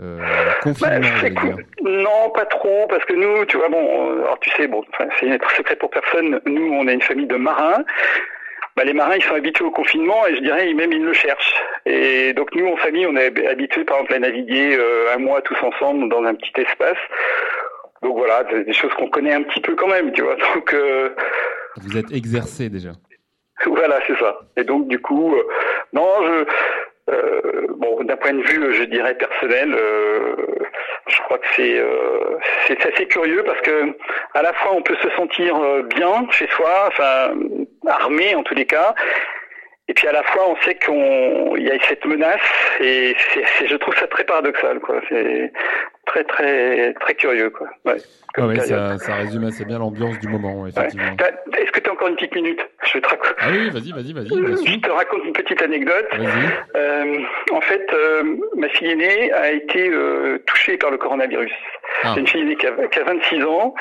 euh, 0.00 0.18
confinement, 0.64 0.98
Bah. 1.36 1.62
Non, 1.84 2.30
pas 2.34 2.46
trop, 2.46 2.86
parce 2.88 3.04
que 3.04 3.14
nous, 3.14 3.44
tu 3.46 3.56
vois, 3.56 3.68
bon, 3.68 3.78
euh, 4.10 4.22
alors 4.24 4.38
tu 4.40 4.50
sais, 4.56 4.66
bon, 4.66 4.82
c'est 5.20 5.30
un 5.30 5.38
secret 5.56 5.76
pour 5.76 5.90
personne. 5.90 6.40
Nous, 6.44 6.72
on 6.72 6.88
est 6.88 6.94
une 6.94 7.02
famille 7.02 7.28
de 7.28 7.36
marins. 7.36 7.84
Bah, 8.76 8.84
les 8.84 8.92
marins, 8.92 9.16
ils 9.16 9.24
sont 9.24 9.34
habitués 9.34 9.64
au 9.64 9.70
confinement 9.70 10.26
et 10.26 10.36
je 10.36 10.42
dirais 10.42 10.72
même 10.74 10.92
ils 10.92 11.02
le 11.02 11.14
cherchent. 11.14 11.54
Et 11.86 12.34
donc 12.34 12.54
nous, 12.54 12.66
en 12.66 12.76
famille, 12.76 13.06
on 13.06 13.16
est 13.16 13.46
habitués, 13.46 13.84
par 13.84 13.96
exemple, 13.96 14.14
à 14.14 14.18
naviguer 14.18 14.76
euh, 14.76 15.14
un 15.14 15.18
mois 15.18 15.40
tous 15.40 15.56
ensemble 15.62 16.10
dans 16.10 16.22
un 16.22 16.34
petit 16.34 16.52
espace. 16.60 16.98
Donc 18.02 18.18
voilà, 18.18 18.44
des 18.44 18.72
choses 18.74 18.92
qu'on 18.94 19.08
connaît 19.08 19.32
un 19.32 19.42
petit 19.44 19.60
peu 19.60 19.74
quand 19.74 19.88
même, 19.88 20.12
tu 20.12 20.22
vois. 20.22 20.36
Donc 20.54 20.74
euh, 20.74 21.08
Vous 21.78 21.96
êtes 21.96 22.12
exercé 22.12 22.68
déjà. 22.68 22.92
voilà, 23.66 23.98
c'est 24.06 24.18
ça. 24.18 24.40
Et 24.56 24.64
donc 24.64 24.88
du 24.88 24.98
coup, 24.98 25.34
euh, 25.34 25.42
non, 25.94 26.08
je, 26.22 26.44
bon, 27.76 28.02
d'un 28.04 28.16
point 28.16 28.32
de 28.32 28.42
vue, 28.42 28.74
je 28.74 28.84
dirais 28.84 29.14
personnel, 29.14 29.72
euh, 29.74 30.34
je 31.06 31.18
crois 31.22 31.38
que 31.38 31.46
c'est 31.54 31.78
euh, 31.78 32.38
c'est 32.66 32.84
assez 32.84 33.06
curieux 33.06 33.42
parce 33.44 33.60
que 33.60 33.94
à 34.34 34.42
la 34.42 34.52
fois 34.54 34.72
on 34.74 34.82
peut 34.82 34.96
se 35.02 35.10
sentir 35.10 35.56
euh, 35.56 35.82
bien 35.82 36.26
chez 36.30 36.48
soi, 36.48 36.86
enfin 36.88 37.32
armé 37.86 38.34
en 38.34 38.42
tous 38.42 38.54
les 38.54 38.66
cas, 38.66 38.94
et 39.88 39.94
puis 39.94 40.08
à 40.08 40.12
la 40.12 40.22
fois 40.24 40.50
on 40.50 40.56
sait 40.62 40.76
qu'on 40.84 41.54
il 41.56 41.64
y 41.64 41.70
a 41.70 41.78
cette 41.84 42.04
menace 42.04 42.40
et 42.80 43.14
c'est, 43.32 43.68
je 43.68 43.76
trouve 43.76 43.96
ça 43.96 44.06
très 44.08 44.24
paradoxal, 44.24 44.80
quoi. 44.80 45.00
C'est 45.08 45.52
très 46.06 46.24
très 46.24 46.92
très 46.94 47.14
curieux, 47.14 47.50
quoi. 47.50 47.68
Ouais. 47.84 47.96
Ah 48.38 48.46
ouais, 48.46 48.56
ça, 48.56 48.98
ça 48.98 49.14
résume 49.14 49.44
assez 49.44 49.64
bien 49.64 49.78
l'ambiance 49.78 50.18
du 50.18 50.28
moment, 50.28 50.66
effectivement. 50.66 51.16
Est-ce 51.56 51.72
que 51.72 51.80
tu 51.80 51.88
as 51.88 51.92
encore 51.92 52.08
une 52.08 52.16
petite 52.16 52.34
minute? 52.34 52.60
Je 52.96 53.00
vais 53.00 53.00
te 53.02 53.08
raconter. 53.08 53.34
Ah 53.40 53.48
oui, 53.50 53.70
vas-y, 53.70 53.92
vas-y, 53.92 54.12
vas-y, 54.12 54.40
bien 54.40 54.56
sûr. 54.56 54.72
Je 54.72 54.78
te 54.78 54.90
raconte 54.90 55.24
une 55.24 55.32
petite 55.32 55.60
anecdote. 55.60 56.08
Euh, 56.76 57.18
en 57.52 57.60
fait, 57.60 57.86
euh, 57.92 58.22
ma 58.56 58.68
fille 58.70 58.90
aînée 58.90 59.32
a 59.32 59.52
été 59.52 59.90
euh, 59.90 60.38
touchée 60.46 60.78
par 60.78 60.90
le 60.90 60.96
coronavirus. 60.96 61.52
Ah. 62.02 62.12
C'est 62.14 62.20
une 62.20 62.26
fille 62.26 62.40
aînée 62.40 62.56
qui 62.56 62.66
a, 62.66 62.72
qui 62.88 62.98
a 62.98 63.04
26 63.04 63.44
ans. 63.44 63.74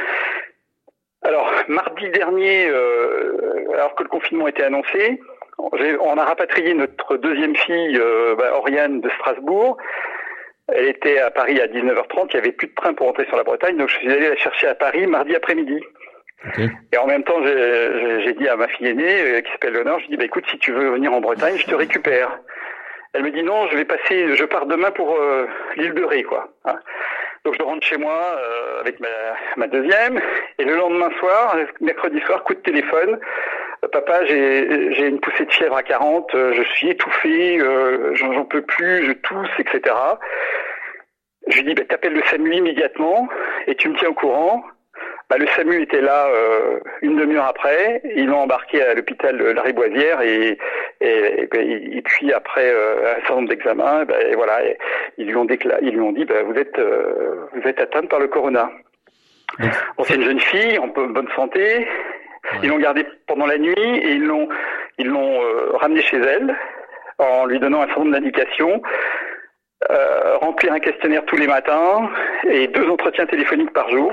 Alors, 1.23 1.49
mardi 1.69 2.09
dernier, 2.09 2.67
alors 3.73 3.95
que 3.95 4.03
le 4.03 4.09
confinement 4.09 4.47
était 4.47 4.63
annoncé, 4.63 5.19
on 5.57 6.17
a 6.17 6.23
rapatrié 6.23 6.73
notre 6.75 7.17
deuxième 7.17 7.55
fille, 7.55 7.99
bah, 8.37 8.55
Oriane 8.57 9.01
de 9.01 9.09
Strasbourg. 9.09 9.77
Elle 10.67 10.87
était 10.87 11.19
à 11.19 11.31
Paris 11.31 11.59
à 11.61 11.67
19h30, 11.67 12.27
il 12.29 12.33
n'y 12.33 12.39
avait 12.39 12.51
plus 12.51 12.67
de 12.67 12.73
train 12.75 12.93
pour 12.93 13.07
rentrer 13.07 13.25
sur 13.25 13.37
la 13.37 13.43
Bretagne, 13.43 13.77
donc 13.77 13.89
je 13.89 13.97
suis 13.97 14.11
allé 14.11 14.29
la 14.29 14.35
chercher 14.35 14.67
à 14.67 14.75
Paris 14.75 15.07
mardi 15.07 15.35
après-midi. 15.35 15.79
Et 16.91 16.97
en 16.97 17.07
même 17.07 17.23
temps, 17.23 17.43
j'ai- 17.43 18.33
dit 18.33 18.47
à 18.49 18.55
ma 18.57 18.67
fille 18.67 18.87
aînée, 18.87 19.21
euh, 19.21 19.41
qui 19.41 19.51
s'appelle 19.51 19.73
Léonore, 19.73 19.99
je 19.99 20.07
dis, 20.07 20.17
bah, 20.17 20.25
écoute, 20.25 20.43
si 20.49 20.57
tu 20.57 20.73
veux 20.73 20.89
venir 20.89 21.13
en 21.13 21.21
Bretagne, 21.21 21.55
je 21.57 21.65
te 21.65 21.75
récupère. 21.75 22.39
Elle 23.13 23.23
me 23.23 23.31
dit, 23.31 23.43
non, 23.43 23.67
je 23.69 23.77
vais 23.77 23.85
passer, 23.85 24.35
je 24.35 24.43
pars 24.43 24.65
demain 24.65 24.91
pour 24.91 25.15
euh, 25.15 25.47
l'île 25.77 25.93
de 25.93 26.03
Ré, 26.03 26.23
quoi. 26.23 26.49
Hein. 26.65 26.77
Donc 27.45 27.55
je 27.57 27.63
rentre 27.63 27.85
chez 27.85 27.97
moi 27.97 28.35
euh, 28.37 28.81
avec 28.81 28.99
ma, 29.55 29.67
deuxième, 29.67 30.19
et 30.57 30.65
le 30.65 30.75
lendemain 30.75 31.11
soir, 31.19 31.55
mercredi 31.79 32.19
soir, 32.21 32.43
coup 32.43 32.55
de 32.55 32.59
téléphone, 32.59 33.19
papa, 33.91 34.25
j'ai 34.25 35.07
une 35.07 35.19
poussée 35.19 35.45
de 35.45 35.51
fièvre 35.51 35.77
à 35.77 35.83
40, 35.83 36.33
euh, 36.33 36.53
je 36.53 36.63
suis 36.73 36.89
étouffé, 36.89 37.59
j'en 38.15 38.33
j'en 38.33 38.45
peux 38.45 38.63
plus, 38.63 39.05
je 39.05 39.11
tousse, 39.11 39.49
etc. 39.59 39.95
Je 41.47 41.57
lui 41.57 41.65
dis, 41.67 41.73
bah, 41.75 41.83
t'appelles 41.87 42.13
le 42.13 42.23
SAMU 42.23 42.51
immédiatement, 42.53 43.29
et 43.67 43.75
tu 43.75 43.89
me 43.89 43.97
tiens 43.97 44.09
au 44.09 44.13
courant. 44.13 44.63
Bah, 45.29 45.37
le 45.39 45.47
SAMU 45.47 45.81
était 45.81 46.01
là 46.01 46.27
euh, 46.27 46.79
une 47.01 47.17
demi-heure 47.17 47.45
après. 47.45 48.01
Ils 48.15 48.27
l'ont 48.27 48.41
embarqué 48.41 48.81
à 48.83 48.93
l'hôpital 48.93 49.37
de 49.37 49.45
Lariboisière 49.45 50.21
et, 50.21 50.57
et, 51.01 51.41
et, 51.41 51.47
ben, 51.47 51.61
et 51.61 52.01
puis 52.03 52.31
après 52.31 52.69
euh, 52.71 53.13
un 53.13 53.19
certain 53.21 53.35
nombre 53.35 53.49
d'examens, 53.49 54.05
ben, 54.05 54.19
et 54.21 54.35
voilà, 54.35 54.63
et 54.65 54.77
ils 55.17 55.25
lui 55.27 55.35
ont 55.35 55.45
déclaré, 55.45 55.79
ils 55.83 55.93
lui 55.93 56.01
ont 56.01 56.11
dit, 56.11 56.25
ben, 56.25 56.43
vous 56.45 56.53
êtes 56.55 56.77
euh, 56.77 57.45
vous 57.53 57.67
êtes 57.67 57.81
atteinte 57.81 58.07
par 58.09 58.19
le 58.19 58.27
corona. 58.27 58.69
Bon, 59.97 60.03
c'est 60.03 60.15
une 60.15 60.23
jeune 60.25 60.39
fille 60.39 60.77
en 60.77 60.87
bo- 60.87 61.07
bonne 61.07 61.29
santé. 61.35 61.87
Ils 62.61 62.69
l'ont 62.69 62.77
gardée 62.77 63.05
pendant 63.27 63.47
la 63.47 63.57
nuit 63.57 63.73
et 63.77 64.11
ils 64.11 64.25
l'ont 64.25 64.47
ils 64.99 65.07
l'ont 65.07 65.41
euh, 65.43 65.71
ramenée 65.77 66.01
chez 66.01 66.17
elle 66.17 66.55
en 67.17 67.45
lui 67.45 67.59
donnant 67.59 67.81
un 67.81 67.87
certain 67.87 68.01
nombre 68.01 68.13
d'indications. 68.13 68.81
Euh, 69.89 70.37
remplir 70.37 70.73
un 70.73 70.79
questionnaire 70.79 71.25
tous 71.25 71.35
les 71.37 71.47
matins 71.47 72.09
et 72.49 72.67
deux 72.67 72.87
entretiens 72.89 73.25
téléphoniques 73.25 73.73
par 73.73 73.89
jour. 73.89 74.11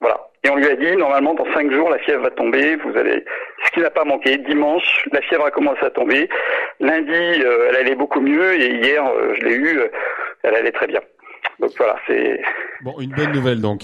Voilà. 0.00 0.20
Et 0.44 0.50
on 0.50 0.56
lui 0.56 0.66
a 0.68 0.76
dit, 0.76 0.96
normalement, 0.96 1.34
dans 1.34 1.52
cinq 1.52 1.70
jours, 1.72 1.90
la 1.90 1.98
fièvre 1.98 2.22
va 2.22 2.30
tomber. 2.30 2.76
Vous 2.76 2.96
allez, 2.96 3.24
ce 3.64 3.70
qui 3.72 3.80
n'a 3.80 3.90
pas 3.90 4.04
manqué. 4.04 4.36
Dimanche, 4.38 5.04
la 5.12 5.20
fièvre 5.22 5.46
a 5.46 5.50
commencé 5.50 5.84
à 5.84 5.90
tomber. 5.90 6.28
Lundi, 6.80 7.12
euh, 7.12 7.66
elle 7.68 7.76
allait 7.76 7.96
beaucoup 7.96 8.20
mieux. 8.20 8.54
Et 8.54 8.70
hier, 8.76 9.04
euh, 9.04 9.34
je 9.34 9.44
l'ai 9.46 9.54
eue, 9.54 9.78
euh, 9.80 9.88
elle 10.44 10.54
allait 10.54 10.72
très 10.72 10.86
bien. 10.86 11.00
Donc 11.58 11.72
voilà, 11.76 11.96
c'est. 12.06 12.40
Bon, 12.82 12.94
une 13.00 13.10
bonne 13.10 13.32
nouvelle 13.32 13.60
donc. 13.60 13.80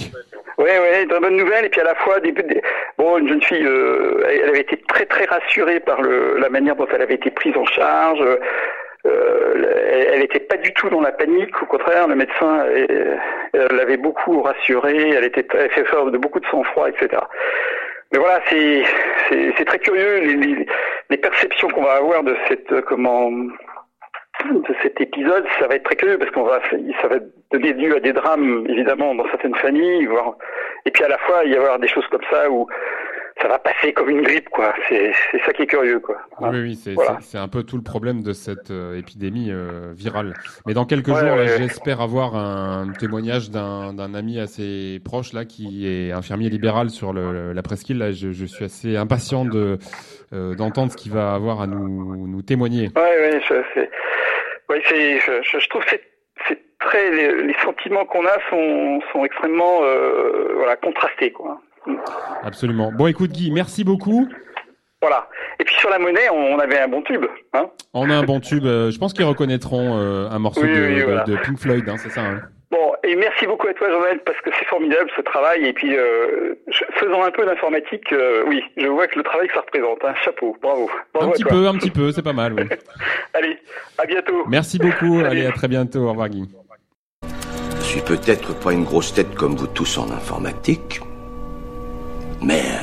Ouais, 0.58 1.02
une 1.02 1.08
très 1.08 1.18
bonne 1.18 1.36
nouvelle. 1.36 1.64
Et 1.64 1.68
puis 1.68 1.80
à 1.80 1.84
la 1.84 1.96
fois, 1.96 2.20
des, 2.20 2.30
des- 2.30 2.62
bon, 2.98 3.18
une 3.18 3.28
jeune 3.28 3.42
fille, 3.42 3.66
euh, 3.66 4.24
elle, 4.28 4.40
elle 4.42 4.48
avait 4.50 4.60
été 4.60 4.76
très, 4.88 5.06
très 5.06 5.24
rassurée 5.24 5.80
par 5.80 6.00
le, 6.02 6.38
la 6.38 6.48
manière 6.50 6.76
dont 6.76 6.86
elle 6.94 7.02
avait 7.02 7.14
été 7.14 7.30
prise 7.32 7.56
en 7.56 7.64
charge. 7.66 8.22
Euh, 10.14 10.16
elle 10.16 10.20
n'était 10.20 10.40
pas 10.40 10.56
du 10.56 10.72
tout 10.74 10.88
dans 10.88 11.00
la 11.00 11.12
panique. 11.12 11.62
Au 11.62 11.66
contraire, 11.66 12.08
le 12.08 12.14
médecin 12.14 12.64
euh, 12.66 13.16
elle 13.52 13.76
l'avait 13.76 13.96
beaucoup 13.96 14.42
rassurée. 14.42 15.10
Elle 15.10 15.24
était, 15.24 15.46
elle 15.54 15.70
fait 15.70 15.84
faire 15.84 16.06
de 16.06 16.18
beaucoup 16.18 16.40
de 16.40 16.46
sang-froid, 16.46 16.88
etc. 16.88 17.22
Mais 18.12 18.18
voilà, 18.18 18.40
c'est 18.48 18.82
c'est 19.28 19.52
c'est 19.56 19.64
très 19.64 19.78
curieux 19.78 20.20
les, 20.20 20.34
les, 20.36 20.66
les 21.10 21.16
perceptions 21.16 21.68
qu'on 21.68 21.82
va 21.82 21.94
avoir 21.94 22.22
de 22.22 22.36
cette 22.48 22.70
euh, 22.72 22.82
comment 22.82 23.30
de 23.30 24.74
cet 24.82 25.00
épisode, 25.00 25.46
ça 25.58 25.68
va 25.68 25.76
être 25.76 25.84
très 25.84 25.96
curieux 25.96 26.18
parce 26.18 26.30
qu'on 26.32 26.42
va 26.42 26.60
ça 27.00 27.08
va 27.08 27.16
donner 27.52 27.72
lieu 27.72 27.96
à 27.96 28.00
des 28.00 28.12
drames 28.12 28.66
évidemment 28.68 29.14
dans 29.14 29.28
certaines 29.28 29.54
familles, 29.56 30.06
voire 30.06 30.36
et 30.84 30.90
puis 30.90 31.04
à 31.04 31.08
la 31.08 31.18
fois 31.18 31.42
il 31.44 31.52
y 31.52 31.56
avoir 31.56 31.78
des 31.78 31.88
choses 31.88 32.06
comme 32.08 32.24
ça 32.30 32.50
où 32.50 32.66
ça 33.42 33.48
va 33.48 33.58
passer 33.58 33.92
comme 33.92 34.08
une 34.10 34.22
grippe 34.22 34.48
quoi. 34.50 34.72
C'est 34.88 35.12
c'est 35.30 35.40
ça 35.44 35.52
qui 35.52 35.62
est 35.62 35.66
curieux 35.66 35.98
quoi. 36.00 36.16
Oui, 36.40 36.60
oui, 36.60 36.74
c'est 36.76 36.94
Voilà. 36.94 37.18
un 37.34 37.48
peu 37.48 37.62
tout 37.64 37.76
le 37.76 37.82
problème 37.82 38.22
de 38.22 38.32
cette 38.32 38.70
euh, 38.70 38.96
épidémie 38.98 39.50
euh, 39.50 39.92
virale. 39.94 40.34
Mais 40.66 40.72
dans 40.74 40.86
quelques 40.86 41.08
Ouais, 41.08 41.20
jours, 41.20 41.36
ouais, 41.36 41.48
j'espère 41.58 42.00
avoir 42.00 42.36
un 42.36 42.92
témoignage 42.98 43.50
d'un 43.50 43.92
d'un 43.92 44.14
ami 44.14 44.38
assez 44.38 45.00
proche 45.04 45.32
là 45.32 45.44
qui 45.44 45.86
est 45.86 46.12
infirmier 46.12 46.48
libéral 46.48 46.90
sur 46.90 47.12
le, 47.12 47.52
la 47.52 47.62
presqu'île. 47.62 47.98
Là, 47.98 48.12
je, 48.12 48.30
je 48.32 48.44
suis 48.46 48.64
assez 48.64 48.96
impatient 48.96 49.44
de 49.44 49.78
euh, 50.32 50.54
d'entendre 50.54 50.92
ce 50.92 50.96
qu'il 50.96 51.12
va 51.12 51.34
avoir 51.34 51.60
à 51.60 51.66
nous 51.66 52.26
nous 52.26 52.42
témoigner. 52.42 52.90
Ouais, 52.96 53.02
ouais, 53.02 53.40
c'est, 53.48 53.90
ouais, 54.70 54.82
c'est, 54.88 55.18
je, 55.18 55.32
je, 55.42 55.58
je 55.58 55.68
trouve 55.68 55.82
que 55.84 55.90
c'est, 55.90 56.02
c'est 56.48 56.58
très, 56.78 57.10
les, 57.10 57.42
les 57.44 57.54
sentiments 57.62 58.04
qu'on 58.04 58.24
a 58.26 58.36
sont, 58.50 59.00
sont 59.12 59.24
extrêmement, 59.24 59.80
euh, 59.82 60.52
voilà, 60.56 60.76
contrastés, 60.76 61.32
quoi. 61.32 61.60
Absolument. 62.42 62.92
Bon, 62.92 63.06
écoute 63.06 63.30
Guy, 63.32 63.50
merci 63.50 63.84
beaucoup. 63.84 64.28
Voilà. 65.00 65.28
Et 65.60 65.64
puis 65.64 65.74
sur 65.76 65.90
la 65.90 65.98
monnaie, 65.98 66.28
on, 66.32 66.58
avait 66.58 66.78
un 66.80 66.88
bon 66.88 67.02
tube, 67.02 67.26
hein. 67.52 67.66
On 67.92 68.08
a 68.10 68.14
un 68.14 68.22
bon 68.22 68.40
tube. 68.40 68.64
euh, 68.64 68.90
je 68.90 68.98
pense 68.98 69.12
qu'ils 69.12 69.24
reconnaîtront 69.26 69.98
euh, 69.98 70.28
un 70.30 70.38
morceau 70.38 70.62
Oui, 70.62 70.68
de, 70.74 70.86
oui, 70.86 70.98
de- 71.00 71.04
voilà. 71.04 71.24
de 71.24 71.36
Pink 71.36 71.58
Floyd, 71.58 71.88
hein, 71.88 71.96
c'est 71.98 72.10
ça. 72.10 72.22
hein 72.22 72.40
Bon, 72.70 72.92
et 73.04 73.14
merci 73.14 73.46
beaucoup 73.46 73.68
à 73.68 73.74
toi, 73.74 73.88
Jean-Noël, 73.88 74.20
parce 74.26 74.40
que 74.40 74.50
c'est 74.58 74.64
formidable 74.64 75.08
ce 75.14 75.20
travail. 75.22 75.64
Et 75.64 75.72
puis, 75.72 75.94
euh, 75.96 76.54
faisant 76.98 77.22
un 77.22 77.30
peu 77.30 77.44
d'informatique, 77.46 78.10
euh, 78.12 78.42
oui, 78.48 78.62
je 78.76 78.86
vois 78.88 79.06
que 79.06 79.16
le 79.16 79.22
travail 79.24 79.46
que 79.46 79.54
ça 79.54 79.60
représente. 79.60 80.02
Un 80.04 80.14
chapeau, 80.24 80.56
bravo. 80.60 80.90
bravo 81.12 81.28
un 81.28 81.32
petit 81.32 81.44
peu, 81.44 81.68
un 81.68 81.74
petit 81.74 81.90
peu, 81.92 82.10
c'est 82.10 82.22
pas 82.22 82.32
mal. 82.32 82.54
oui. 82.54 82.64
Allez, 83.34 83.58
à 83.98 84.06
bientôt. 84.06 84.44
Merci 84.48 84.78
beaucoup. 84.78 85.20
Allez, 85.24 85.46
à 85.46 85.52
très 85.52 85.68
bientôt. 85.68 86.00
Au 86.00 86.10
revoir 86.10 86.28
Guy. 86.30 86.48
Je 87.78 87.84
suis 87.84 88.00
peut-être 88.00 88.58
pas 88.58 88.72
une 88.72 88.82
grosse 88.84 89.14
tête 89.14 89.34
comme 89.36 89.54
vous 89.54 89.68
tous 89.68 89.98
en 89.98 90.10
informatique, 90.10 91.00
mais 92.44 92.73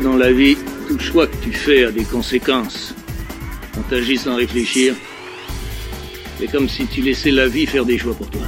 dans 0.00 0.16
la 0.16 0.32
vie, 0.32 0.56
tout 0.88 0.98
choix 0.98 1.26
que 1.26 1.36
tu 1.36 1.52
fais 1.52 1.84
a 1.84 1.90
des 1.90 2.04
conséquences. 2.04 2.94
On 3.76 3.82
t'agit 3.82 4.16
sans 4.16 4.36
réfléchir. 4.36 4.94
C'est 6.38 6.50
comme 6.50 6.68
si 6.68 6.86
tu 6.86 7.02
laissais 7.02 7.30
la 7.30 7.48
vie 7.48 7.66
faire 7.66 7.84
des 7.84 7.98
choix 7.98 8.14
pour 8.14 8.28
toi. 8.30 8.41